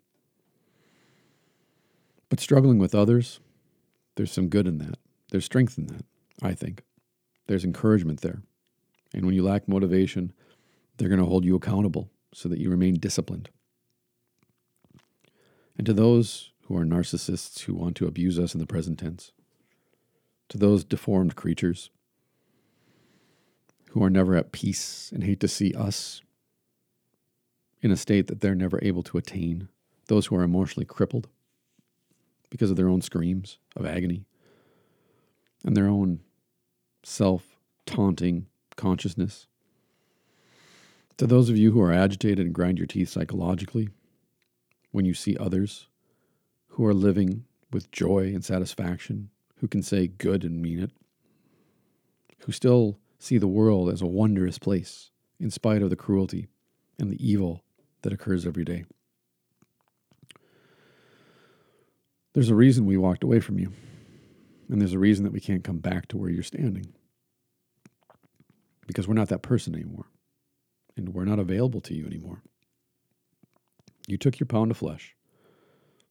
But 2.27 2.41
struggling 2.41 2.79
with 2.79 2.93
others, 2.93 3.39
there's 4.17 4.33
some 4.33 4.49
good 4.49 4.67
in 4.67 4.79
that. 4.79 4.99
There's 5.31 5.45
strength 5.45 5.77
in 5.77 5.87
that, 5.87 6.03
I 6.41 6.53
think. 6.53 6.83
There's 7.47 7.65
encouragement 7.65 8.21
there. 8.21 8.41
And 9.13 9.25
when 9.25 9.35
you 9.35 9.43
lack 9.43 9.67
motivation, 9.67 10.33
they're 10.97 11.09
going 11.09 11.19
to 11.19 11.25
hold 11.25 11.45
you 11.45 11.55
accountable 11.55 12.09
so 12.33 12.47
that 12.49 12.59
you 12.59 12.69
remain 12.69 12.95
disciplined. 12.95 13.49
And 15.77 15.85
to 15.85 15.93
those 15.93 16.51
who 16.63 16.77
are 16.77 16.85
narcissists 16.85 17.61
who 17.61 17.73
want 17.73 17.95
to 17.97 18.05
abuse 18.05 18.37
us 18.37 18.53
in 18.53 18.59
the 18.59 18.67
present 18.67 18.99
tense, 18.99 19.31
to 20.49 20.57
those 20.57 20.83
deformed 20.83 21.35
creatures 21.35 21.89
who 23.91 24.03
are 24.03 24.09
never 24.09 24.35
at 24.35 24.51
peace 24.51 25.11
and 25.13 25.23
hate 25.23 25.39
to 25.39 25.47
see 25.47 25.73
us 25.73 26.21
in 27.81 27.91
a 27.91 27.97
state 27.97 28.27
that 28.27 28.41
they're 28.41 28.55
never 28.55 28.79
able 28.83 29.01
to 29.03 29.17
attain, 29.17 29.69
those 30.07 30.27
who 30.27 30.35
are 30.35 30.43
emotionally 30.43 30.85
crippled 30.85 31.27
because 32.49 32.69
of 32.69 32.77
their 32.77 32.89
own 32.89 33.01
screams 33.01 33.57
of 33.75 33.85
agony 33.85 34.25
and 35.63 35.75
their 35.75 35.87
own 35.87 36.19
self 37.03 37.57
taunting 37.85 38.47
consciousness. 38.75 39.47
To 41.17 41.27
those 41.27 41.49
of 41.49 41.57
you 41.57 41.71
who 41.71 41.81
are 41.81 41.91
agitated 41.91 42.39
and 42.39 42.55
grind 42.55 42.77
your 42.77 42.87
teeth 42.87 43.09
psychologically 43.09 43.89
when 44.91 45.05
you 45.05 45.13
see 45.13 45.35
others 45.37 45.87
who 46.69 46.85
are 46.85 46.93
living 46.93 47.43
with 47.71 47.91
joy 47.91 48.31
and 48.33 48.43
satisfaction, 48.43 49.29
who 49.57 49.67
can 49.67 49.83
say 49.83 50.07
good 50.07 50.43
and 50.43 50.61
mean 50.61 50.79
it, 50.79 50.91
who 52.39 52.51
still 52.51 52.97
see 53.19 53.37
the 53.37 53.47
world 53.47 53.89
as 53.89 54.01
a 54.01 54.07
wondrous 54.07 54.57
place 54.57 55.11
in 55.39 55.51
spite 55.51 55.81
of 55.81 55.89
the 55.89 55.95
cruelty 55.95 56.47
and 56.97 57.11
the 57.11 57.27
evil 57.27 57.63
that 58.01 58.13
occurs 58.13 58.45
every 58.45 58.63
day. 58.63 58.85
There's 62.33 62.49
a 62.49 62.55
reason 62.55 62.85
we 62.85 62.97
walked 62.97 63.23
away 63.23 63.39
from 63.39 63.59
you, 63.59 63.73
and 64.69 64.79
there's 64.79 64.93
a 64.93 64.99
reason 64.99 65.23
that 65.25 65.33
we 65.33 65.39
can't 65.39 65.63
come 65.63 65.79
back 65.79 66.07
to 66.09 66.17
where 66.17 66.29
you're 66.29 66.43
standing. 66.43 66.93
Because 68.87 69.07
we're 69.07 69.13
not 69.15 69.29
that 69.29 69.41
person 69.41 69.75
anymore, 69.75 70.05
and 70.95 71.09
we're 71.09 71.25
not 71.25 71.39
available 71.39 71.81
to 71.81 71.93
you 71.93 72.05
anymore. 72.05 72.41
You 74.07 74.17
took 74.17 74.39
your 74.39 74.47
pound 74.47 74.71
of 74.71 74.77
flesh, 74.77 75.15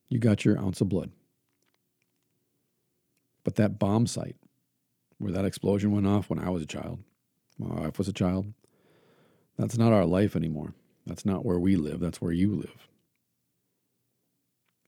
you 0.07 0.19
got 0.19 0.45
your 0.45 0.57
ounce 0.57 0.81
of 0.81 0.89
blood. 0.89 1.11
But 3.43 3.55
that 3.55 3.79
bomb 3.79 4.07
site 4.07 4.35
where 5.17 5.31
that 5.31 5.45
explosion 5.45 5.91
went 5.91 6.07
off 6.07 6.29
when 6.29 6.39
I 6.39 6.49
was 6.49 6.63
a 6.63 6.67
child, 6.67 6.99
my 7.57 7.81
wife 7.81 7.97
was 7.97 8.07
a 8.07 8.13
child, 8.13 8.53
that's 9.57 9.77
not 9.77 9.91
our 9.91 10.05
life 10.05 10.35
anymore. 10.37 10.73
That's 11.05 11.25
not 11.25 11.43
where 11.43 11.59
we 11.59 11.75
live, 11.75 11.99
that's 11.99 12.21
where 12.21 12.31
you 12.31 12.55
live. 12.55 12.87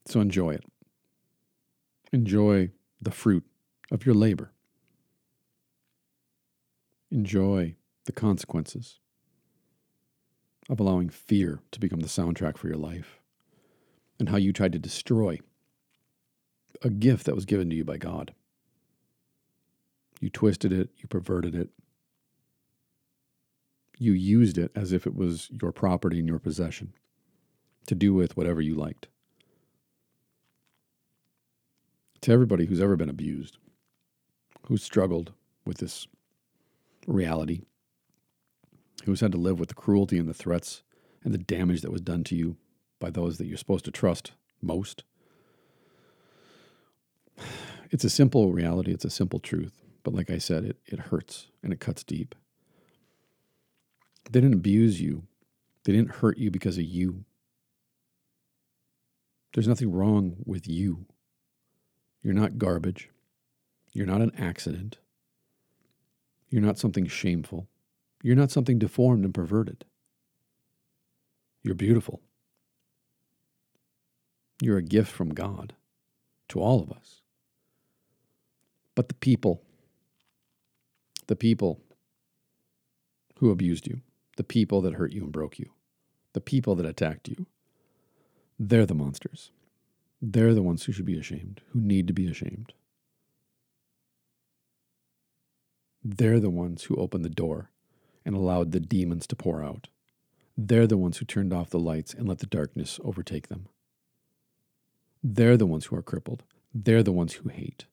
So 0.05 0.21
enjoy 0.21 0.51
it. 0.51 0.63
Enjoy 2.13 2.71
the 3.01 3.11
fruit 3.11 3.43
of 3.91 4.05
your 4.05 4.15
labor. 4.15 4.53
Enjoy 7.11 7.75
the 8.05 8.11
consequences 8.11 8.99
of 10.69 10.79
allowing 10.79 11.09
fear 11.09 11.59
to 11.71 11.79
become 11.79 11.99
the 11.99 12.07
soundtrack 12.07 12.57
for 12.57 12.67
your 12.67 12.77
life 12.77 13.19
and 14.17 14.29
how 14.29 14.37
you 14.37 14.53
tried 14.53 14.71
to 14.71 14.79
destroy 14.79 15.37
a 16.81 16.89
gift 16.89 17.25
that 17.25 17.35
was 17.35 17.45
given 17.45 17.69
to 17.69 17.75
you 17.75 17.83
by 17.83 17.97
God. 17.97 18.33
You 20.21 20.29
twisted 20.29 20.71
it, 20.71 20.89
you 20.97 21.07
perverted 21.07 21.53
it, 21.53 21.69
you 23.97 24.13
used 24.13 24.57
it 24.57 24.71
as 24.73 24.93
if 24.93 25.05
it 25.05 25.15
was 25.15 25.49
your 25.61 25.71
property 25.71 26.19
and 26.19 26.27
your 26.27 26.39
possession 26.39 26.93
to 27.87 27.95
do 27.95 28.13
with 28.13 28.37
whatever 28.37 28.61
you 28.61 28.73
liked. 28.73 29.07
To 32.21 32.31
everybody 32.31 32.65
who's 32.65 32.81
ever 32.81 32.95
been 32.95 33.09
abused, 33.09 33.57
who's 34.63 34.83
struggled 34.83 35.33
with 35.65 35.77
this 35.77 36.07
reality, 37.07 37.61
who's 39.05 39.21
had 39.21 39.31
to 39.31 39.37
live 39.37 39.59
with 39.59 39.69
the 39.69 39.75
cruelty 39.75 40.17
and 40.17 40.27
the 40.27 40.33
threats 40.33 40.83
and 41.23 41.33
the 41.33 41.39
damage 41.39 41.81
that 41.81 41.91
was 41.91 42.01
done 42.01 42.23
to 42.25 42.35
you 42.35 42.57
by 42.99 43.09
those 43.09 43.37
that 43.37 43.47
you're 43.47 43.57
supposed 43.57 43.85
to 43.85 43.91
trust 43.91 44.33
most. 44.61 45.03
It's 47.93 48.05
a 48.05 48.09
simple 48.09 48.53
reality, 48.53 48.93
it's 48.93 49.03
a 49.03 49.09
simple 49.09 49.41
truth. 49.41 49.81
But 50.03 50.13
like 50.13 50.31
I 50.31 50.37
said, 50.37 50.63
it, 50.63 50.77
it 50.85 50.97
hurts 50.97 51.47
and 51.61 51.73
it 51.73 51.81
cuts 51.81 52.05
deep. 52.05 52.35
They 54.31 54.39
didn't 54.39 54.53
abuse 54.53 55.01
you, 55.01 55.23
they 55.83 55.91
didn't 55.91 56.11
hurt 56.11 56.37
you 56.37 56.51
because 56.51 56.77
of 56.77 56.85
you. 56.85 57.25
There's 59.53 59.67
nothing 59.67 59.91
wrong 59.91 60.37
with 60.45 60.69
you. 60.69 61.05
You're 62.23 62.33
not 62.33 62.57
garbage. 62.57 63.09
You're 63.93 64.07
not 64.07 64.21
an 64.21 64.31
accident. 64.37 64.97
You're 66.49 66.61
not 66.61 66.77
something 66.77 67.07
shameful. 67.07 67.67
You're 68.23 68.35
not 68.35 68.51
something 68.51 68.79
deformed 68.79 69.25
and 69.25 69.33
perverted. 69.33 69.85
You're 71.63 71.75
beautiful. 71.75 72.21
You're 74.61 74.77
a 74.77 74.83
gift 74.83 75.11
from 75.11 75.33
God 75.33 75.73
to 76.49 76.59
all 76.59 76.81
of 76.81 76.91
us. 76.91 77.21
But 78.95 79.07
the 79.07 79.15
people, 79.15 79.63
the 81.27 81.35
people 81.35 81.79
who 83.39 83.49
abused 83.49 83.87
you, 83.87 84.01
the 84.37 84.43
people 84.43 84.81
that 84.81 84.93
hurt 84.93 85.11
you 85.11 85.23
and 85.23 85.31
broke 85.31 85.57
you, 85.57 85.71
the 86.33 86.41
people 86.41 86.75
that 86.75 86.85
attacked 86.85 87.27
you, 87.27 87.47
they're 88.59 88.85
the 88.85 88.93
monsters. 88.93 89.51
They're 90.21 90.53
the 90.53 90.61
ones 90.61 90.83
who 90.83 90.91
should 90.91 91.05
be 91.05 91.17
ashamed, 91.17 91.61
who 91.71 91.81
need 91.81 92.07
to 92.07 92.13
be 92.13 92.27
ashamed. 92.27 92.73
They're 96.03 96.39
the 96.39 96.49
ones 96.49 96.83
who 96.83 96.95
opened 96.95 97.25
the 97.25 97.29
door 97.29 97.69
and 98.25 98.35
allowed 98.35 98.71
the 98.71 98.79
demons 98.79 99.27
to 99.27 99.35
pour 99.35 99.63
out. 99.63 99.87
They're 100.57 100.87
the 100.87 100.97
ones 100.97 101.17
who 101.17 101.25
turned 101.25 101.53
off 101.53 101.69
the 101.69 101.79
lights 101.79 102.13
and 102.13 102.27
let 102.27 102.39
the 102.39 102.45
darkness 102.45 102.99
overtake 103.03 103.47
them. 103.47 103.67
They're 105.23 105.57
the 105.57 105.67
ones 105.67 105.85
who 105.85 105.95
are 105.95 106.01
crippled. 106.01 106.43
They're 106.73 107.03
the 107.03 107.11
ones 107.11 107.33
who 107.33 107.49
hate. 107.49 107.85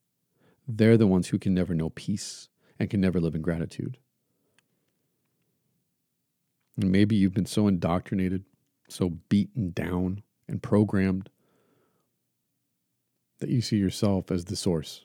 They're 0.67 0.97
the 0.97 1.07
ones 1.07 1.29
who 1.29 1.39
can 1.39 1.55
never 1.55 1.75
know 1.75 1.91
peace 1.91 2.49
and 2.79 2.89
can 2.89 3.01
never 3.01 3.21
live 3.21 3.35
in 3.35 3.43
gratitude. 3.43 3.99
And 6.81 6.91
maybe 6.91 7.17
you've 7.17 7.35
been 7.35 7.47
so 7.47 7.67
indoctrinated, 7.67 8.45
so 8.89 9.11
beaten 9.29 9.73
down 9.73 10.23
and 10.47 10.63
programmed 10.63 11.29
that 13.41 13.51
you 13.51 13.61
see 13.61 13.77
yourself 13.77 14.31
as 14.31 14.47
the 14.47 14.57
source 14.57 15.05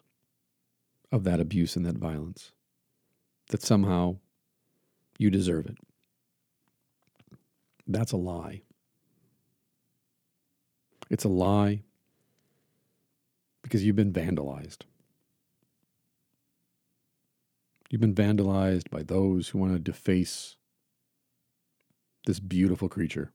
of 1.12 1.24
that 1.26 1.40
abuse 1.40 1.76
and 1.76 1.86
that 1.86 1.98
violence, 1.98 2.53
that 3.50 3.62
somehow 3.62 4.18
you 5.18 5.30
deserve 5.30 5.66
it. 5.66 5.78
That's 7.88 8.12
a 8.12 8.18
lie. 8.18 8.62
It's 11.10 11.26
a 11.26 11.30
lie 11.30 11.84
because 13.62 13.84
you've 13.84 13.96
been 13.96 14.14
vandalized. 14.14 14.80
You've 17.90 18.02
been 18.02 18.16
vandalized 18.16 18.90
by 18.90 19.04
those 19.04 19.50
who 19.50 19.60
want 19.60 19.74
to 19.74 19.80
deface 19.80 20.56
this 22.26 22.40
beautiful 22.40 22.90
creature 22.90 23.32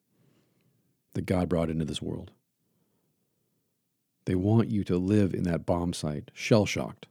that 1.14 1.26
God 1.26 1.48
brought 1.48 1.70
into 1.70 1.84
this 1.84 2.02
world. 2.02 2.32
They 4.24 4.34
want 4.34 4.68
you 4.68 4.82
to 4.84 4.98
live 4.98 5.32
in 5.32 5.44
that 5.44 5.64
bomb 5.64 5.92
site, 5.92 6.30
shell 6.34 6.66
shocked, 6.66 7.06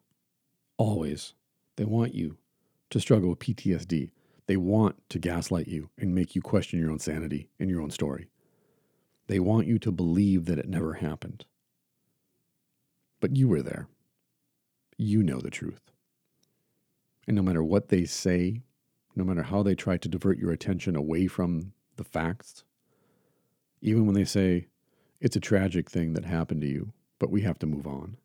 always. 0.77 1.33
They 1.77 1.85
want 1.85 2.13
you 2.13 2.37
to 2.89 2.99
struggle 2.99 3.29
with 3.29 3.39
PTSD. 3.39 4.09
They 4.47 4.57
want 4.57 4.97
to 5.09 5.19
gaslight 5.19 5.67
you 5.67 5.89
and 5.97 6.15
make 6.15 6.35
you 6.35 6.41
question 6.41 6.79
your 6.79 6.91
own 6.91 6.99
sanity 6.99 7.49
and 7.59 7.69
your 7.69 7.81
own 7.81 7.91
story. 7.91 8.29
They 9.27 9.39
want 9.39 9.67
you 9.67 9.77
to 9.79 9.91
believe 9.91 10.45
that 10.45 10.59
it 10.59 10.69
never 10.69 10.93
happened. 10.93 11.45
But 13.19 13.35
you 13.35 13.47
were 13.47 13.61
there. 13.61 13.87
You 14.97 15.21
know 15.21 15.41
the 15.41 15.49
truth. 15.49 15.91
And 17.27 17.35
no 17.35 17.41
matter 17.41 17.63
what 17.63 17.89
they 17.89 18.05
say, 18.05 18.61
no 19.15 19.25
matter 19.25 19.43
how 19.43 19.63
they 19.63 19.75
try 19.75 19.97
to 19.97 20.07
divert 20.07 20.37
your 20.37 20.51
attention 20.51 20.95
away 20.95 21.27
from 21.27 21.73
the 21.97 22.05
facts, 22.05 22.63
even 23.81 24.05
when 24.05 24.15
they 24.15 24.23
say 24.23 24.67
it's 25.19 25.35
a 25.35 25.41
tragic 25.41 25.89
thing 25.89 26.13
that 26.13 26.25
happened 26.25 26.61
to 26.61 26.67
you, 26.67 26.93
but 27.19 27.31
we 27.31 27.41
have 27.41 27.59
to 27.59 27.65
move 27.65 27.85
on. 27.85 28.17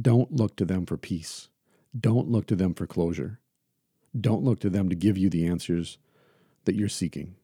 Don't 0.00 0.32
look 0.32 0.56
to 0.56 0.64
them 0.64 0.84
for 0.84 0.96
peace. 0.96 1.48
Don't 1.98 2.28
look 2.28 2.46
to 2.46 2.56
them 2.56 2.74
for 2.74 2.86
closure. 2.86 3.40
Don't 4.18 4.42
look 4.42 4.60
to 4.60 4.70
them 4.70 4.88
to 4.88 4.94
give 4.94 5.18
you 5.18 5.30
the 5.30 5.46
answers 5.46 5.98
that 6.64 6.74
you're 6.74 6.88
seeking. 6.88 7.36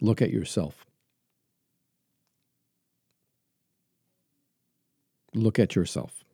Look 0.00 0.22
at 0.22 0.30
yourself. 0.30 0.84
Look 5.34 5.58
at 5.58 5.74
yourself 5.74 6.24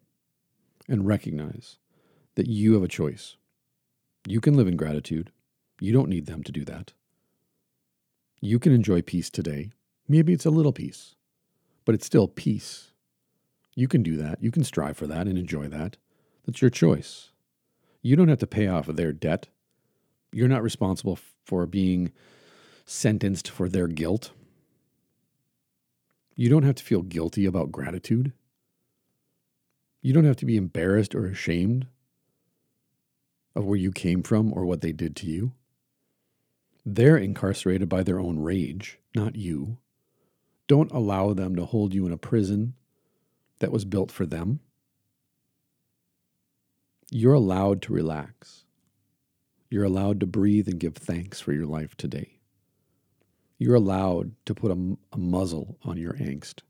and 0.88 1.06
recognize 1.06 1.78
that 2.34 2.46
you 2.46 2.74
have 2.74 2.82
a 2.82 2.88
choice. 2.88 3.36
You 4.26 4.40
can 4.40 4.54
live 4.54 4.68
in 4.68 4.76
gratitude. 4.76 5.30
You 5.80 5.92
don't 5.92 6.08
need 6.08 6.26
them 6.26 6.42
to 6.44 6.52
do 6.52 6.64
that. 6.64 6.92
You 8.40 8.58
can 8.58 8.72
enjoy 8.72 9.02
peace 9.02 9.30
today. 9.30 9.72
Maybe 10.06 10.32
it's 10.32 10.44
a 10.44 10.50
little 10.50 10.72
peace, 10.72 11.14
but 11.84 11.94
it's 11.94 12.06
still 12.06 12.28
peace. 12.28 12.92
You 13.74 13.88
can 13.88 14.02
do 14.02 14.16
that. 14.18 14.42
You 14.42 14.50
can 14.50 14.64
strive 14.64 14.96
for 14.96 15.06
that 15.06 15.26
and 15.26 15.38
enjoy 15.38 15.68
that. 15.68 15.96
That's 16.46 16.60
your 16.60 16.70
choice. 16.70 17.30
You 18.02 18.16
don't 18.16 18.28
have 18.28 18.38
to 18.40 18.46
pay 18.46 18.66
off 18.66 18.86
their 18.86 19.12
debt. 19.12 19.48
You're 20.32 20.48
not 20.48 20.62
responsible 20.62 21.18
for 21.44 21.66
being 21.66 22.12
sentenced 22.84 23.48
for 23.48 23.68
their 23.68 23.88
guilt. 23.88 24.32
You 26.36 26.48
don't 26.48 26.64
have 26.64 26.74
to 26.76 26.84
feel 26.84 27.02
guilty 27.02 27.46
about 27.46 27.72
gratitude. 27.72 28.32
You 30.02 30.12
don't 30.12 30.24
have 30.24 30.36
to 30.36 30.46
be 30.46 30.56
embarrassed 30.56 31.14
or 31.14 31.26
ashamed 31.26 31.86
of 33.54 33.64
where 33.64 33.78
you 33.78 33.92
came 33.92 34.22
from 34.22 34.52
or 34.52 34.66
what 34.66 34.80
they 34.80 34.92
did 34.92 35.16
to 35.16 35.26
you. 35.26 35.52
They're 36.84 37.16
incarcerated 37.16 37.88
by 37.88 38.02
their 38.02 38.20
own 38.20 38.40
rage, 38.40 38.98
not 39.14 39.36
you. 39.36 39.78
Don't 40.66 40.92
allow 40.92 41.32
them 41.32 41.56
to 41.56 41.64
hold 41.64 41.94
you 41.94 42.04
in 42.04 42.12
a 42.12 42.18
prison 42.18 42.74
that 43.60 43.72
was 43.72 43.84
built 43.84 44.10
for 44.10 44.26
them. 44.26 44.60
You're 47.16 47.34
allowed 47.34 47.80
to 47.82 47.92
relax. 47.92 48.64
You're 49.70 49.84
allowed 49.84 50.18
to 50.18 50.26
breathe 50.26 50.66
and 50.66 50.80
give 50.80 50.96
thanks 50.96 51.40
for 51.40 51.52
your 51.52 51.64
life 51.64 51.96
today. 51.96 52.40
You're 53.56 53.76
allowed 53.76 54.32
to 54.46 54.52
put 54.52 54.72
a, 54.72 54.96
a 55.12 55.16
muzzle 55.16 55.78
on 55.84 55.96
your 55.96 56.14
angst. 56.14 56.62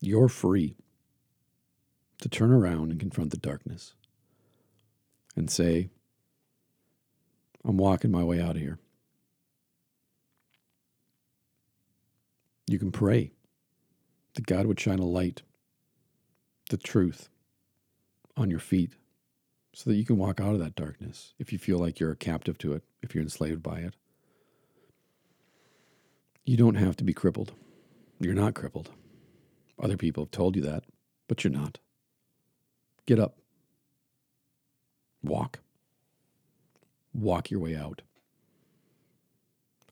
You're 0.00 0.28
free 0.28 0.74
to 2.22 2.28
turn 2.28 2.50
around 2.50 2.90
and 2.90 2.98
confront 2.98 3.30
the 3.30 3.36
darkness 3.36 3.94
and 5.36 5.48
say, 5.48 5.90
I'm 7.64 7.76
walking 7.76 8.10
my 8.10 8.24
way 8.24 8.40
out 8.40 8.56
of 8.56 8.62
here. 8.62 8.80
You 12.66 12.80
can 12.80 12.90
pray 12.90 13.30
that 14.34 14.46
God 14.46 14.66
would 14.66 14.80
shine 14.80 14.98
a 14.98 15.06
light, 15.06 15.42
the 16.70 16.76
truth, 16.76 17.28
on 18.36 18.50
your 18.50 18.60
feet 18.60 18.92
so 19.72 19.90
that 19.90 19.96
you 19.96 20.04
can 20.04 20.16
walk 20.16 20.40
out 20.40 20.54
of 20.54 20.60
that 20.60 20.74
darkness 20.74 21.34
if 21.38 21.52
you 21.52 21.58
feel 21.58 21.78
like 21.78 21.98
you're 21.98 22.12
a 22.12 22.16
captive 22.16 22.58
to 22.58 22.72
it, 22.72 22.82
if 23.02 23.14
you're 23.14 23.22
enslaved 23.22 23.62
by 23.62 23.78
it. 23.78 23.94
You 26.44 26.56
don't 26.56 26.76
have 26.76 26.96
to 26.96 27.04
be 27.04 27.12
crippled. 27.12 27.52
You're 28.20 28.34
not 28.34 28.54
crippled. 28.54 28.90
Other 29.82 29.96
people 29.96 30.24
have 30.24 30.30
told 30.30 30.56
you 30.56 30.62
that, 30.62 30.84
but 31.28 31.44
you're 31.44 31.52
not. 31.52 31.78
Get 33.04 33.18
up. 33.18 33.36
Walk. 35.22 35.60
Walk 37.12 37.50
your 37.50 37.60
way 37.60 37.76
out. 37.76 38.02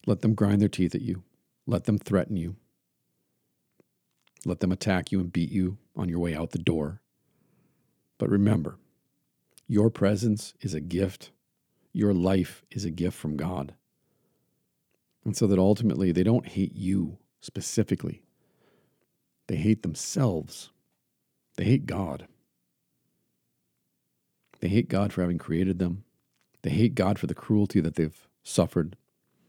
Let 0.06 0.20
them 0.20 0.34
grind 0.34 0.60
their 0.60 0.68
teeth 0.68 0.94
at 0.94 1.02
you. 1.02 1.22
Let 1.66 1.84
them 1.84 1.98
threaten 1.98 2.36
you. 2.36 2.56
Let 4.44 4.60
them 4.60 4.72
attack 4.72 5.10
you 5.10 5.20
and 5.20 5.32
beat 5.32 5.50
you 5.50 5.78
on 5.96 6.08
your 6.08 6.18
way 6.18 6.34
out 6.34 6.50
the 6.50 6.58
door. 6.58 7.00
But 8.18 8.30
remember, 8.30 8.78
your 9.66 9.90
presence 9.90 10.54
is 10.60 10.74
a 10.74 10.80
gift. 10.80 11.30
Your 11.92 12.12
life 12.12 12.64
is 12.70 12.84
a 12.84 12.90
gift 12.90 13.16
from 13.16 13.36
God. 13.36 13.74
And 15.24 15.36
so 15.36 15.46
that 15.46 15.58
ultimately 15.58 16.12
they 16.12 16.22
don't 16.22 16.46
hate 16.46 16.74
you 16.74 17.18
specifically, 17.40 18.22
they 19.46 19.56
hate 19.56 19.82
themselves. 19.82 20.70
They 21.56 21.64
hate 21.64 21.86
God. 21.86 22.26
They 24.60 24.68
hate 24.68 24.88
God 24.88 25.12
for 25.12 25.20
having 25.20 25.38
created 25.38 25.78
them. 25.78 26.04
They 26.62 26.70
hate 26.70 26.94
God 26.94 27.18
for 27.18 27.26
the 27.26 27.34
cruelty 27.34 27.80
that 27.80 27.94
they've 27.94 28.28
suffered. 28.42 28.96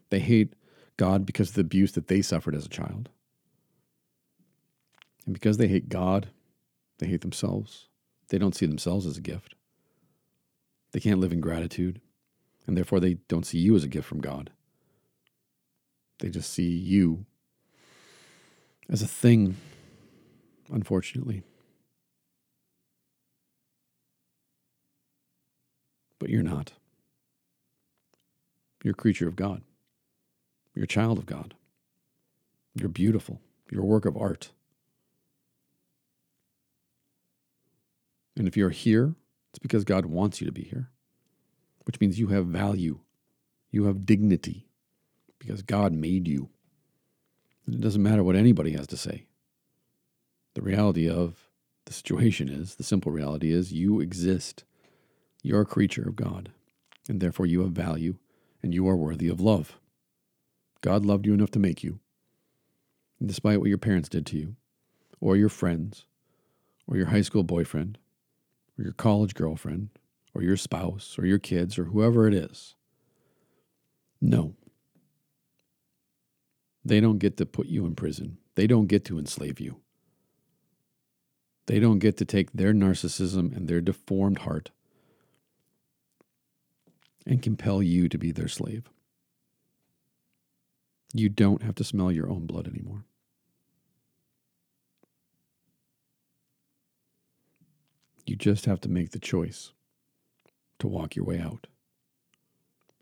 They 0.09 0.19
hate 0.19 0.53
God 0.97 1.25
because 1.25 1.49
of 1.49 1.55
the 1.55 1.61
abuse 1.61 1.93
that 1.93 2.07
they 2.07 2.21
suffered 2.21 2.53
as 2.53 2.65
a 2.65 2.69
child. 2.69 3.09
And 5.25 5.33
because 5.33 5.57
they 5.57 5.67
hate 5.67 5.89
God, 5.89 6.27
they 6.97 7.07
hate 7.07 7.21
themselves. 7.21 7.87
They 8.29 8.37
don't 8.37 8.55
see 8.55 8.65
themselves 8.65 9.05
as 9.05 9.17
a 9.17 9.21
gift. 9.21 9.55
They 10.91 10.99
can't 10.99 11.19
live 11.19 11.33
in 11.33 11.41
gratitude, 11.41 12.01
and 12.65 12.77
therefore 12.77 12.99
they 12.99 13.15
don't 13.27 13.45
see 13.45 13.57
you 13.57 13.75
as 13.75 13.83
a 13.83 13.89
gift 13.89 14.07
from 14.07 14.21
God. 14.21 14.51
They 16.19 16.29
just 16.29 16.51
see 16.51 16.69
you 16.69 17.25
as 18.89 19.01
a 19.01 19.07
thing, 19.07 19.57
unfortunately. 20.71 21.43
But 26.17 26.29
you're 26.29 26.43
not. 26.43 26.71
You're 28.83 28.93
a 28.93 28.95
creature 28.95 29.27
of 29.27 29.35
God. 29.35 29.63
You're 30.73 30.85
a 30.85 30.87
child 30.87 31.17
of 31.17 31.25
God. 31.25 31.55
You're 32.73 32.89
beautiful. 32.89 33.41
You're 33.69 33.81
a 33.81 33.85
work 33.85 34.05
of 34.05 34.15
art. 34.15 34.51
And 38.35 38.47
if 38.47 38.57
you're 38.57 38.69
here, 38.69 39.15
it's 39.49 39.59
because 39.59 39.83
God 39.83 40.05
wants 40.05 40.41
you 40.41 40.47
to 40.47 40.51
be 40.51 40.63
here, 40.63 40.89
which 41.85 41.99
means 41.99 42.19
you 42.19 42.27
have 42.27 42.47
value, 42.47 42.99
you 43.71 43.85
have 43.85 44.05
dignity, 44.05 44.67
because 45.39 45.61
God 45.61 45.93
made 45.93 46.27
you. 46.27 46.49
And 47.65 47.75
it 47.75 47.81
doesn't 47.81 48.03
matter 48.03 48.23
what 48.23 48.35
anybody 48.35 48.73
has 48.73 48.87
to 48.87 48.97
say. 48.97 49.25
The 50.53 50.61
reality 50.61 51.09
of 51.09 51.49
the 51.85 51.93
situation 51.93 52.49
is, 52.49 52.75
the 52.75 52.83
simple 52.83 53.11
reality 53.11 53.51
is, 53.51 53.71
you 53.71 53.99
exist. 53.99 54.63
You're 55.43 55.61
a 55.61 55.65
creature 55.65 56.07
of 56.07 56.15
God, 56.15 56.51
and 57.07 57.21
therefore 57.21 57.45
you 57.45 57.61
have 57.61 57.71
value, 57.71 58.15
and 58.63 58.73
you 58.73 58.87
are 58.87 58.95
worthy 58.95 59.27
of 59.27 59.39
love. 59.39 59.77
God 60.81 61.05
loved 61.05 61.25
you 61.25 61.33
enough 61.33 61.51
to 61.51 61.59
make 61.59 61.83
you. 61.83 61.99
And 63.19 63.27
despite 63.27 63.59
what 63.59 63.69
your 63.69 63.77
parents 63.77 64.09
did 64.09 64.25
to 64.27 64.37
you, 64.37 64.55
or 65.21 65.37
your 65.37 65.49
friends, 65.49 66.05
or 66.87 66.97
your 66.97 67.07
high 67.07 67.21
school 67.21 67.43
boyfriend, 67.43 67.97
or 68.77 68.83
your 68.83 68.93
college 68.93 69.33
girlfriend, 69.33 69.89
or 70.33 70.41
your 70.41 70.57
spouse, 70.57 71.15
or 71.17 71.25
your 71.25 71.39
kids, 71.39 71.77
or 71.79 71.85
whoever 71.85 72.27
it 72.27 72.33
is. 72.33 72.75
No. 74.21 74.55
They 76.83 76.99
don't 76.99 77.19
get 77.19 77.37
to 77.37 77.45
put 77.45 77.67
you 77.67 77.85
in 77.85 77.95
prison. 77.95 78.37
They 78.55 78.67
don't 78.67 78.87
get 78.87 79.05
to 79.05 79.17
enslave 79.17 79.59
you. 79.59 79.77
They 81.67 81.79
don't 81.79 81.99
get 81.99 82.17
to 82.17 82.25
take 82.25 82.51
their 82.51 82.73
narcissism 82.73 83.55
and 83.55 83.67
their 83.67 83.81
deformed 83.81 84.39
heart 84.39 84.71
and 87.25 87.41
compel 87.41 87.81
you 87.81 88.07
to 88.07 88.17
be 88.17 88.31
their 88.31 88.47
slave. 88.47 88.89
You 91.13 91.29
don't 91.29 91.63
have 91.63 91.75
to 91.75 91.83
smell 91.83 92.11
your 92.11 92.29
own 92.29 92.45
blood 92.45 92.67
anymore. 92.67 93.05
You 98.25 98.35
just 98.35 98.65
have 98.65 98.81
to 98.81 98.89
make 98.89 99.11
the 99.11 99.19
choice 99.19 99.71
to 100.79 100.87
walk 100.87 101.15
your 101.15 101.25
way 101.25 101.39
out. 101.39 101.67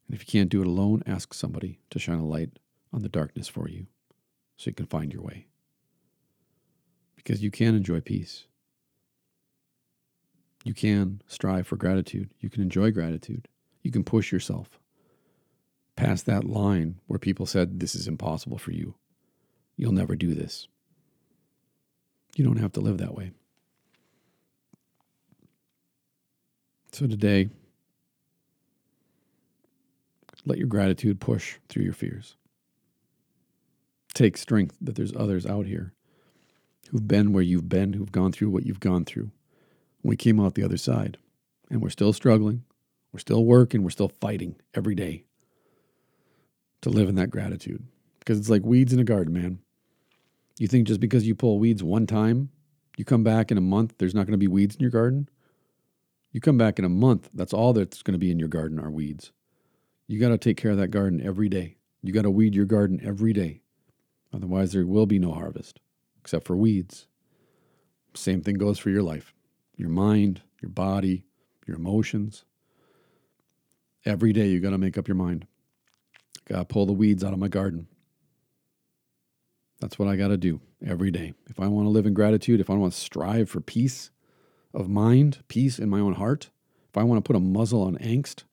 And 0.07 0.15
if 0.15 0.21
you 0.21 0.39
can't 0.39 0.49
do 0.49 0.61
it 0.61 0.67
alone, 0.67 1.01
ask 1.05 1.33
somebody 1.33 1.79
to 1.89 1.99
shine 1.99 2.19
a 2.19 2.25
light 2.25 2.59
on 2.91 3.01
the 3.01 3.09
darkness 3.09 3.47
for 3.47 3.69
you 3.69 3.87
so 4.57 4.69
you 4.69 4.75
can 4.75 4.85
find 4.85 5.13
your 5.13 5.23
way. 5.23 5.47
Because 7.15 7.41
you 7.41 7.51
can 7.51 7.73
enjoy 7.73 8.01
peace. 8.01 8.45
You 10.63 10.73
can 10.73 11.21
strive 11.27 11.67
for 11.67 11.77
gratitude. 11.77 12.29
You 12.39 12.49
can 12.49 12.61
enjoy 12.61 12.91
gratitude. 12.91 13.47
You 13.81 13.91
can 13.91 14.03
push 14.03 14.31
yourself 14.31 14.79
past 15.95 16.25
that 16.25 16.43
line 16.43 16.99
where 17.07 17.19
people 17.19 17.45
said, 17.45 17.79
This 17.79 17.95
is 17.95 18.07
impossible 18.07 18.57
for 18.57 18.71
you. 18.71 18.95
You'll 19.77 19.91
never 19.91 20.15
do 20.15 20.33
this. 20.33 20.67
You 22.35 22.43
don't 22.43 22.57
have 22.57 22.71
to 22.73 22.81
live 22.81 22.97
that 22.97 23.15
way. 23.15 23.31
So 26.93 27.07
today, 27.07 27.49
let 30.45 30.59
your 30.59 30.67
gratitude 30.67 31.19
push 31.19 31.55
through 31.67 31.85
your 31.85 31.93
fears. 31.93 32.35
Take 34.13 34.37
strength 34.37 34.77
that 34.79 34.93
there's 34.93 35.15
others 35.15 35.47
out 35.47 35.65
here 35.65 35.91
who've 36.91 37.07
been 37.07 37.33
where 37.33 37.41
you've 37.41 37.67
been, 37.67 37.93
who've 37.93 38.11
gone 38.11 38.31
through 38.31 38.51
what 38.51 38.67
you've 38.67 38.79
gone 38.79 39.05
through. 39.05 39.31
We 40.03 40.15
came 40.15 40.39
out 40.39 40.53
the 40.53 40.63
other 40.63 40.77
side, 40.77 41.17
and 41.71 41.81
we're 41.81 41.89
still 41.89 42.13
struggling. 42.13 42.63
We're 43.11 43.21
still 43.21 43.43
working. 43.43 43.81
We're 43.81 43.89
still 43.89 44.09
fighting 44.21 44.57
every 44.75 44.93
day 44.93 45.23
to 46.81 46.91
live 46.91 47.09
in 47.09 47.15
that 47.15 47.31
gratitude 47.31 47.83
because 48.19 48.37
it's 48.37 48.49
like 48.49 48.63
weeds 48.63 48.93
in 48.93 48.99
a 48.99 49.03
garden, 49.03 49.33
man. 49.33 49.57
You 50.59 50.67
think 50.67 50.87
just 50.87 50.99
because 50.99 51.25
you 51.25 51.33
pull 51.33 51.57
weeds 51.57 51.81
one 51.81 52.05
time, 52.05 52.49
you 52.97 53.03
come 53.03 53.23
back 53.23 53.49
in 53.49 53.57
a 53.57 53.61
month, 53.61 53.95
there's 53.97 54.13
not 54.13 54.27
going 54.27 54.33
to 54.33 54.37
be 54.37 54.47
weeds 54.47 54.75
in 54.75 54.81
your 54.81 54.91
garden? 54.91 55.27
You 56.33 56.41
come 56.41 56.57
back 56.57 56.79
in 56.79 56.85
a 56.85 56.89
month, 56.89 57.29
that's 57.33 57.53
all 57.53 57.73
that's 57.73 58.01
going 58.01 58.13
to 58.13 58.19
be 58.19 58.31
in 58.31 58.39
your 58.39 58.49
garden 58.49 58.79
are 58.79 58.89
weeds. 58.89 59.31
You 60.07 60.19
got 60.19 60.29
to 60.29 60.37
take 60.39 60.57
care 60.57 60.71
of 60.71 60.77
that 60.77 60.87
garden 60.87 61.21
every 61.23 61.47
day. 61.47 61.77
You 62.01 62.11
got 62.11 62.23
to 62.23 62.31
weed 62.31 62.55
your 62.55 62.65
garden 62.65 62.99
every 63.03 63.33
day. 63.33 63.61
Otherwise, 64.33 64.73
there 64.73 64.85
will 64.85 65.05
be 65.05 65.19
no 65.19 65.31
harvest 65.31 65.79
except 66.19 66.47
for 66.47 66.57
weeds. 66.57 67.05
Same 68.15 68.41
thing 68.41 68.55
goes 68.55 68.79
for 68.79 68.89
your 68.89 69.03
life, 69.03 69.31
your 69.77 69.89
mind, 69.89 70.41
your 70.59 70.69
body, 70.69 71.23
your 71.67 71.77
emotions. 71.77 72.45
Every 74.03 74.33
day 74.33 74.47
you 74.47 74.59
got 74.59 74.71
to 74.71 74.77
make 74.79 74.97
up 74.97 75.07
your 75.07 75.15
mind. 75.15 75.45
Got 76.45 76.57
to 76.57 76.65
pull 76.65 76.87
the 76.87 76.93
weeds 76.93 77.23
out 77.23 77.33
of 77.33 77.39
my 77.39 77.47
garden. 77.47 77.87
That's 79.79 79.99
what 79.99 80.07
I 80.07 80.15
got 80.15 80.29
to 80.29 80.37
do 80.37 80.61
every 80.85 81.11
day. 81.11 81.33
If 81.47 81.59
I 81.59 81.67
want 81.67 81.85
to 81.85 81.91
live 81.91 82.07
in 82.07 82.13
gratitude, 82.15 82.59
if 82.59 82.71
I 82.71 82.73
want 82.73 82.93
to 82.93 82.99
strive 82.99 83.51
for 83.51 83.61
peace 83.61 84.09
of 84.73 84.89
mind, 84.89 85.43
peace 85.47 85.79
in 85.79 85.89
my 85.89 85.99
own 85.99 86.13
heart, 86.13 86.49
if 86.89 86.97
I 86.97 87.03
want 87.03 87.23
to 87.23 87.27
put 87.27 87.35
a 87.35 87.39
muzzle 87.39 87.83
on 87.83 87.97
angst, 87.97 88.43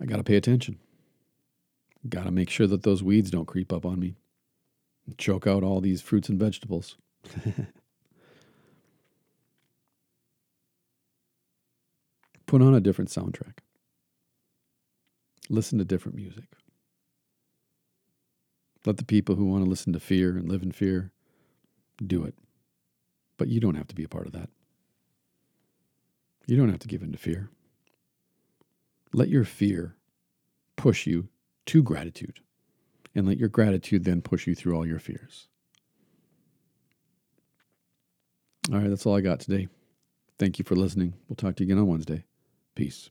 I 0.00 0.06
got 0.06 0.16
to 0.16 0.24
pay 0.24 0.36
attention. 0.36 0.78
Got 2.08 2.24
to 2.24 2.30
make 2.30 2.48
sure 2.48 2.66
that 2.66 2.82
those 2.82 3.02
weeds 3.02 3.30
don't 3.30 3.46
creep 3.46 3.72
up 3.72 3.84
on 3.84 4.00
me 4.00 4.16
and 5.06 5.18
choke 5.18 5.46
out 5.46 5.62
all 5.62 5.80
these 5.80 6.00
fruits 6.00 6.28
and 6.28 6.38
vegetables. 6.38 6.96
Put 12.46 12.62
on 12.62 12.74
a 12.74 12.80
different 12.80 13.10
soundtrack. 13.10 13.58
Listen 15.48 15.78
to 15.78 15.84
different 15.84 16.16
music. 16.16 16.46
Let 18.86 18.96
the 18.96 19.04
people 19.04 19.34
who 19.34 19.44
want 19.44 19.62
to 19.64 19.70
listen 19.70 19.92
to 19.92 20.00
fear 20.00 20.36
and 20.36 20.48
live 20.48 20.62
in 20.62 20.72
fear 20.72 21.12
do 22.04 22.24
it. 22.24 22.34
But 23.36 23.48
you 23.48 23.60
don't 23.60 23.74
have 23.74 23.88
to 23.88 23.94
be 23.94 24.04
a 24.04 24.08
part 24.08 24.26
of 24.26 24.32
that. 24.32 24.48
You 26.50 26.56
don't 26.56 26.70
have 26.70 26.80
to 26.80 26.88
give 26.88 27.02
in 27.02 27.12
to 27.12 27.18
fear. 27.18 27.48
Let 29.12 29.28
your 29.28 29.44
fear 29.44 29.94
push 30.74 31.06
you 31.06 31.28
to 31.66 31.80
gratitude, 31.80 32.40
and 33.14 33.24
let 33.24 33.38
your 33.38 33.48
gratitude 33.48 34.04
then 34.04 34.20
push 34.20 34.48
you 34.48 34.56
through 34.56 34.74
all 34.74 34.84
your 34.84 34.98
fears. 34.98 35.46
All 38.72 38.78
right, 38.80 38.88
that's 38.88 39.06
all 39.06 39.16
I 39.16 39.20
got 39.20 39.38
today. 39.38 39.68
Thank 40.38 40.58
you 40.58 40.64
for 40.64 40.74
listening. 40.74 41.14
We'll 41.28 41.36
talk 41.36 41.54
to 41.56 41.62
you 41.62 41.68
again 41.68 41.78
on 41.78 41.86
Wednesday. 41.86 42.24
Peace. 42.74 43.10